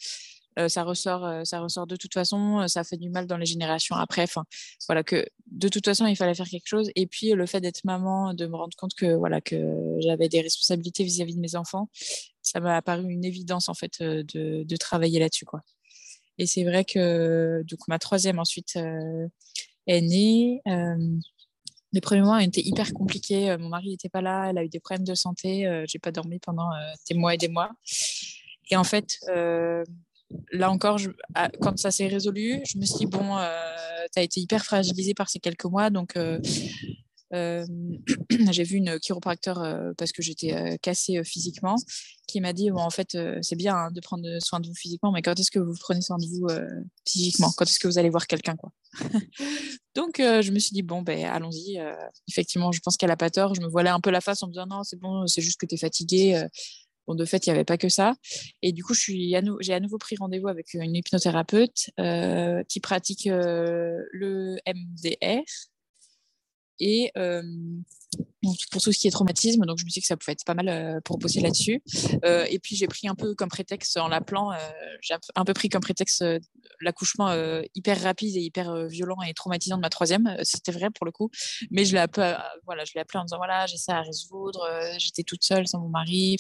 ça 0.69 0.85
ressort, 0.85 1.47
ça 1.47 1.61
ressort 1.61 1.87
de 1.87 1.97
toute 1.97 2.15
façon, 2.15 2.67
ça 2.69 2.85
fait 2.85 2.97
du 2.97 3.11
mal 3.11 3.27
dans 3.27 3.37
les 3.37 3.47
générations 3.47 3.97
après. 3.97 4.23
Enfin, 4.23 4.45
voilà 4.87 5.03
que 5.03 5.27
de 5.47 5.69
toute 5.69 5.85
façon 5.85 6.07
il 6.07 6.17
fallait 6.17 6.35
faire 6.35 6.49
quelque 6.49 6.67
chose. 6.67 6.91
Et 6.97 7.07
puis 7.07 7.33
le 7.33 7.47
fait 7.47 7.61
d'être 7.61 7.85
maman, 7.85 8.35
de 8.35 8.47
me 8.47 8.57
rendre 8.57 8.77
compte 8.77 8.95
que 8.95 9.15
voilà 9.15 9.41
que 9.41 9.97
j'avais 10.01 10.29
des 10.29 10.41
responsabilités 10.41 11.05
vis-à-vis 11.05 11.35
de 11.35 11.41
mes 11.41 11.57
enfants, 11.57 11.89
ça 12.43 12.61
m'a 12.61 12.77
apparu 12.77 13.11
une 13.11 13.25
évidence 13.25 13.69
en 13.69 13.75
fait 13.75 14.01
de, 14.01 14.63
de 14.63 14.77
travailler 14.77 15.19
là-dessus 15.19 15.45
quoi. 15.45 15.61
Et 16.39 16.47
c'est 16.47 16.65
vrai 16.65 16.85
que 16.85 17.63
donc 17.69 17.81
ma 17.89 17.99
troisième 17.99 18.39
ensuite 18.39 18.77
est 19.87 20.01
née. 20.01 20.61
les 21.93 22.01
premiers 22.01 22.23
mois 22.23 22.37
ont 22.37 22.41
été 22.41 22.67
hyper 22.67 22.93
compliqués. 22.93 23.57
Mon 23.57 23.69
mari 23.69 23.91
n'était 23.91 24.09
pas 24.09 24.21
là, 24.21 24.51
elle 24.51 24.59
a 24.59 24.65
eu 24.65 24.69
des 24.69 24.81
problèmes 24.81 25.07
de 25.07 25.15
santé. 25.15 25.85
J'ai 25.87 25.99
pas 25.99 26.11
dormi 26.11 26.39
pendant 26.41 26.71
des 27.09 27.15
mois 27.15 27.35
et 27.35 27.39
des 27.39 27.49
mois. 27.49 27.71
Et 28.71 28.77
en 28.77 28.85
fait, 28.85 29.19
là 30.53 30.71
encore, 30.71 30.99
ah, 31.35 31.51
quand 31.61 31.79
ça 31.79 31.91
s'est 31.91 32.07
résolu, 32.07 32.63
je 32.67 32.79
me 32.79 32.85
suis 32.85 32.99
dit, 32.99 33.07
bon, 33.07 33.37
euh, 33.37 33.49
tu 34.13 34.21
as 34.21 34.23
été 34.23 34.41
hyper 34.41 34.65
fragilisé 34.65 35.15
par 35.15 35.29
ces 35.29 35.39
quelques 35.39 35.65
mois. 35.65 35.91
Donc, 35.91 36.17
euh, 36.17 36.41
euh, 37.33 37.67
j'ai 38.51 38.65
vu 38.65 38.77
une 38.77 38.99
chiropracteur 38.99 39.57
parce 39.97 40.13
que 40.13 40.23
j'étais 40.23 40.79
cassée 40.83 41.23
physiquement 41.25 41.77
qui 42.27 42.41
m'a 42.41 42.53
dit, 42.53 42.71
bon, 42.71 42.81
en 42.81 42.91
fait, 42.91 43.17
c'est 43.43 43.57
bien 43.57 43.75
hein, 43.75 43.91
de 43.91 44.01
prendre 44.01 44.27
soin 44.41 44.61
de 44.61 44.67
vous 44.67 44.75
physiquement, 44.75 45.13
mais 45.13 45.23
quand 45.23 45.39
est-ce 45.39 45.51
que 45.51 45.59
vous 45.59 45.75
prenez 45.79 46.01
soin 46.01 46.17
de 46.19 46.27
vous 46.27 46.47
psychiquement 47.05 47.53
Quand 47.57 47.65
est-ce 47.65 47.79
que 47.79 47.89
vous 47.89 47.99
allez 47.99 48.11
voir 48.11 48.27
quelqu'un 48.27 48.57
Donc, 49.95 50.15
je 50.19 50.51
me 50.51 50.59
suis 50.59 50.73
dit, 50.73 50.83
bon, 50.83 51.03
ben, 51.03 51.25
allons-y. 51.25 51.79
effectivement, 52.29 52.73
je 52.73 52.81
pense 52.81 52.97
qu'elle 52.97 53.11
n'a 53.11 53.17
pas 53.17 53.31
tort. 53.31 53.55
Je 53.55 53.61
me 53.61 53.69
voilais 53.69 53.91
un 53.91 54.01
peu 54.01 54.11
la 54.11 54.21
face 54.21 54.43
en 54.43 54.47
me 54.47 54.53
disant, 54.53 54.67
non, 54.67 54.83
c'est 54.85 54.99
bon, 54.99 55.27
c'est 55.27 55.43
juste 55.43 55.61
que 55.61 55.67
tu 55.67 55.75
es 55.75 55.79
fatiguée 55.79 56.47
Bon, 57.07 57.15
de 57.15 57.25
fait, 57.25 57.47
il 57.47 57.51
n'y 57.51 57.55
avait 57.55 57.65
pas 57.65 57.77
que 57.77 57.89
ça. 57.89 58.15
Et 58.63 58.73
du 58.73 58.83
coup, 58.83 58.95
j'ai 58.95 59.35
à, 59.37 59.81
nouveau 59.81 59.99
pris 59.99 60.17
rendez-vous 60.17 60.49
avec 60.49 60.75
une 60.75 60.95
hypnothérapeute 60.95 61.91
euh, 62.01 62.63
qui 62.69 62.81
pratique 62.81 63.27
euh, 63.27 64.03
le 64.13 64.57
MDR 64.67 65.43
et 66.81 67.11
euh, 67.17 67.43
pour 68.71 68.83
tout 68.83 68.93
ce 68.93 68.99
qui 68.99 69.09
est 69.09 69.11
traumatisme. 69.11 69.65
Donc, 69.65 69.79
je 69.79 69.85
me 69.85 69.89
suis 69.89 70.01
dit 70.01 70.03
que 70.03 70.07
ça 70.07 70.17
pouvait 70.17 70.33
être 70.33 70.45
pas 70.45 70.55
mal 70.55 71.01
pour 71.05 71.19
bosser 71.19 71.41
là-dessus. 71.41 71.83
et 72.23 72.59
puis, 72.59 72.77
j'ai 72.77 72.87
pris 72.87 73.09
un 73.09 73.15
peu 73.15 73.35
comme 73.35 73.49
prétexte, 73.49 73.97
en 73.97 74.09
l'appelant, 74.09 74.51
j'ai 75.01 75.15
un 75.35 75.45
peu 75.45 75.55
pris 75.55 75.71
comme 75.71 75.81
prétexte 75.81 76.23
l'accouchement 76.81 77.35
hyper 77.75 78.03
rapide 78.03 78.37
et 78.37 78.41
hyper 78.41 78.87
violent 78.87 79.17
et 79.27 79.33
traumatisant 79.33 79.77
de 79.77 79.81
ma 79.81 79.89
troisième. 79.89 80.37
C'était 80.43 80.73
vrai 80.73 80.91
pour 80.91 81.07
le 81.07 81.13
coup. 81.13 81.31
Mais 81.71 81.87
je 81.87 81.95
l'ai 81.95 82.01
appelé, 82.01 82.35
voilà, 82.67 82.83
appelé 82.83 83.19
en 83.19 83.25
disant 83.25 83.39
voilà, 83.39 83.67
j'ai 83.67 83.79
ça 83.79 83.97
à 83.97 84.03
résoudre. 84.03 84.69
J'étais 84.99 85.23
toute 85.23 85.43
seule 85.43 85.67
sans 85.67 85.81
mon 85.81 85.89
mari. 85.89 86.37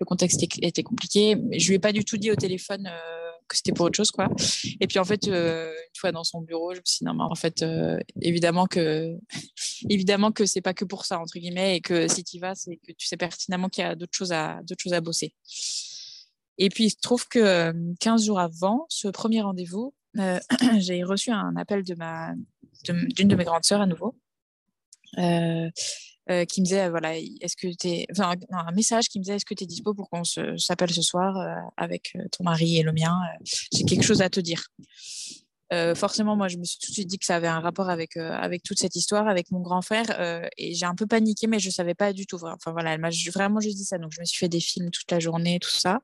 Le 0.00 0.04
contexte 0.04 0.42
était 0.60 0.82
compliqué. 0.82 1.36
Je 1.56 1.68
lui 1.68 1.76
ai 1.76 1.78
pas 1.78 1.92
du 1.92 2.04
tout 2.04 2.16
dit 2.16 2.32
au 2.32 2.36
téléphone 2.36 2.90
que 3.48 3.56
c'était 3.56 3.72
pour 3.72 3.86
autre 3.86 3.96
chose, 3.96 4.10
quoi. 4.10 4.28
Et 4.80 4.86
puis 4.86 4.98
en 4.98 5.04
fait, 5.04 5.26
une 5.26 5.72
fois 5.96 6.12
dans 6.12 6.24
son 6.24 6.40
bureau, 6.40 6.74
je 6.74 6.80
me 6.80 6.84
suis 6.84 6.98
dit 6.98 7.04
non, 7.04 7.14
mais 7.14 7.24
en 7.24 7.34
fait, 7.34 7.64
évidemment 8.20 8.66
que, 8.66 9.16
évidemment 9.88 10.32
que 10.32 10.46
c'est 10.46 10.60
pas 10.60 10.74
que 10.74 10.84
pour 10.84 11.04
ça 11.04 11.18
entre 11.18 11.38
guillemets, 11.38 11.76
et 11.76 11.80
que 11.80 12.08
si 12.08 12.24
tu 12.24 12.36
y 12.36 12.38
vas, 12.40 12.54
c'est 12.54 12.76
que 12.76 12.92
tu 12.92 13.06
sais 13.06 13.16
pertinemment 13.16 13.68
qu'il 13.68 13.84
y 13.84 13.86
a 13.86 13.94
d'autres 13.94 14.16
choses 14.16 14.32
à, 14.32 14.60
d'autres 14.62 14.82
choses 14.82 14.94
à 14.94 15.00
bosser. 15.00 15.34
Et 16.58 16.68
puis 16.68 16.84
il 16.84 16.90
se 16.90 16.96
trouve 17.02 17.26
que 17.28 17.72
15 18.00 18.24
jours 18.26 18.38
avant 18.38 18.86
ce 18.88 19.08
premier 19.08 19.42
rendez-vous, 19.42 19.94
j'ai 20.78 21.02
reçu 21.02 21.30
un 21.30 21.56
appel 21.56 21.84
de 21.84 21.94
ma, 21.94 22.32
d'une 22.84 23.28
de 23.28 23.36
mes 23.36 23.44
grandes 23.44 23.64
sœurs 23.64 23.80
à 23.80 23.86
nouveau. 23.86 24.14
Euh, 25.18 25.70
euh, 26.30 26.44
qui 26.44 26.60
me 26.60 26.66
disait 26.66 26.88
voilà 26.88 27.16
est-ce 27.16 27.56
que 27.56 27.68
tu 27.74 27.88
es 27.88 28.06
enfin, 28.10 28.34
un 28.50 28.72
message 28.72 29.08
qui 29.08 29.18
me 29.18 29.24
disait 29.24 29.36
est-ce 29.36 29.44
que 29.44 29.54
tu 29.54 29.64
es 29.64 29.66
dispo 29.66 29.94
pour 29.94 30.08
qu'on 30.08 30.24
s'appelle 30.24 30.90
ce 30.90 31.02
soir 31.02 31.36
euh, 31.36 31.54
avec 31.76 32.16
ton 32.32 32.44
mari 32.44 32.78
et 32.78 32.82
le 32.82 32.92
mien 32.92 33.18
j'ai 33.44 33.84
quelque 33.84 34.04
chose 34.04 34.22
à 34.22 34.30
te 34.30 34.40
dire 34.40 34.64
euh, 35.74 35.94
forcément, 35.94 36.36
moi, 36.36 36.48
je 36.48 36.56
me 36.56 36.64
suis 36.64 36.78
tout 36.78 36.90
de 36.90 36.94
suite 36.94 37.08
dit 37.08 37.18
que 37.18 37.24
ça 37.24 37.36
avait 37.36 37.48
un 37.48 37.60
rapport 37.60 37.90
avec, 37.90 38.16
euh, 38.16 38.30
avec 38.30 38.62
toute 38.62 38.78
cette 38.78 38.94
histoire, 38.96 39.28
avec 39.28 39.50
mon 39.50 39.60
grand 39.60 39.82
frère. 39.82 40.06
Euh, 40.18 40.46
et 40.56 40.74
j'ai 40.74 40.86
un 40.86 40.94
peu 40.94 41.06
paniqué, 41.06 41.46
mais 41.46 41.58
je 41.58 41.68
ne 41.68 41.72
savais 41.72 41.94
pas 41.94 42.12
du 42.12 42.26
tout. 42.26 42.36
Enfin, 42.42 42.72
voilà, 42.72 42.94
elle 42.94 43.00
m'a 43.00 43.10
vraiment 43.32 43.60
juste 43.60 43.76
dit 43.76 43.84
ça. 43.84 43.98
Donc, 43.98 44.12
je 44.12 44.20
me 44.20 44.24
suis 44.24 44.38
fait 44.38 44.48
des 44.48 44.60
films 44.60 44.90
toute 44.90 45.10
la 45.10 45.18
journée, 45.18 45.58
tout 45.58 45.70
ça. 45.70 46.00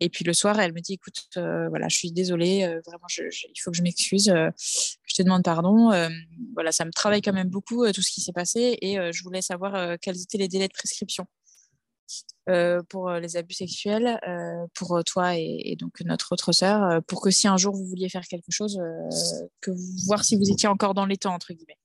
Et 0.00 0.08
puis, 0.08 0.24
le 0.24 0.32
soir, 0.32 0.58
elle 0.58 0.72
me 0.72 0.80
dit 0.80 0.94
écoute, 0.94 1.14
voilà, 1.36 1.88
je 1.88 1.96
suis 1.96 2.12
désolée, 2.12 2.60
vraiment, 2.86 3.06
il 3.18 3.60
faut 3.60 3.70
que 3.70 3.76
je 3.76 3.82
m'excuse, 3.82 4.26
je 4.26 5.14
te 5.14 5.22
demande 5.22 5.44
pardon. 5.44 5.90
voilà, 6.54 6.72
ça 6.72 6.84
me 6.84 6.90
travaille 6.90 7.22
quand 7.22 7.32
même 7.32 7.50
beaucoup, 7.50 7.90
tout 7.92 8.02
ce 8.02 8.10
qui 8.10 8.20
s'est 8.20 8.32
passé. 8.32 8.78
Et 8.80 8.96
je 9.12 9.22
voulais 9.22 9.42
savoir 9.42 9.98
quels 10.00 10.20
étaient 10.20 10.38
les 10.38 10.48
délais 10.48 10.68
de 10.68 10.72
prescription. 10.72 11.26
Euh, 12.50 12.82
pour 12.90 13.08
euh, 13.08 13.20
les 13.20 13.38
abus 13.38 13.54
sexuels, 13.54 14.20
euh, 14.28 14.66
pour 14.74 15.02
toi 15.04 15.34
et, 15.34 15.76
donc 15.78 16.02
notre 16.02 16.32
autre 16.32 16.52
sœur, 16.52 17.02
pour 17.06 17.22
que 17.22 17.30
si 17.30 17.48
un 17.48 17.56
jour 17.56 17.74
vous 17.74 17.86
vouliez 17.86 18.10
faire 18.10 18.26
quelque 18.26 18.50
chose, 18.50 18.78
que 19.60 19.70
voir 20.06 20.24
si 20.24 20.36
vous 20.36 20.50
étiez 20.50 20.68
encore 20.68 20.92
dans 20.92 21.06
les 21.06 21.16
temps, 21.16 21.32
entre 21.32 21.54
guillemets. 21.54 21.78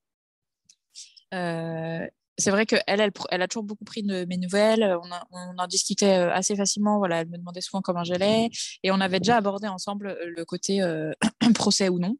c'est 2.36 2.50
vrai 2.50 2.66
qu'elle, 2.66 2.82
elle, 2.86 3.10
elle, 3.30 3.42
a 3.42 3.48
toujours 3.48 3.64
beaucoup 3.64 3.84
pris 3.84 4.02
mes 4.02 4.36
nouvelles. 4.36 4.98
On, 5.32 5.58
en 5.58 5.66
discutait 5.66 6.12
assez 6.12 6.56
facilement. 6.56 6.98
Voilà, 6.98 7.20
elle 7.20 7.28
me 7.28 7.38
demandait 7.38 7.62
souvent 7.62 7.80
comment 7.80 8.04
j'allais. 8.04 8.50
Et 8.82 8.90
on 8.90 9.00
avait 9.00 9.20
déjà 9.20 9.36
abordé 9.36 9.66
ensemble 9.66 10.18
le 10.22 10.44
côté 10.44 10.80
procès 11.54 11.88
ou 11.88 11.98
non. 11.98 12.16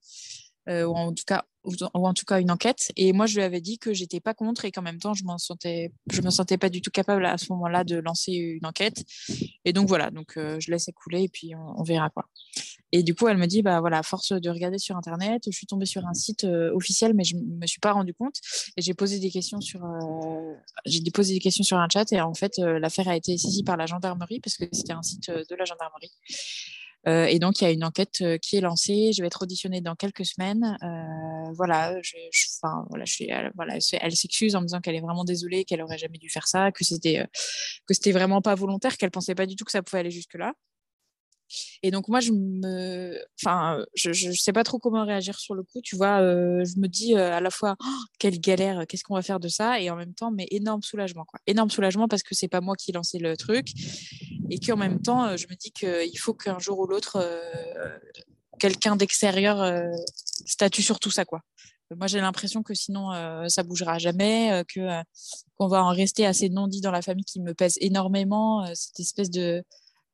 Ou 0.70 0.94
en 0.94 1.12
tout 1.12 1.24
cas 1.26 1.44
ou 1.64 2.06
en 2.06 2.14
tout 2.14 2.24
cas 2.24 2.40
une 2.40 2.50
enquête. 2.50 2.90
Et 2.96 3.12
moi, 3.12 3.26
je 3.26 3.36
lui 3.36 3.42
avais 3.42 3.60
dit 3.60 3.78
que 3.78 3.92
j'étais 3.92 4.20
pas 4.20 4.34
contre 4.34 4.64
et 4.64 4.72
qu'en 4.72 4.82
même 4.82 4.98
temps, 4.98 5.14
je 5.14 5.24
m'en 5.24 5.38
sentais, 5.38 5.92
je 6.10 6.22
me 6.22 6.30
sentais 6.30 6.58
pas 6.58 6.68
du 6.68 6.80
tout 6.80 6.90
capable 6.90 7.26
à 7.26 7.36
ce 7.38 7.46
moment-là 7.52 7.84
de 7.84 7.96
lancer 7.96 8.32
une 8.32 8.64
enquête. 8.64 9.04
Et 9.64 9.72
donc 9.72 9.88
voilà, 9.88 10.10
donc 10.10 10.36
euh, 10.36 10.58
je 10.60 10.70
laisse 10.70 10.88
écouler 10.88 11.24
et 11.24 11.28
puis 11.28 11.52
on, 11.54 11.82
verra 11.82 12.10
quoi. 12.10 12.26
Et 12.92 13.02
du 13.02 13.14
coup, 13.14 13.28
elle 13.28 13.36
me 13.36 13.46
dit 13.46 13.62
bah 13.62 13.80
voilà, 13.80 14.02
force 14.02 14.32
de 14.32 14.50
regarder 14.50 14.78
sur 14.78 14.96
internet, 14.96 15.42
je 15.46 15.56
suis 15.56 15.66
tombée 15.66 15.86
sur 15.86 16.06
un 16.06 16.14
site 16.14 16.44
euh, 16.44 16.72
officiel, 16.74 17.14
mais 17.14 17.24
je 17.24 17.36
me 17.36 17.66
suis 17.66 17.80
pas 17.80 17.92
rendu 17.92 18.14
compte. 18.14 18.36
Et 18.76 18.82
j'ai 18.82 18.94
posé 18.94 19.18
des 19.18 19.30
questions 19.30 19.60
sur, 19.60 19.84
euh, 19.84 20.54
j'ai 20.86 21.00
déposé 21.00 21.34
des 21.34 21.40
questions 21.40 21.64
sur 21.64 21.78
un 21.78 21.88
chat 21.92 22.10
et 22.12 22.20
en 22.20 22.34
fait, 22.34 22.58
l'affaire 22.58 23.08
a 23.08 23.16
été 23.16 23.36
saisie 23.36 23.64
par 23.64 23.76
la 23.76 23.86
gendarmerie 23.86 24.40
parce 24.40 24.56
que 24.56 24.64
c'était 24.72 24.92
un 24.92 25.02
site 25.02 25.30
de 25.30 25.54
la 25.54 25.64
gendarmerie. 25.64 26.10
Et 27.06 27.38
donc, 27.38 27.60
il 27.60 27.64
y 27.64 27.66
a 27.66 27.70
une 27.70 27.84
enquête 27.84 28.22
qui 28.42 28.56
est 28.56 28.60
lancée. 28.60 29.12
Je 29.16 29.22
vais 29.22 29.26
être 29.26 29.42
auditionnée 29.42 29.80
dans 29.80 29.94
quelques 29.94 30.24
semaines. 30.26 30.76
Voilà, 31.54 32.00
je, 32.02 32.16
voilà, 32.90 33.04
je 33.04 33.12
suis, 33.12 33.30
voilà, 33.54 33.78
elle 34.00 34.16
s'excuse 34.16 34.54
en 34.54 34.60
me 34.60 34.66
disant 34.66 34.80
qu'elle 34.80 34.94
est 34.94 35.00
vraiment 35.00 35.24
désolée, 35.24 35.64
qu'elle 35.64 35.82
aurait 35.82 35.98
jamais 35.98 36.18
dû 36.18 36.28
faire 36.28 36.46
ça, 36.46 36.70
que 36.72 36.84
c'était 36.84 37.26
que 37.86 38.10
vraiment 38.10 38.42
pas 38.42 38.54
volontaire, 38.54 38.96
qu'elle 38.96 39.10
pensait 39.10 39.34
pas 39.34 39.46
du 39.46 39.56
tout 39.56 39.64
que 39.64 39.72
ça 39.72 39.82
pouvait 39.82 40.00
aller 40.00 40.10
jusque 40.10 40.34
là. 40.34 40.52
Et 41.82 41.90
donc, 41.90 42.08
moi, 42.08 42.20
je 42.20 42.32
me. 42.32 43.18
Enfin, 43.40 43.84
je 43.94 44.10
ne 44.28 44.32
sais 44.32 44.52
pas 44.52 44.64
trop 44.64 44.78
comment 44.78 45.04
réagir 45.04 45.38
sur 45.38 45.54
le 45.54 45.62
coup. 45.62 45.80
Tu 45.82 45.96
vois, 45.96 46.20
je 46.20 46.78
me 46.78 46.86
dis 46.86 47.16
à 47.16 47.40
la 47.40 47.50
fois, 47.50 47.76
«Oh, 47.82 48.04
quelle 48.18 48.38
galère, 48.40 48.86
qu'est-ce 48.86 49.04
qu'on 49.04 49.14
va 49.14 49.22
faire 49.22 49.40
de 49.40 49.48
ça? 49.48 49.80
Et 49.80 49.90
en 49.90 49.96
même 49.96 50.14
temps, 50.14 50.30
mais 50.30 50.46
énorme 50.50 50.82
soulagement. 50.82 51.24
Quoi. 51.24 51.40
Énorme 51.46 51.70
soulagement 51.70 52.08
parce 52.08 52.22
que 52.22 52.34
c'est 52.34 52.48
pas 52.48 52.60
moi 52.60 52.76
qui 52.76 52.90
ai 52.90 52.94
lancé 52.94 53.18
le 53.18 53.36
truc. 53.36 53.68
Et 54.50 54.58
qu'en 54.58 54.76
même 54.76 55.00
temps, 55.00 55.24
euh, 55.24 55.36
je 55.36 55.46
me 55.48 55.54
dis 55.54 55.70
qu'il 55.70 56.18
faut 56.18 56.34
qu'un 56.34 56.58
jour 56.58 56.78
ou 56.78 56.86
l'autre, 56.86 57.18
quelqu'un 58.58 58.96
d'extérieur 58.96 59.82
statue 60.46 60.82
sur 60.82 60.98
tout 61.00 61.10
ça. 61.10 61.24
Moi, 61.96 62.06
j'ai 62.06 62.20
l'impression 62.20 62.62
que 62.62 62.74
sinon, 62.74 63.10
ça 63.48 63.62
bougera 63.62 63.98
jamais, 63.98 64.64
que 64.72 65.02
qu'on 65.56 65.68
va 65.68 65.82
en 65.84 65.90
rester 65.90 66.26
assez 66.26 66.48
non-dit 66.48 66.80
dans 66.80 66.90
la 66.90 67.02
famille 67.02 67.24
qui 67.24 67.40
me 67.40 67.54
pèse 67.54 67.76
énormément. 67.80 68.64
cette 68.74 69.00
espèce 69.00 69.30
de 69.30 69.64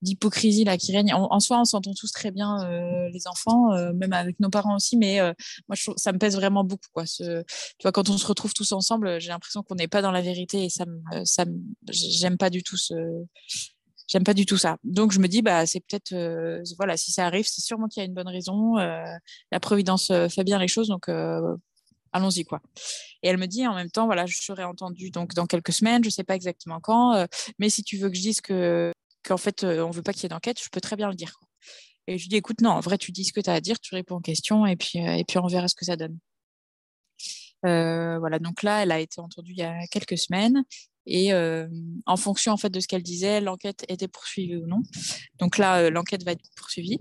d'hypocrisie 0.03 0.65
là 0.65 0.77
qui 0.77 0.95
règne. 0.95 1.13
En, 1.15 1.41
soi, 1.41 1.61
on 1.61 1.65
s'entend 1.65 1.95
tous 1.95 2.13
très 2.13 2.31
bien, 2.31 2.63
euh, 2.65 3.09
les 3.11 3.27
enfants, 3.27 3.73
euh, 3.73 3.93
même 3.93 4.13
avec 4.13 4.39
nos 4.41 4.51
parents 4.51 4.77
aussi, 4.77 4.97
mais 4.97 5.21
euh, 5.21 5.33
moi, 5.69 5.77
ça 5.97 6.13
me 6.13 6.19
pèse 6.19 6.37
vraiment 6.37 6.65
beaucoup. 6.65 6.89
Tu 7.07 7.25
vois, 7.83 7.93
quand 7.93 8.11
on 8.11 8.19
se 8.19 8.27
retrouve 8.27 8.53
tous 8.53 8.73
ensemble, 8.73 9.21
j'ai 9.21 9.29
l'impression 9.29 9.63
qu'on 9.63 9.75
n'est 9.75 9.89
pas 9.89 10.03
dans 10.03 10.13
la 10.13 10.23
vérité 10.23 10.65
et 10.65 10.71
ça, 10.71 10.85
ça 11.25 11.45
j'aime 11.89 12.37
pas 12.37 12.51
du 12.51 12.63
tout 12.63 12.77
ce, 12.77 12.95
j'aime 14.07 14.25
pas 14.25 14.35
du 14.35 14.47
tout 14.47 14.57
ça. 14.57 14.77
Donc 14.85 15.13
je 15.13 15.19
me 15.19 15.29
dis, 15.29 15.43
bah 15.43 15.67
c'est 15.67 15.81
peut-être, 15.81 16.15
voilà, 16.77 16.97
si 16.97 17.13
ça 17.13 17.27
arrive, 17.27 17.47
c'est 17.47 17.63
sûrement 17.63 17.89
qu'il 17.89 18.01
y 18.01 18.05
a 18.05 18.07
une 18.07 18.15
bonne 18.15 18.29
raison. 18.29 18.77
la 18.77 19.61
providence 19.61 20.13
fait 20.29 20.45
bien 20.45 20.59
les 20.59 20.69
choses, 20.69 20.89
donc 20.89 21.09
allons-y 22.13 22.45
quoi. 22.45 22.61
Et 23.23 23.29
elle 23.29 23.39
me 23.39 23.47
dit 23.47 23.67
en 23.67 23.75
même 23.75 23.91
temps, 23.91 24.07
voilà, 24.07 24.27
je 24.27 24.37
serai 24.41 24.65
entendue 24.65 25.11
donc 25.11 25.35
dans 25.35 25.47
quelques 25.47 25.73
semaines, 25.73 26.05
je 26.05 26.11
sais 26.11 26.25
pas 26.25 26.35
exactement 26.35 26.81
quand, 26.81 27.27
mais 27.59 27.69
si 27.71 27.83
tu 27.83 27.99
veux 27.99 28.09
que 28.09 28.17
je 28.17 28.23
dise 28.23 28.41
que 28.41 28.93
qu'en 29.27 29.37
fait, 29.37 29.65
euh, 29.65 29.85
on 29.85 29.91
veut 29.91 30.03
pas 30.03 30.13
qu'il 30.13 30.23
y 30.23 30.27
ait 30.27 30.31
d'enquête, 30.31 30.63
je 30.63 30.69
peux 30.71 30.81
très 30.81 30.97
bien 30.97 31.09
le 31.09 31.15
dire. 31.15 31.39
Et 32.07 32.19
je 32.19 32.25
lui 32.25 32.29
dis, 32.29 32.37
écoute, 32.37 32.61
non, 32.61 32.71
en 32.71 32.81
vrai, 32.81 32.99
tu 32.99 33.13
dis 33.13 33.25
ce 33.25 33.33
que 33.33 33.41
tu 33.41 33.51
as 33.51 33.55
à 33.55 33.61
dire, 33.61 33.81
tu 33.81 33.95
réponds 33.95 34.17
aux 34.17 34.21
questions 34.21 34.65
et 34.67 34.77
puis, 34.77 35.01
euh, 35.01 35.17
et 35.17 35.25
puis 35.25 35.39
on 35.39 35.47
verra 35.47 35.69
ce 35.69 35.75
que 35.75 35.85
ça 35.85 35.97
donne. 35.97 36.19
Euh, 37.65 38.19
voilà, 38.19 38.39
donc 38.39 38.63
là, 38.63 38.83
elle 38.83 38.93
a 38.93 39.01
été 39.01 39.21
entendue 39.21 39.53
il 39.53 39.59
y 39.59 39.63
a 39.63 39.87
quelques 39.89 40.19
semaines 40.19 40.63
et 41.07 41.33
en 42.07 42.17
fonction 42.17 42.53
en 42.53 42.57
fait 42.57 42.71
de 42.71 42.81
ce 42.81 42.89
qu'elle 42.89 43.03
disait, 43.03 43.41
l'enquête 43.41 43.85
était 43.89 44.09
poursuivie 44.09 44.57
ou 44.57 44.67
non. 44.67 44.83
Donc 45.39 45.59
là, 45.59 45.91
l'enquête 45.91 46.25
va 46.25 46.33
être 46.33 46.45
poursuivie. 46.57 46.99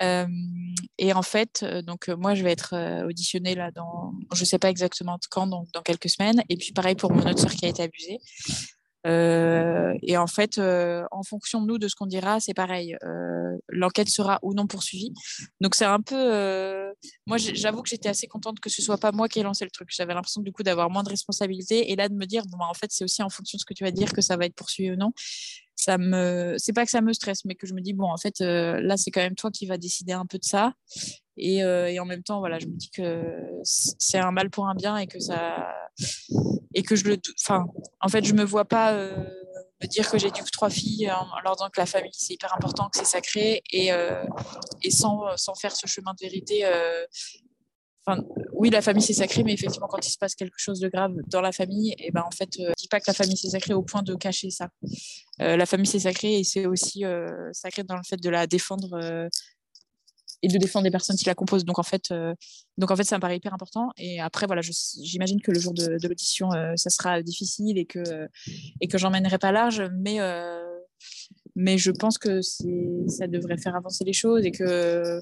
et 0.00 1.12
en 1.12 1.22
fait, 1.22 1.64
donc 1.84 2.08
moi, 2.08 2.34
je 2.34 2.42
vais 2.42 2.52
être 2.52 3.04
auditionnée 3.06 3.54
là 3.54 3.70
dans, 3.70 4.12
je 4.34 4.44
sais 4.44 4.58
pas 4.58 4.70
exactement 4.70 5.18
quand, 5.30 5.46
donc 5.46 5.68
dans 5.72 5.82
quelques 5.82 6.08
semaines. 6.08 6.42
Et 6.48 6.56
puis 6.56 6.72
pareil 6.72 6.94
pour 6.94 7.12
mon 7.12 7.22
autre 7.28 7.40
soeur 7.40 7.52
qui 7.52 7.66
a 7.66 7.68
été 7.68 7.82
abusée. 7.82 8.18
Euh, 9.06 9.94
et 10.02 10.16
en 10.16 10.26
fait, 10.26 10.58
euh, 10.58 11.04
en 11.10 11.22
fonction 11.22 11.60
de 11.60 11.66
nous, 11.66 11.78
de 11.78 11.88
ce 11.88 11.94
qu'on 11.94 12.06
dira, 12.06 12.40
c'est 12.40 12.54
pareil. 12.54 12.96
Euh, 13.04 13.56
l'enquête 13.68 14.08
sera 14.08 14.38
ou 14.42 14.54
non 14.54 14.66
poursuivie. 14.66 15.12
Donc 15.60 15.74
c'est 15.74 15.84
un 15.84 16.00
peu. 16.00 16.92
moi, 17.26 17.36
j'avoue 17.38 17.82
que 17.82 17.88
j'étais 17.88 18.08
assez 18.08 18.26
contente 18.26 18.60
que 18.60 18.70
ce 18.70 18.82
soit 18.82 18.98
pas 18.98 19.12
moi 19.12 19.28
qui 19.28 19.40
ai 19.40 19.42
lancé 19.42 19.64
le 19.64 19.70
truc. 19.70 19.88
J'avais 19.92 20.14
l'impression 20.14 20.42
du 20.42 20.52
coup 20.52 20.62
d'avoir 20.62 20.90
moins 20.90 21.02
de 21.02 21.08
responsabilité 21.08 21.90
et 21.92 21.96
là 21.96 22.08
de 22.08 22.14
me 22.14 22.26
dire 22.26 22.44
bon, 22.46 22.58
bah, 22.58 22.66
en 22.68 22.74
fait, 22.74 22.90
c'est 22.90 23.04
aussi 23.04 23.22
en 23.22 23.30
fonction 23.30 23.56
de 23.56 23.60
ce 23.60 23.64
que 23.64 23.74
tu 23.74 23.84
vas 23.84 23.90
dire 23.90 24.12
que 24.12 24.20
ça 24.20 24.36
va 24.36 24.46
être 24.46 24.54
poursuivi 24.54 24.90
ou 24.90 24.96
non. 24.96 25.12
Ça 25.76 25.98
me, 25.98 26.56
c'est 26.58 26.72
pas 26.72 26.84
que 26.84 26.90
ça 26.90 27.02
me 27.02 27.12
stresse, 27.12 27.44
mais 27.44 27.54
que 27.54 27.66
je 27.66 27.74
me 27.74 27.80
dis 27.80 27.92
bon, 27.92 28.10
en 28.10 28.16
fait, 28.16 28.40
là, 28.40 28.96
c'est 28.96 29.10
quand 29.10 29.20
même 29.20 29.34
toi 29.34 29.50
qui 29.50 29.66
vas 29.66 29.78
décider 29.78 30.12
un 30.12 30.26
peu 30.26 30.38
de 30.38 30.44
ça. 30.44 30.72
Et, 31.36 31.58
et, 31.58 32.00
en 32.00 32.04
même 32.04 32.22
temps, 32.22 32.38
voilà, 32.38 32.58
je 32.58 32.66
me 32.66 32.76
dis 32.76 32.90
que 32.90 33.22
c'est 33.62 34.18
un 34.18 34.30
mal 34.30 34.50
pour 34.50 34.68
un 34.68 34.74
bien 34.74 34.96
et 34.96 35.06
que 35.06 35.20
ça 35.20 35.68
et 36.76 36.82
que 36.82 36.94
je 36.94 37.04
le 37.04 37.16
enfin 37.40 37.66
en 38.00 38.08
fait 38.08 38.24
je 38.24 38.34
me 38.34 38.44
vois 38.44 38.66
pas 38.66 38.92
euh, 38.92 39.16
me 39.82 39.86
dire 39.88 40.08
que 40.10 40.18
j'ai 40.18 40.30
du 40.30 40.42
trois 40.52 40.70
filles 40.70 41.10
en, 41.10 41.40
leur 41.42 41.56
disant 41.56 41.70
que 41.70 41.80
la 41.80 41.86
famille 41.86 42.12
c'est 42.12 42.34
hyper 42.34 42.54
important 42.54 42.88
que 42.90 42.98
c'est 42.98 43.06
sacré 43.06 43.62
et, 43.72 43.92
euh, 43.92 44.22
et 44.82 44.90
sans, 44.90 45.36
sans, 45.36 45.54
faire 45.54 45.74
ce 45.74 45.86
chemin 45.86 46.12
de 46.12 46.20
vérité 46.20 46.64
euh, 46.64 47.04
Enfin, 48.08 48.22
oui, 48.52 48.70
la 48.70 48.82
famille 48.82 49.02
c'est 49.02 49.14
sacré, 49.14 49.42
mais 49.42 49.52
effectivement, 49.52 49.88
quand 49.88 50.06
il 50.06 50.12
se 50.12 50.16
passe 50.16 50.36
quelque 50.36 50.58
chose 50.58 50.78
de 50.78 50.88
grave 50.88 51.12
dans 51.26 51.40
la 51.40 51.50
famille, 51.50 51.90
et 51.98 52.06
eh 52.06 52.10
ben 52.12 52.22
en 52.24 52.30
fait, 52.30 52.50
dis 52.76 52.86
pas 52.86 53.00
que 53.00 53.06
la 53.08 53.14
famille 53.14 53.36
c'est 53.36 53.50
sacré 53.50 53.74
au 53.74 53.82
point 53.82 54.04
de 54.04 54.14
cacher 54.14 54.50
ça. 54.50 54.68
la 55.40 55.66
famille 55.66 55.88
c'est 55.88 55.98
sacré 55.98 56.38
et 56.38 56.44
c'est 56.44 56.66
aussi 56.66 57.02
sacré 57.50 57.82
dans 57.82 57.96
le 57.96 58.04
fait 58.08 58.16
de 58.16 58.30
la 58.30 58.46
défendre 58.46 59.28
et 60.42 60.48
de 60.48 60.58
défendre 60.58 60.84
les 60.84 60.90
personnes 60.90 61.16
qui 61.16 61.24
la 61.24 61.34
composent. 61.34 61.64
Donc 61.64 61.78
en 61.78 61.82
fait, 61.82 62.10
euh, 62.10 62.34
donc 62.78 62.90
en 62.90 62.96
fait, 62.96 63.04
ça 63.04 63.16
me 63.16 63.20
paraît 63.20 63.36
hyper 63.36 63.54
important. 63.54 63.90
Et 63.96 64.20
après, 64.20 64.46
voilà, 64.46 64.62
j'imagine 64.62 65.40
que 65.40 65.50
le 65.50 65.58
jour 65.58 65.72
de, 65.72 65.98
l'audition, 66.06 66.52
euh, 66.52 66.72
ça 66.76 66.90
sera 66.90 67.22
difficile 67.22 67.78
et 67.78 67.86
que 67.86 68.28
et 68.80 68.88
que 68.88 68.98
j'emmènerai 68.98 69.38
pas 69.38 69.52
large, 69.52 69.82
mais 69.98 70.20
euh, 70.20 70.62
mais 71.54 71.78
je 71.78 71.90
pense 71.90 72.18
que 72.18 72.40
ça 72.42 73.26
devrait 73.26 73.58
faire 73.58 73.76
avancer 73.76 74.04
les 74.04 74.12
choses 74.12 74.44
et 74.44 74.50
que 74.50 75.20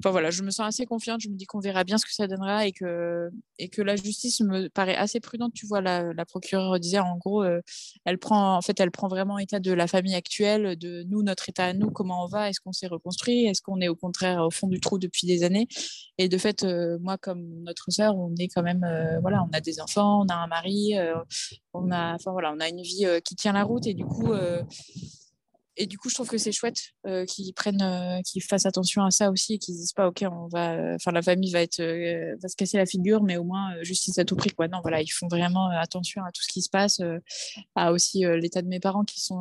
Enfin 0.00 0.10
voilà, 0.10 0.30
je 0.30 0.42
me 0.42 0.50
sens 0.50 0.66
assez 0.66 0.84
confiante. 0.84 1.20
Je 1.20 1.28
me 1.28 1.36
dis 1.36 1.46
qu'on 1.46 1.60
verra 1.60 1.84
bien 1.84 1.98
ce 1.98 2.04
que 2.04 2.12
ça 2.12 2.26
donnera 2.26 2.66
et 2.66 2.72
que, 2.72 3.30
et 3.58 3.68
que 3.68 3.82
la 3.82 3.96
justice 3.96 4.40
me 4.40 4.68
paraît 4.68 4.96
assez 4.96 5.20
prudente. 5.20 5.52
Tu 5.54 5.66
vois, 5.66 5.80
la, 5.80 6.12
la 6.12 6.24
procureure 6.24 6.78
disait 6.80 6.98
en 6.98 7.16
gros, 7.16 7.42
euh, 7.44 7.60
elle 8.04 8.18
prend 8.18 8.56
en 8.56 8.62
fait, 8.62 8.78
elle 8.80 8.90
prend 8.90 9.08
vraiment 9.08 9.38
état 9.38 9.60
de 9.60 9.72
la 9.72 9.86
famille 9.86 10.14
actuelle, 10.14 10.76
de 10.76 11.04
nous, 11.04 11.22
notre 11.22 11.48
état 11.48 11.66
à 11.66 11.72
nous, 11.72 11.90
comment 11.90 12.24
on 12.24 12.26
va, 12.26 12.48
est-ce 12.48 12.60
qu'on 12.60 12.72
s'est 12.72 12.88
reconstruit, 12.88 13.44
est-ce 13.46 13.62
qu'on 13.62 13.80
est 13.80 13.88
au 13.88 13.96
contraire 13.96 14.42
au 14.44 14.50
fond 14.50 14.66
du 14.66 14.80
trou 14.80 14.98
depuis 14.98 15.26
des 15.26 15.44
années? 15.44 15.68
Et 16.18 16.28
de 16.28 16.38
fait, 16.38 16.64
euh, 16.64 16.98
moi 17.00 17.16
comme 17.18 17.62
notre 17.62 17.90
sœur, 17.90 18.16
on 18.16 18.34
est 18.38 18.48
quand 18.48 18.62
même, 18.62 18.84
euh, 18.84 19.20
voilà, 19.20 19.44
on 19.48 19.56
a 19.56 19.60
des 19.60 19.80
enfants, 19.80 20.22
on 20.22 20.26
a 20.26 20.34
un 20.34 20.46
mari, 20.48 20.94
on 21.74 21.90
a, 21.90 22.14
enfin 22.14 22.32
voilà, 22.32 22.52
on 22.52 22.60
a 22.60 22.68
une 22.68 22.82
vie 22.82 23.06
qui 23.24 23.36
tient 23.36 23.52
la 23.52 23.62
route 23.62 23.86
et 23.86 23.94
du 23.94 24.04
coup 24.04 24.32
et 25.76 25.86
du 25.86 25.98
coup, 25.98 26.10
je 26.10 26.14
trouve 26.14 26.28
que 26.28 26.36
c'est 26.38 26.52
chouette 26.52 26.78
euh, 27.06 27.24
qu'ils 27.24 27.54
prennent, 27.54 27.82
euh, 27.82 28.20
qu'ils 28.22 28.42
fassent 28.42 28.66
attention 28.66 29.04
à 29.04 29.10
ça 29.10 29.30
aussi 29.30 29.54
et 29.54 29.58
qu'ils 29.58 29.74
disent 29.74 29.94
pas, 29.94 30.08
ok, 30.08 30.24
on 30.30 30.46
va, 30.48 30.74
euh, 30.74 30.94
enfin, 30.96 31.12
la 31.12 31.22
famille 31.22 31.50
va 31.50 31.62
être, 31.62 31.80
va 31.80 32.48
se 32.48 32.56
casser 32.56 32.76
la 32.76 32.84
figure, 32.84 33.22
mais 33.22 33.38
au 33.38 33.44
moins 33.44 33.70
justice 33.82 34.18
à 34.18 34.24
tout 34.24 34.36
prix, 34.36 34.50
quoi. 34.50 34.68
Non, 34.68 34.80
voilà, 34.82 35.00
ils 35.00 35.08
font 35.08 35.28
vraiment 35.28 35.68
attention 35.68 36.22
à 36.24 36.30
tout 36.30 36.42
ce 36.42 36.52
qui 36.52 36.62
se 36.62 36.68
passe, 36.68 37.00
à 37.74 37.92
aussi 37.92 38.24
l'état 38.40 38.60
de 38.60 38.68
mes 38.68 38.80
parents 38.80 39.04
qui 39.04 39.20
sont, 39.20 39.40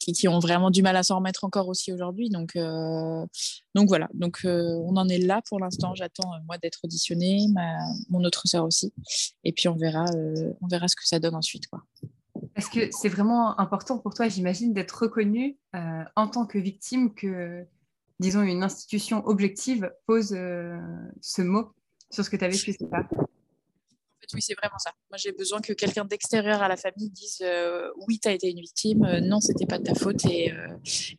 qui, 0.00 0.28
ont 0.28 0.38
vraiment 0.40 0.70
du 0.70 0.82
mal 0.82 0.96
à 0.96 1.02
s'en 1.02 1.16
remettre 1.16 1.44
encore 1.44 1.68
aussi 1.68 1.92
aujourd'hui. 1.92 2.28
Donc, 2.30 2.56
donc 2.56 3.88
voilà. 3.88 4.08
Donc, 4.14 4.40
on 4.44 4.96
en 4.96 5.08
est 5.08 5.18
là 5.18 5.42
pour 5.48 5.60
l'instant. 5.60 5.94
J'attends 5.94 6.30
moi 6.46 6.58
d'être 6.58 6.80
auditionnée, 6.84 7.46
mon 8.08 8.24
autre 8.24 8.42
sœur 8.46 8.64
aussi, 8.64 8.92
et 9.44 9.52
puis 9.52 9.68
on 9.68 9.76
verra, 9.76 10.06
on 10.60 10.66
verra 10.66 10.88
ce 10.88 10.96
que 10.96 11.06
ça 11.06 11.20
donne 11.20 11.36
ensuite, 11.36 11.68
quoi. 11.68 11.82
Parce 12.56 12.70
que 12.70 12.88
c'est 12.90 13.10
vraiment 13.10 13.60
important 13.60 13.98
pour 13.98 14.14
toi, 14.14 14.28
j'imagine, 14.28 14.72
d'être 14.72 15.02
reconnue 15.02 15.58
euh, 15.74 16.02
en 16.16 16.26
tant 16.26 16.46
que 16.46 16.56
victime 16.56 17.14
que, 17.14 17.66
disons, 18.18 18.40
une 18.40 18.62
institution 18.62 19.22
objective 19.26 19.92
pose 20.06 20.32
euh, 20.32 20.78
ce 21.20 21.42
mot 21.42 21.70
sur 22.10 22.24
ce 22.24 22.30
que 22.30 22.36
tu 22.36 22.44
as 22.46 22.48
vécu, 22.48 22.72
c'est 22.72 22.88
ça? 22.88 23.06
Oui, 24.34 24.42
c'est 24.42 24.54
vraiment 24.54 24.78
ça. 24.78 24.90
Moi, 25.10 25.18
j'ai 25.18 25.32
besoin 25.32 25.60
que 25.60 25.72
quelqu'un 25.72 26.04
d'extérieur 26.04 26.62
à 26.62 26.68
la 26.68 26.76
famille 26.76 27.10
dise 27.10 27.38
euh, 27.42 27.90
oui, 28.08 28.18
tu 28.18 28.28
as 28.28 28.32
été 28.32 28.50
une 28.50 28.60
victime, 28.60 29.04
euh, 29.04 29.20
non, 29.20 29.40
c'était 29.40 29.66
pas 29.66 29.78
de 29.78 29.84
ta 29.84 29.94
faute 29.94 30.24
et, 30.24 30.52
euh, 30.52 30.68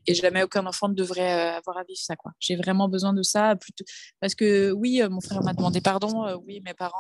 et 0.06 0.14
jamais 0.14 0.44
aucun 0.44 0.66
enfant 0.66 0.90
ne 0.90 0.94
devrait 0.94 1.56
avoir 1.56 1.78
à 1.78 1.84
vivre 1.84 2.00
ça. 2.00 2.16
J'ai 2.40 2.56
vraiment 2.56 2.90
besoin 2.90 3.14
de 3.14 3.22
ça 3.22 3.56
parce 4.20 4.36
que 4.36 4.72
oui, 4.72 5.02
mon 5.10 5.22
frère 5.22 5.42
m'a 5.44 5.54
demandé 5.54 5.80
pardon, 5.80 6.38
oui, 6.46 6.62
mes 6.66 6.74
parents 6.74 6.98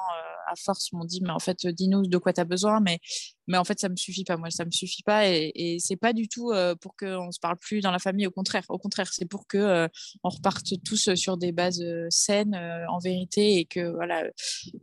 force 0.56 0.92
m'ont 0.94 1.06
dit 1.06 1.22
mais 1.22 1.32
en 1.32 1.40
fait, 1.40 1.66
dis-nous 1.68 2.08
de 2.08 2.18
quoi 2.18 2.34
tu 2.34 2.42
as 2.42 2.46
besoin, 2.46 2.80
mais, 2.80 3.00
mais 3.48 3.58
en 3.58 3.64
fait, 3.64 3.80
ça 3.80 3.90
me 3.90 3.96
suffit 3.96 4.24
pas. 4.24 4.38
Moi, 4.38 4.50
ça 4.50 4.66
me 4.66 4.72
suffit 4.72 5.04
pas 5.04 5.28
et, 5.28 5.78
c'est 5.80 5.96
pas 5.96 6.14
du 6.14 6.28
tout 6.28 6.52
pour 6.82 6.96
qu'on 6.96 7.32
se 7.32 7.40
parle 7.40 7.58
plus 7.58 7.82
dans 7.82 7.92
la 7.92 8.00
famille. 8.00 8.28
Au 8.28 8.32
contraire, 8.32 8.64
au 8.70 8.78
contraire, 8.78 9.12
c'est 9.14 9.26
pour 9.26 9.48
que 9.48 9.88
on 10.24 10.30
reparte 10.30 10.74
tous 10.84 11.14
sur 11.16 11.38
des 11.38 11.52
bases 11.52 11.84
saines 12.10 12.56
en 12.90 13.00
vérité 13.00 13.58
et 13.58 13.66
que 13.66 13.92
voilà, 13.94 14.24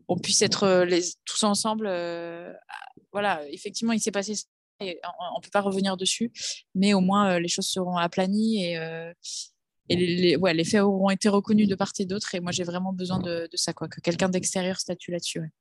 on 0.08 0.16
puisse 0.18 0.42
être 0.42 0.84
les 0.84 1.02
tous 1.24 1.44
ensemble, 1.44 1.86
euh, 1.86 2.52
voilà, 3.12 3.42
effectivement, 3.50 3.92
il 3.92 4.00
s'est 4.00 4.10
passé 4.10 4.34
on 4.80 5.40
peut 5.40 5.50
pas 5.52 5.60
revenir 5.60 5.96
dessus, 5.96 6.32
mais 6.74 6.94
au 6.94 7.00
moins 7.00 7.34
euh, 7.34 7.40
les 7.40 7.48
choses 7.48 7.68
seront 7.68 7.96
aplanies 7.96 8.64
et, 8.64 8.76
euh, 8.76 9.12
et 9.88 9.96
les, 9.96 10.36
ouais, 10.36 10.54
les, 10.54 10.64
faits 10.64 10.82
auront 10.82 11.10
été 11.10 11.28
reconnus 11.28 11.68
de 11.68 11.74
part 11.74 11.92
et 11.98 12.06
d'autre. 12.06 12.34
Et 12.34 12.40
moi, 12.40 12.52
j'ai 12.52 12.64
vraiment 12.64 12.92
besoin 12.92 13.18
de, 13.18 13.48
ça, 13.54 13.72
quoi, 13.72 13.88
que 13.88 14.00
quelqu'un 14.00 14.28
d'extérieur 14.28 14.78
statue 14.78 15.10
là-dessus. 15.10 15.52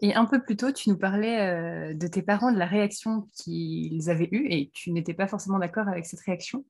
Et 0.00 0.14
un 0.14 0.24
peu 0.24 0.42
plus 0.42 0.56
tôt, 0.56 0.72
tu 0.72 0.88
nous 0.88 0.96
parlais 0.96 1.94
de 1.94 2.06
tes 2.06 2.22
parents, 2.22 2.50
de 2.50 2.58
la 2.58 2.66
réaction 2.66 3.28
qu'ils 3.34 4.08
avaient 4.08 4.28
eue, 4.32 4.46
et 4.50 4.70
tu 4.72 4.90
n'étais 4.92 5.14
pas 5.14 5.26
forcément 5.26 5.58
d'accord 5.58 5.88
avec 5.88 6.06
cette 6.06 6.20
réaction. 6.20 6.64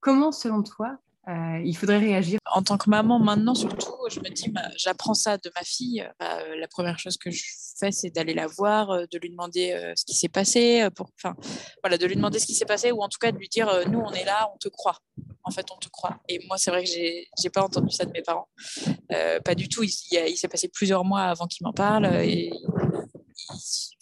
Comment, 0.00 0.32
selon 0.32 0.62
toi, 0.62 0.98
euh, 1.28 1.60
il 1.64 1.76
faudrait 1.76 1.98
réagir. 1.98 2.38
En 2.52 2.62
tant 2.62 2.76
que 2.76 2.90
maman, 2.90 3.18
maintenant 3.18 3.54
surtout, 3.54 3.94
je 4.10 4.18
me 4.20 4.28
dis, 4.28 4.52
j'apprends 4.76 5.14
ça 5.14 5.38
de 5.38 5.50
ma 5.54 5.62
fille. 5.62 6.06
Bah, 6.18 6.38
euh, 6.40 6.56
la 6.56 6.66
première 6.68 6.98
chose 6.98 7.16
que 7.16 7.30
je 7.30 7.44
fais, 7.78 7.92
c'est 7.92 8.10
d'aller 8.10 8.34
la 8.34 8.46
voir, 8.48 8.90
euh, 8.90 9.04
de 9.10 9.18
lui 9.18 9.30
demander 9.30 9.92
ce 9.96 10.04
qui 10.04 10.14
s'est 10.14 10.28
passé, 10.28 10.88
pour, 10.96 11.10
voilà, 11.82 11.96
de 11.96 12.06
lui 12.06 12.16
demander 12.16 12.38
ce 12.38 12.46
qui 12.46 12.54
s'est 12.54 12.64
passé, 12.64 12.90
ou 12.90 13.02
en 13.02 13.08
tout 13.08 13.18
cas 13.20 13.30
de 13.30 13.38
lui 13.38 13.48
dire, 13.48 13.88
nous, 13.88 14.00
on 14.00 14.12
est 14.12 14.24
là, 14.24 14.50
on 14.54 14.58
te 14.58 14.68
croit. 14.68 14.98
En 15.44 15.50
fait, 15.50 15.66
on 15.72 15.78
te 15.78 15.88
croit. 15.88 16.18
Et 16.28 16.44
moi, 16.46 16.56
c'est 16.58 16.70
vrai 16.70 16.84
que 16.84 16.90
j'ai, 16.90 17.28
j'ai 17.40 17.50
pas 17.50 17.62
entendu 17.62 17.90
ça 17.90 18.04
de 18.04 18.12
mes 18.12 18.22
parents, 18.22 18.48
pas 19.44 19.54
du 19.54 19.68
tout. 19.68 19.82
Il, 19.82 19.90
il 20.12 20.36
s'est 20.36 20.48
passé 20.48 20.68
plusieurs 20.68 21.04
mois 21.04 21.22
avant 21.22 21.46
qu'ils 21.46 21.64
m'en 21.64 21.72
parlent, 21.72 22.06
et 22.22 22.52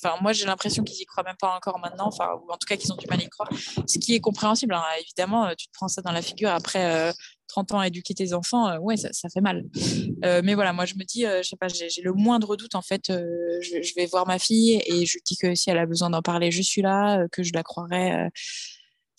enfin, 0.03 0.17
moi, 0.21 0.33
j'ai 0.33 0.47
l'impression 0.47 0.83
qu'ils 0.83 1.01
y 1.01 1.05
croient 1.05 1.25
même 1.25 1.37
pas 1.41 1.55
encore 1.55 1.79
maintenant, 1.79 2.09
enfin, 2.09 2.29
ou 2.43 2.51
en 2.51 2.57
tout 2.57 2.67
cas 2.67 2.77
qu'ils 2.77 2.93
ont 2.93 2.97
du 2.97 3.07
mal 3.07 3.21
à 3.21 3.25
y 3.25 3.29
croire, 3.29 3.49
ce 3.87 3.99
qui 3.99 4.15
est 4.15 4.21
compréhensible. 4.21 4.75
Hein. 4.75 4.83
Évidemment, 5.01 5.47
euh, 5.47 5.55
tu 5.57 5.67
te 5.67 5.73
prends 5.73 5.89
ça 5.89 6.03
dans 6.03 6.13
la 6.13 6.23
figure 6.23 6.51
après 6.51 7.13
30 7.49 7.73
euh, 7.73 7.75
ans 7.75 7.81
à 7.81 7.87
éduquer 7.87 8.15
tes 8.15 8.33
enfants, 8.33 8.69
euh, 8.69 8.79
ouais, 8.79 8.97
ça, 8.97 9.29
fait 9.33 9.41
mal. 9.41 9.65
mais 10.23 10.55
voilà, 10.55 10.73
moi, 10.73 10.85
je 10.85 10.95
me 10.95 11.05
dis, 11.05 11.23
je 11.23 11.43
sais 11.43 11.57
pas, 11.57 11.69
j'ai 11.69 12.03
le 12.03 12.13
moindre 12.13 12.57
doute, 12.57 12.75
en 12.75 12.83
fait, 12.83 13.05
je, 13.09 13.95
vais 13.95 14.07
voir 14.07 14.27
ma 14.27 14.39
fille 14.39 14.83
et 14.87 15.07
je 15.07 15.19
dis 15.27 15.37
que 15.37 15.55
si 15.55 15.71
elle 15.71 15.79
a 15.79 15.87
besoin 15.87 16.11
d'en 16.11 16.23
parler, 16.23 16.51
je 16.51 16.63
suis 16.63 16.83
là, 16.83 17.27
que 17.33 17.43
je 17.43 17.53
la 17.53 17.63
croirais. 17.63 18.31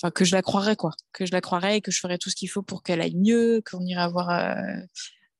Enfin, 0.01 0.09
que 0.09 0.25
je 0.25 0.35
la 0.35 0.41
croirais, 0.41 0.75
quoi. 0.75 0.91
Que 1.13 1.27
je 1.27 1.31
la 1.31 1.41
croirais 1.41 1.77
et 1.77 1.81
que 1.81 1.91
je 1.91 1.99
ferais 1.99 2.17
tout 2.17 2.31
ce 2.31 2.35
qu'il 2.35 2.49
faut 2.49 2.63
pour 2.63 2.81
qu'elle 2.81 3.01
aille 3.01 3.15
mieux, 3.15 3.61
qu'on 3.69 3.85
ira 3.85 4.07
voir 4.07 4.29
euh, 4.31 4.55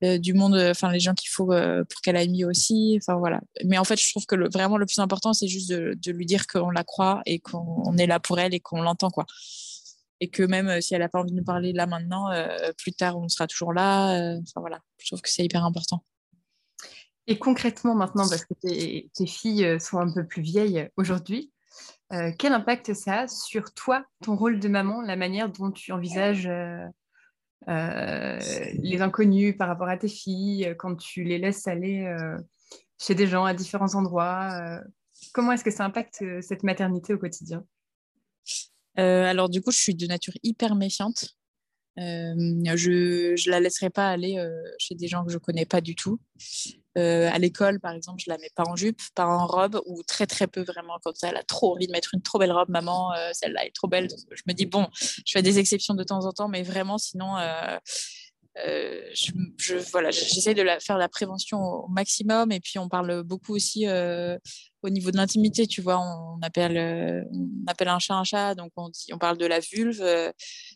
du 0.01 0.33
monde, 0.33 0.55
enfin 0.55 0.91
les 0.91 0.99
gens 0.99 1.13
qu'il 1.13 1.29
faut 1.29 1.51
euh, 1.51 1.83
pour 1.83 2.01
qu'elle 2.01 2.15
aille 2.15 2.29
mieux 2.29 2.47
aussi. 2.47 2.97
Enfin 3.01 3.17
voilà. 3.17 3.41
Mais 3.65 3.77
en 3.77 3.83
fait, 3.83 3.99
je 3.99 4.09
trouve 4.09 4.25
que 4.25 4.35
vraiment 4.51 4.77
le 4.77 4.85
plus 4.85 4.99
important, 4.99 5.33
c'est 5.33 5.47
juste 5.47 5.69
de, 5.69 6.11
lui 6.11 6.25
dire 6.25 6.47
qu'on 6.47 6.69
la 6.69 6.83
croit 6.83 7.21
et 7.25 7.39
qu'on 7.39 7.95
est 7.97 8.07
là 8.07 8.19
pour 8.19 8.39
elle 8.39 8.53
et 8.53 8.59
qu'on 8.59 8.81
l'entend 8.81 9.09
quoi. 9.09 9.25
Et 10.19 10.29
que 10.29 10.43
même 10.43 10.67
euh, 10.67 10.81
si 10.81 10.93
elle 10.93 11.01
n'a 11.01 11.09
pas 11.09 11.19
envie 11.19 11.31
de 11.31 11.37
nous 11.37 11.43
parler 11.43 11.73
là 11.73 11.85
maintenant, 11.85 12.29
plus 12.77 12.93
tard 12.93 13.17
on 13.17 13.27
sera 13.29 13.47
toujours 13.47 13.73
là. 13.73 14.37
Enfin 14.41 14.59
voilà. 14.59 14.79
Je 14.97 15.07
trouve 15.07 15.21
que 15.21 15.29
c'est 15.29 15.43
hyper 15.43 15.63
important. 15.63 16.03
Et 17.27 17.37
concrètement 17.37 17.95
maintenant, 17.95 18.27
parce 18.27 18.45
que 18.45 18.53
tes, 18.55 19.27
filles 19.27 19.79
sont 19.79 19.99
un 19.99 20.11
peu 20.11 20.25
plus 20.25 20.41
vieilles 20.41 20.89
aujourd'hui, 20.97 21.51
quel 22.37 22.53
impact 22.53 22.93
ça 22.93 23.21
a 23.21 23.27
sur 23.27 23.73
toi, 23.73 24.03
ton 24.23 24.35
rôle 24.35 24.59
de 24.59 24.67
maman, 24.67 25.01
la 25.01 25.15
manière 25.15 25.49
dont 25.49 25.71
tu 25.71 25.91
envisages 25.91 26.47
euh, 26.47 26.85
les 27.67 29.01
inconnus 29.01 29.55
par 29.57 29.67
rapport 29.67 29.89
à 29.89 29.97
tes 29.97 30.07
filles, 30.07 30.65
euh, 30.65 30.75
quand 30.75 30.95
tu 30.95 31.23
les 31.23 31.37
laisses 31.37 31.67
aller 31.67 32.05
euh, 32.05 32.37
chez 32.99 33.15
des 33.15 33.27
gens 33.27 33.45
à 33.45 33.53
différents 33.53 33.95
endroits. 33.95 34.79
comment 35.33 35.51
est-ce 35.51 35.63
que 35.63 35.71
ça 35.71 35.85
impacte 35.85 36.23
cette 36.41 36.63
maternité 36.63 37.13
au 37.13 37.17
quotidien? 37.17 37.63
Alors 38.95 39.49
du 39.49 39.61
coup, 39.61 39.71
je 39.71 39.77
suis 39.77 39.95
de 39.95 40.05
nature 40.05 40.33
hyper 40.43 40.75
méfiante. 40.75 41.35
Je 41.97 43.31
ne 43.31 43.51
la 43.51 43.59
laisserai 43.59 43.89
pas 43.89 44.09
aller 44.09 44.43
chez 44.77 44.95
des 44.95 45.07
gens 45.07 45.25
que 45.25 45.31
je 45.31 45.37
connais 45.37 45.65
pas 45.65 45.81
du 45.81 45.95
tout. 45.95 46.19
À 46.95 47.37
l'école, 47.39 47.79
par 47.79 47.93
exemple, 47.93 48.21
je 48.23 48.29
la 48.29 48.37
mets 48.37 48.51
pas 48.55 48.63
en 48.67 48.75
jupe, 48.75 48.99
pas 49.15 49.25
en 49.25 49.47
robe, 49.47 49.81
ou 49.85 50.03
très 50.03 50.27
très 50.27 50.47
peu 50.47 50.61
vraiment. 50.61 50.99
Quand 51.03 51.13
elle 51.23 51.37
a 51.37 51.43
trop 51.43 51.73
envie 51.73 51.87
de 51.87 51.91
mettre 51.91 52.13
une 52.13 52.21
trop 52.21 52.39
belle 52.39 52.51
robe, 52.51 52.69
maman, 52.69 53.11
celle-là 53.33 53.65
est 53.65 53.75
trop 53.75 53.87
belle. 53.87 54.07
je 54.31 54.43
me 54.47 54.53
dis 54.53 54.65
bon, 54.65 54.87
je 54.93 55.31
fais 55.31 55.41
des 55.41 55.59
exceptions 55.59 55.93
de 55.93 56.03
temps 56.03 56.25
en 56.25 56.31
temps, 56.31 56.47
mais 56.47 56.63
vraiment, 56.63 56.97
sinon, 56.97 57.37
euh, 58.57 59.01
je, 59.13 59.91
voilà, 59.91 60.11
j'essaie 60.11 60.53
de 60.53 60.61
la, 60.61 60.79
faire 60.79 60.97
la 60.97 61.09
prévention 61.09 61.59
au 61.59 61.87
maximum. 61.87 62.51
Et 62.51 62.59
puis, 62.59 62.79
on 62.79 62.89
parle 62.89 63.23
beaucoup 63.23 63.55
aussi 63.55 63.85
au 64.83 64.89
niveau 64.89 65.11
de 65.11 65.17
l'intimité, 65.17 65.67
tu 65.67 65.81
vois, 65.81 65.99
on 65.99 66.39
appelle, 66.41 66.77
euh, 66.77 67.23
on 67.31 67.67
appelle 67.67 67.87
un 67.87 67.99
chat 67.99 68.15
un 68.15 68.23
chat, 68.23 68.55
donc 68.55 68.71
on, 68.75 68.89
dit, 68.89 69.07
on 69.13 69.17
parle 69.17 69.37
de 69.37 69.45
la 69.45 69.59
vulve, 69.59 70.01
euh, 70.01 70.31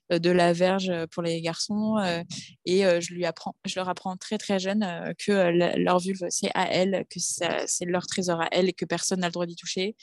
de 0.09 0.29
la 0.29 0.53
verge 0.53 0.91
pour 1.11 1.23
les 1.23 1.41
garçons, 1.41 1.97
euh, 1.97 2.23
et 2.65 2.83
je, 3.01 3.13
lui 3.13 3.25
apprends, 3.25 3.55
je 3.65 3.75
leur 3.75 3.89
apprends 3.89 4.15
très 4.17 4.37
très 4.37 4.59
jeune 4.59 4.85
que 5.17 5.77
leur 5.77 5.99
vulve, 5.99 6.25
c'est 6.29 6.51
à 6.53 6.71
elle, 6.71 7.05
que 7.09 7.19
c'est 7.19 7.85
leur 7.85 8.05
trésor 8.05 8.41
à 8.41 8.47
elle 8.51 8.69
et 8.69 8.73
que 8.73 8.85
personne 8.85 9.21
n'a 9.21 9.27
le 9.27 9.33
droit 9.33 9.45
d'y 9.45 9.55
toucher. 9.55 9.95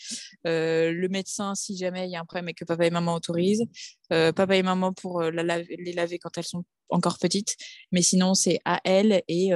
le 0.44 1.09
médecin, 1.09 1.55
si 1.55 1.76
jamais 1.76 2.07
il 2.07 2.11
y 2.11 2.16
a 2.16 2.20
un 2.20 2.24
problème 2.24 2.48
et 2.48 2.55
que 2.55 2.64
papa 2.64 2.86
et 2.86 2.90
maman 2.90 3.14
autorisent, 3.14 3.64
papa 4.09 4.57
et 4.57 4.62
maman 4.62 4.92
pour 4.92 5.22
les 5.22 5.92
laver 5.92 6.18
quand 6.18 6.36
elles 6.36 6.44
sont 6.44 6.64
encore 6.88 7.18
petites, 7.18 7.57
mais 7.92 8.03
sinon 8.03 8.34
c'est 8.34 8.59
à 8.64 8.80
elle 8.84 9.22
et, 9.28 9.50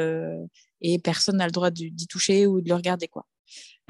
et 0.80 0.98
personne 1.00 1.38
n'a 1.38 1.46
le 1.46 1.52
droit 1.52 1.70
d'y 1.70 2.06
toucher 2.06 2.46
ou 2.46 2.60
de 2.60 2.68
le 2.68 2.74
regarder, 2.74 3.08
quoi. 3.08 3.26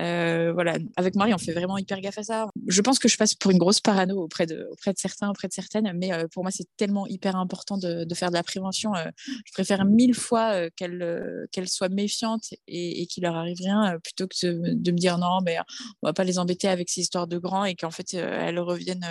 Euh, 0.01 0.53
voilà, 0.53 0.77
avec 0.97 1.15
Marie, 1.15 1.33
on 1.33 1.39
fait 1.39 1.53
vraiment 1.53 1.79
hyper 1.79 2.01
gaffe 2.01 2.19
à 2.19 2.23
ça. 2.23 2.49
Je 2.67 2.81
pense 2.83 2.99
que 2.99 3.09
je 3.09 3.17
passe 3.17 3.35
pour 3.35 3.51
une 3.51 3.59
grosse 3.59 3.81
parano 3.81 4.23
auprès 4.23 4.47
de, 4.47 4.69
auprès 4.71 4.93
de 4.93 4.99
certains, 4.99 5.31
auprès 5.31 5.49
de 5.49 5.53
certaines, 5.53 5.91
mais 5.95 6.13
euh, 6.13 6.27
pour 6.29 6.43
moi, 6.43 6.51
c'est 6.51 6.69
tellement 6.77 7.07
hyper 7.07 7.37
important 7.37 7.79
de, 7.79 8.07
faire 8.15 8.29
de 8.29 8.35
la 8.35 8.43
prévention. 8.43 8.95
Euh, 8.95 9.07
je 9.45 9.53
préfère 9.53 9.85
mille 9.85 10.15
fois 10.15 10.69
qu'elles 10.71 11.69
soient 11.69 11.89
méfiantes 11.89 12.53
et, 12.67 13.03
et 13.03 13.07
qu'il 13.07 13.23
leur 13.23 13.37
arrive 13.37 13.59
rien 13.59 13.99
plutôt 14.03 14.27
que 14.27 14.47
de, 14.47 14.75
de, 14.75 14.93
me 14.93 14.99
dire 14.99 15.19
non, 15.19 15.39
mais 15.45 15.57
on 16.03 16.09
va 16.09 16.13
pas 16.13 16.25
les 16.25 16.39
embêter 16.39 16.69
avec 16.69 16.91
ces 16.91 17.01
histoires 17.01 17.27
de 17.27 17.39
grands 17.39 17.65
et 17.65 17.75
qu'en 17.75 17.91
fait, 17.91 18.15
elles 18.15 18.59
reviennent 18.59 19.07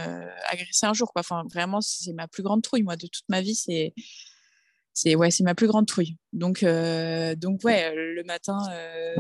agresser 0.50 0.86
un 0.86 0.94
jour. 0.94 1.12
Quoi. 1.14 1.22
Enfin, 1.22 1.44
vraiment, 1.52 1.82
c'est 1.82 2.14
ma 2.14 2.28
plus 2.28 2.44
grande 2.44 2.62
trouille, 2.62 2.84
moi, 2.84 2.96
de 2.96 3.08
toute 3.08 3.28
ma 3.30 3.42
vie. 3.42 3.56
C'est 3.56 3.94
c'est 4.96 5.14
ouais, 5.16 5.28
ma 5.42 5.56
plus 5.56 5.68
grande 5.68 5.86
trouille. 5.86 6.16
Donc, 6.32 6.64
euh, 6.64 7.36
donc 7.36 7.60
ouais, 7.66 7.94
le 7.94 8.24
matin, 8.24 8.58
euh, 8.72 9.16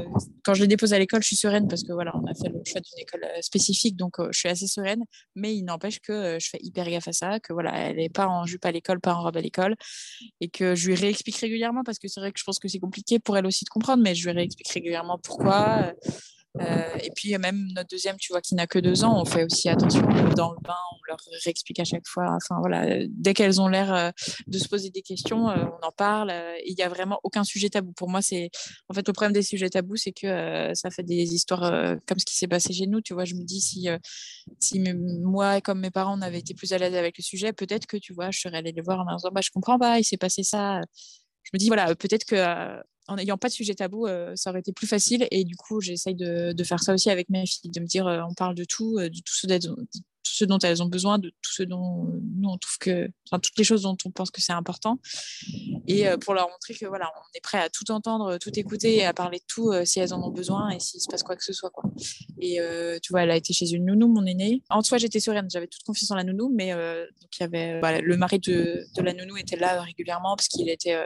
quand 0.46 0.54
je 0.54 0.62
les 0.62 0.68
dépose 0.68 0.94
à 0.94 1.00
l'école, 1.00 1.22
je 1.22 1.28
suis 1.28 1.36
sereine 1.36 1.68
parce 1.68 1.84
que 1.84 1.92
voilà, 1.92 2.16
on 2.16 2.26
a 2.26 2.34
fait 2.34 2.48
le 2.48 2.62
choix 2.66 2.80
d'une 2.80 3.00
école 3.00 3.26
euh, 3.26 3.42
spécifique, 3.42 3.98
donc 3.98 4.14
je 4.32 4.40
suis 4.40 4.48
assez 4.48 4.68
sereine. 4.68 5.04
Mais 5.36 5.54
il 5.54 5.64
n'empêche 5.64 6.00
que 6.00 6.38
je 6.40 6.50
fais 6.50 6.60
hyper 6.62 6.90
gaffe 6.90 7.10
à 7.10 7.14
ça, 7.14 7.40
que 7.42 7.52
voilà, 7.52 7.78
elle 7.78 7.98
n'est 7.98 8.10
pas 8.10 8.28
en 8.28 8.46
jupe 8.46 8.66
à 8.66 8.72
l'école, 8.72 9.02
pas 9.02 9.16
en 9.16 9.22
robe 9.22 9.36
à 9.36 9.42
l'école, 9.42 9.76
et 10.40 10.48
que 10.48 10.76
je 10.76 10.88
lui 10.88 10.96
réexplique 10.96 11.36
régulièrement 11.36 11.84
parce 11.84 12.00
que 12.00 12.08
c'est 12.08 12.22
vrai 12.22 12.32
que 12.32 12.40
je 12.40 12.46
pense 12.46 12.58
que 12.58 12.70
c'est 12.70 12.80
compliqué 12.80 13.20
pour 13.20 13.38
elle 13.38 13.46
aussi 13.46 13.66
de 13.66 13.70
comprendre, 13.70 14.02
mais 14.02 14.16
je 14.16 14.30
lui 14.30 14.36
réexplique 14.36 14.70
régulièrement 14.70 15.20
pourquoi. 15.22 15.94
Euh, 16.62 16.98
et 17.04 17.12
puis 17.16 17.38
même 17.38 17.68
notre 17.76 17.90
deuxième, 17.90 18.16
tu 18.18 18.32
vois, 18.32 18.42
qui 18.42 18.56
n'a 18.56 18.68
que 18.68 18.80
deux 18.80 19.04
ans, 19.04 19.20
on 19.20 19.26
fait 19.26 19.44
aussi 19.44 19.68
attention 19.68 20.02
dans 20.36 20.52
le 20.52 20.62
bain, 20.62 20.76
on 20.94 20.98
leur 21.08 21.18
réexplique 21.44 21.80
à 21.80 21.84
chaque 21.84 22.08
fois. 22.08 22.28
Enfin 22.32 22.60
voilà, 22.60 23.06
dès 23.10 23.34
qu'elles 23.34 23.60
ont 23.60 23.68
l'air 23.68 23.94
euh, 23.94 24.12
de 24.48 24.58
se 24.58 24.68
poser 24.68 24.90
des 24.90 25.02
questions, 25.02 25.50
euh, 25.50 25.66
on 25.82 25.86
en 25.86 25.92
parle. 25.92 26.34
Il 26.66 26.76
n'y 26.76 26.84
a 26.84 26.90
vraiment 26.90 27.20
aucun 27.24 27.44
sujet 27.44 27.70
tabou. 27.70 27.92
Pour 27.94 28.10
moi, 28.10 28.22
c'est 28.22 28.50
en 28.90 28.94
fait 28.94 29.06
le 29.08 29.14
problème 29.14 29.34
des 29.34 29.42
sujets 29.42 29.70
tabous, 29.70 29.98
c'est 29.98 30.14
que 30.14 30.72
ça 30.74 30.90
fait 30.90 31.04
des 31.04 31.34
histoires 31.34 31.96
comme 32.08 32.20
ce 32.20 32.26
qui 32.26 32.36
s'est 32.36 32.48
passé 32.48 32.74
chez 32.74 32.88
nous. 32.88 33.02
Tu 33.02 33.14
vois, 33.14 33.26
je 33.26 33.36
me 33.36 33.44
dis 33.44 33.62
si 33.62 33.88
si 34.60 34.82
moi 35.24 35.62
comme 35.62 35.80
mes 35.80 35.92
parents 35.92 36.18
on 36.18 36.22
avait 36.22 36.40
été 36.40 36.54
plus 36.54 36.72
à 36.74 36.78
l'aise 36.78 36.96
avec 36.96 37.18
le 37.18 37.24
sujet, 37.24 37.54
peut-être 37.54 37.86
que 37.86 37.98
tu 37.98 38.14
vois, 38.14 38.32
je 38.32 38.40
serais 38.40 38.58
allée 38.58 38.72
les 38.72 38.82
voir 38.82 39.00
en 39.00 39.16
disant 39.16 39.30
bah 39.32 39.42
je 39.42 39.50
comprends 39.52 39.78
pas, 39.78 40.00
il 40.00 40.04
s'est 40.04 40.18
passé 40.18 40.44
ça. 40.44 40.82
Je 41.44 41.52
me 41.54 41.60
dis 41.60 41.68
voilà, 41.68 41.94
peut-être 41.96 42.26
que 42.26 42.36
en 43.08 43.16
n'ayant 43.16 43.38
pas 43.38 43.50
de 43.50 43.54
sujet 43.54 43.76
tabou, 43.76 44.08
euh, 44.08 44.34
ça 44.36 44.50
aurait 44.50 44.60
été 44.60 44.74
plus 44.74 44.88
facile. 44.88 45.28
Et 45.32 45.44
du 45.44 45.56
coup, 45.56 45.82
j'essaye 45.82 46.16
de, 46.16 46.56
faire 46.64 46.82
ça 46.82 46.94
aussi 46.94 47.10
avec 47.10 47.30
mes 47.30 47.46
filles, 47.46 47.70
de 47.70 47.80
me 47.80 47.86
dire, 47.86 48.08
euh, 48.08 48.22
on 48.28 48.34
parle 48.34 48.56
de 48.56 48.64
tout, 48.64 48.98
euh, 48.98 49.10
de 49.10 49.20
tout 49.20 49.36
ce, 50.24 50.46
dont 50.46 50.60
elles 50.60 50.82
ont 50.82 50.88
besoin, 50.88 51.20
de 51.20 51.30
tout 51.30 51.54
ce 51.54 51.64
dont 51.64 52.08
nous 52.38 52.50
on 52.50 52.58
trouve 52.58 52.78
que, 52.80 53.10
enfin, 53.30 53.40
toutes 53.40 53.58
les 53.58 53.64
choses 53.64 53.84
dont 53.84 53.96
on 54.06 54.12
pense 54.12 54.32
que 54.32 54.42
c'est 54.42 54.54
important, 54.54 55.00
et 55.88 56.06
pour 56.20 56.34
leur 56.34 56.50
montrer 56.50 56.74
que 56.74 56.86
voilà, 56.88 57.10
on 57.16 57.38
est 57.38 57.42
prêt 57.42 57.60
à 57.60 57.70
tout 57.70 57.90
entendre, 57.90 58.38
tout 58.38 58.52
écouter 58.60 58.96
et 58.96 59.06
à 59.06 59.14
parler 59.14 59.38
de 59.38 59.46
tout 59.48 59.72
si 59.86 60.02
elles 60.02 60.14
en 60.14 60.22
ont 60.22 60.32
besoin 60.32 60.72
et 60.72 60.80
s'il 60.82 61.00
se 61.00 61.08
passe 61.10 61.24
quoi 61.24 61.38
que 61.38 61.44
ce 61.44 61.54
soit. 61.54 61.72
Et 62.42 62.60
tu 63.02 63.14
vois, 63.14 63.24
elle 63.24 63.32
a 63.32 63.38
été 63.38 63.54
chez 63.54 63.72
une 63.72 63.86
nounou, 63.86 64.10
mon 64.10 64.26
aînée. 64.26 64.62
En 64.70 64.82
soi, 64.82 64.98
j'étais 64.98 65.22
sereine, 65.22 65.48
j'avais 65.50 65.68
toute 65.68 65.84
confiance 65.84 66.12
en 66.12 66.16
la 66.16 66.26
nounou, 66.26 66.52
mais 66.54 66.74
donc 66.74 67.40
y 67.40 67.44
avait, 67.44 67.80
voilà, 67.80 68.02
le 68.02 68.18
mari 68.18 68.40
de, 68.40 68.84
la 68.98 69.14
nounou 69.14 69.38
était 69.38 69.56
là 69.56 69.82
régulièrement 69.84 70.36
parce 70.36 70.50
qu'il 70.50 70.68
était 70.68 70.98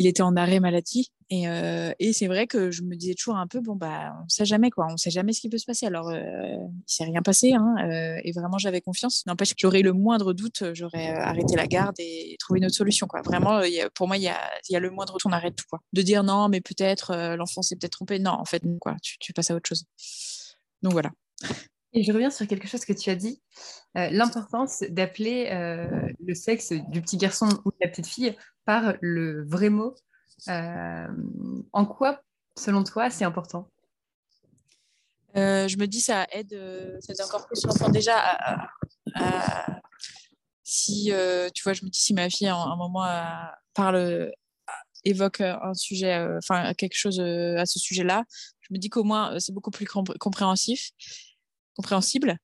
il 0.00 0.06
était 0.06 0.22
en 0.22 0.34
arrêt 0.34 0.60
maladie. 0.60 1.12
Et, 1.28 1.46
euh, 1.46 1.92
et 1.98 2.14
c'est 2.14 2.26
vrai 2.26 2.46
que 2.46 2.70
je 2.70 2.82
me 2.82 2.96
disais 2.96 3.12
toujours 3.12 3.36
un 3.36 3.46
peu, 3.46 3.60
bon, 3.60 3.76
bah, 3.76 4.14
on 4.18 4.24
ne 4.24 4.28
sait 4.28 4.46
jamais, 4.46 4.70
quoi. 4.70 4.86
On 4.90 4.96
sait 4.96 5.10
jamais 5.10 5.34
ce 5.34 5.42
qui 5.42 5.50
peut 5.50 5.58
se 5.58 5.66
passer. 5.66 5.84
Alors, 5.84 6.08
euh, 6.08 6.22
il 6.22 6.58
ne 6.58 6.82
s'est 6.86 7.04
rien 7.04 7.20
passé. 7.20 7.52
Hein, 7.52 7.74
euh, 7.84 8.18
et 8.24 8.32
vraiment, 8.32 8.56
j'avais 8.56 8.80
confiance. 8.80 9.26
N'empêche 9.26 9.50
que 9.50 9.58
j'aurais 9.58 9.82
le 9.82 9.92
moindre 9.92 10.32
doute, 10.32 10.64
j'aurais 10.72 11.08
arrêté 11.08 11.54
la 11.54 11.66
garde 11.66 11.96
et 11.98 12.34
trouvé 12.40 12.60
une 12.60 12.64
autre 12.64 12.74
solution, 12.74 13.06
quoi. 13.06 13.20
Vraiment, 13.20 13.60
pour 13.94 14.08
moi, 14.08 14.16
il 14.16 14.22
y 14.22 14.28
a, 14.28 14.40
y 14.70 14.74
a, 14.76 14.80
le 14.80 14.90
moindre 14.90 15.12
doute, 15.12 15.26
on 15.26 15.32
arrête 15.32 15.54
tout, 15.54 15.66
quoi. 15.68 15.80
De 15.92 16.00
dire 16.00 16.24
non, 16.24 16.48
mais 16.48 16.62
peut-être 16.62 17.36
l'enfant 17.36 17.60
s'est 17.60 17.76
peut-être 17.76 17.92
trompé. 17.92 18.18
Non, 18.18 18.32
en 18.32 18.46
fait, 18.46 18.62
quoi. 18.80 18.96
Tu, 19.02 19.18
tu 19.18 19.34
passes 19.34 19.50
à 19.50 19.54
autre 19.54 19.68
chose. 19.68 19.84
Donc, 20.80 20.92
voilà. 20.92 21.10
Et 21.92 22.04
je 22.04 22.10
reviens 22.10 22.30
sur 22.30 22.46
quelque 22.46 22.68
chose 22.68 22.86
que 22.86 22.94
tu 22.94 23.10
as 23.10 23.16
dit, 23.16 23.42
l'importance 23.94 24.84
d'appeler 24.88 25.50
le 26.24 26.34
sexe 26.34 26.72
du 26.72 27.00
petit 27.02 27.16
garçon 27.16 27.48
ou 27.64 27.70
de 27.70 27.76
la 27.80 27.88
petite 27.88 28.06
fille 28.06 28.36
par 28.64 28.94
le 29.00 29.44
vrai 29.44 29.68
mot. 29.68 29.94
Euh, 30.48 31.08
en 31.72 31.84
quoi, 31.84 32.22
selon 32.56 32.84
toi, 32.84 33.10
c'est 33.10 33.24
important? 33.24 33.68
Euh, 35.36 35.68
Je 35.68 35.76
me 35.76 35.86
dis 35.86 36.00
ça 36.00 36.26
aide, 36.32 36.52
euh, 36.52 36.98
ça 37.00 37.12
aide 37.12 37.20
encore 37.22 37.46
plus 37.46 37.64
l'enfant 37.64 37.88
déjà 37.88 38.16
à, 38.16 38.68
si 40.64 41.12
tu 41.54 41.62
vois, 41.62 41.72
je 41.72 41.84
me 41.84 41.90
dis 41.90 42.00
si 42.00 42.14
ma 42.14 42.30
fille 42.30 42.48
à 42.48 42.56
un 42.56 42.76
moment 42.76 43.06
parle, 43.74 44.32
évoque 45.04 45.40
un 45.40 45.74
sujet, 45.74 46.16
enfin 46.38 46.74
quelque 46.74 46.96
chose 46.96 47.20
à 47.20 47.66
ce 47.66 47.78
sujet-là, 47.78 48.24
je 48.60 48.72
me 48.72 48.78
dis 48.78 48.88
qu'au 48.88 49.04
moins 49.04 49.38
c'est 49.40 49.52
beaucoup 49.52 49.70
plus 49.70 49.86
compréhensif, 49.86 50.90
compréhensible. 51.74 52.36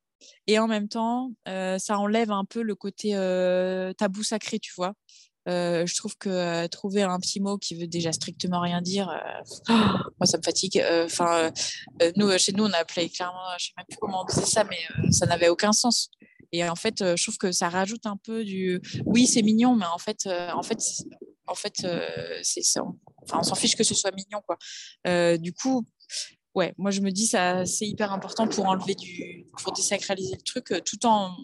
Et 0.46 0.58
en 0.58 0.66
même 0.66 0.88
temps, 0.88 1.32
ça 1.46 1.98
enlève 1.98 2.30
un 2.30 2.44
peu 2.44 2.62
le 2.62 2.74
côté 2.74 3.12
tabou 3.98 4.22
sacré, 4.22 4.58
tu 4.58 4.72
vois. 4.76 4.94
Euh, 5.48 5.86
je 5.86 5.94
trouve 5.94 6.16
que 6.16 6.28
euh, 6.28 6.66
trouver 6.66 7.02
un 7.02 7.20
petit 7.20 7.38
mot 7.40 7.56
qui 7.56 7.76
veut 7.76 7.86
déjà 7.86 8.10
strictement 8.10 8.60
rien 8.60 8.82
dire, 8.82 9.08
euh, 9.08 9.74
moi 10.18 10.26
ça 10.26 10.38
me 10.38 10.42
fatigue. 10.42 10.82
Enfin, 11.04 11.50
nous 12.16 12.36
chez 12.38 12.52
nous 12.52 12.64
on 12.64 12.72
a 12.72 12.78
appelé 12.78 13.08
clairement, 13.08 13.38
je 13.58 13.66
sais 13.66 13.72
même 13.76 13.86
plus 13.88 13.98
comment 13.98 14.22
on 14.22 14.24
disait 14.24 14.46
ça, 14.46 14.64
mais 14.64 14.78
ça 15.12 15.26
n'avait 15.26 15.48
aucun 15.48 15.72
sens. 15.72 16.10
Et 16.52 16.68
en 16.68 16.76
fait, 16.76 17.16
je 17.16 17.22
trouve 17.22 17.38
que 17.38 17.52
ça 17.52 17.68
rajoute 17.68 18.06
un 18.06 18.16
peu 18.16 18.44
du, 18.44 18.80
oui 19.04 19.26
c'est 19.26 19.42
mignon, 19.42 19.76
mais 19.76 19.86
en 19.86 19.98
fait, 19.98 20.26
en 20.26 20.62
fait, 20.62 20.78
en 21.46 21.54
fait, 21.54 21.86
on 23.32 23.42
s'en 23.42 23.54
fiche 23.54 23.76
que 23.76 23.84
ce 23.84 23.94
soit 23.94 24.12
mignon 24.12 24.40
quoi. 24.46 25.38
du 25.38 25.52
coup, 25.52 25.84
ouais, 26.56 26.74
moi 26.78 26.90
je 26.90 27.00
me 27.00 27.10
dis 27.10 27.26
ça 27.26 27.64
c'est 27.64 27.86
hyper 27.86 28.12
important 28.12 28.48
pour 28.48 28.66
enlever 28.66 28.94
du, 28.94 29.46
pour 29.62 29.72
désacraliser 29.72 30.34
le 30.34 30.42
truc, 30.42 30.74
tout 30.84 31.06
en 31.06 31.36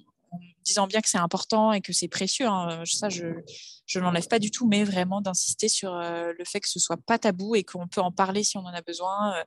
disant 0.65 0.87
bien 0.87 1.01
que 1.01 1.09
c'est 1.09 1.19
important 1.19 1.73
et 1.73 1.81
que 1.81 1.93
c'est 1.93 2.09
précieux. 2.09 2.47
Hein. 2.47 2.83
Ça, 2.87 3.09
je 3.09 3.27
ne 3.27 4.01
l'enlève 4.01 4.29
pas 4.29 4.39
du 4.39 4.51
tout, 4.51 4.67
mais 4.67 4.85
vraiment 4.85 5.21
d'insister 5.21 5.69
sur 5.69 5.95
euh, 5.95 6.33
le 6.39 6.45
fait 6.45 6.61
que 6.61 6.69
ce 6.69 6.79
soit 6.79 6.97
pas 6.97 7.19
tabou 7.19 7.55
et 7.55 7.65
qu'on 7.65 7.89
peut 7.89 8.01
en 8.01 8.13
parler 8.13 8.43
si 8.45 8.57
on 8.57 8.65
en 8.65 8.73
a 8.73 8.83
besoin. 8.83 9.37
Euh, 9.37 9.45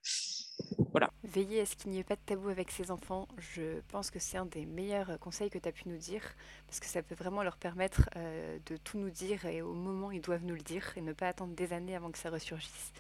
voilà. 0.92 1.12
Veiller 1.24 1.62
à 1.62 1.66
ce 1.66 1.76
qu'il 1.76 1.92
n'y 1.92 2.00
ait 2.00 2.04
pas 2.04 2.16
de 2.16 2.22
tabou 2.26 2.50
avec 2.50 2.72
ses 2.72 2.92
enfants, 2.92 3.28
je 3.38 3.82
pense 3.90 4.10
que 4.12 4.20
c'est 4.20 4.38
un 4.38 4.46
des 4.46 4.66
meilleurs 4.66 5.20
conseils 5.20 5.50
que 5.50 5.58
tu 5.58 5.68
as 5.68 5.72
pu 5.72 5.90
nous 5.90 5.98
dire, 5.98 6.22
parce 6.68 6.80
que 6.80 6.86
ça 6.86 7.02
peut 7.02 7.16
vraiment 7.16 7.44
leur 7.44 7.58
permettre 7.58 8.10
euh, 8.16 8.58
de 8.66 8.78
tout 8.78 8.98
nous 8.98 9.10
dire 9.10 9.46
et 9.46 9.62
au 9.62 9.74
moment 9.74 10.12
ils 10.12 10.22
doivent 10.22 10.46
nous 10.46 10.56
le 10.56 10.62
dire 10.62 10.94
et 10.96 11.02
ne 11.02 11.12
pas 11.12 11.28
attendre 11.28 11.54
des 11.54 11.74
années 11.74 11.96
avant 11.96 12.12
que 12.12 12.18
ça 12.18 12.30
ressurgisse. 12.30 12.94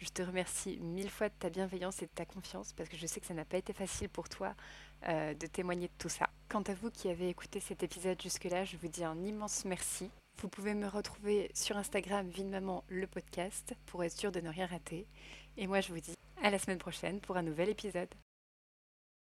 Je 0.00 0.08
te 0.08 0.22
remercie 0.22 0.78
mille 0.80 1.10
fois 1.10 1.28
de 1.28 1.34
ta 1.38 1.50
bienveillance 1.50 2.00
et 2.02 2.06
de 2.06 2.10
ta 2.14 2.24
confiance 2.24 2.72
parce 2.72 2.88
que 2.88 2.96
je 2.96 3.06
sais 3.06 3.20
que 3.20 3.26
ça 3.26 3.34
n'a 3.34 3.44
pas 3.44 3.58
été 3.58 3.74
facile 3.74 4.08
pour 4.08 4.30
toi 4.30 4.54
euh, 5.06 5.34
de 5.34 5.46
témoigner 5.46 5.88
de 5.88 5.92
tout 5.98 6.08
ça. 6.08 6.30
Quant 6.48 6.62
à 6.62 6.74
vous 6.74 6.90
qui 6.90 7.10
avez 7.10 7.28
écouté 7.28 7.60
cet 7.60 7.82
épisode 7.82 8.20
jusque-là, 8.20 8.64
je 8.64 8.78
vous 8.78 8.88
dis 8.88 9.04
un 9.04 9.22
immense 9.22 9.66
merci. 9.66 10.10
Vous 10.40 10.48
pouvez 10.48 10.72
me 10.72 10.88
retrouver 10.88 11.50
sur 11.52 11.76
Instagram 11.76 12.26
Vie 12.30 12.44
Maman 12.44 12.82
le 12.88 13.06
podcast 13.06 13.74
pour 13.84 14.02
être 14.02 14.16
sûr 14.16 14.32
de 14.32 14.40
ne 14.40 14.48
rien 14.48 14.66
rater. 14.66 15.06
Et 15.58 15.66
moi 15.66 15.82
je 15.82 15.92
vous 15.92 16.00
dis 16.00 16.14
à 16.42 16.48
la 16.48 16.58
semaine 16.58 16.78
prochaine 16.78 17.20
pour 17.20 17.36
un 17.36 17.42
nouvel 17.42 17.68
épisode. 17.68 18.08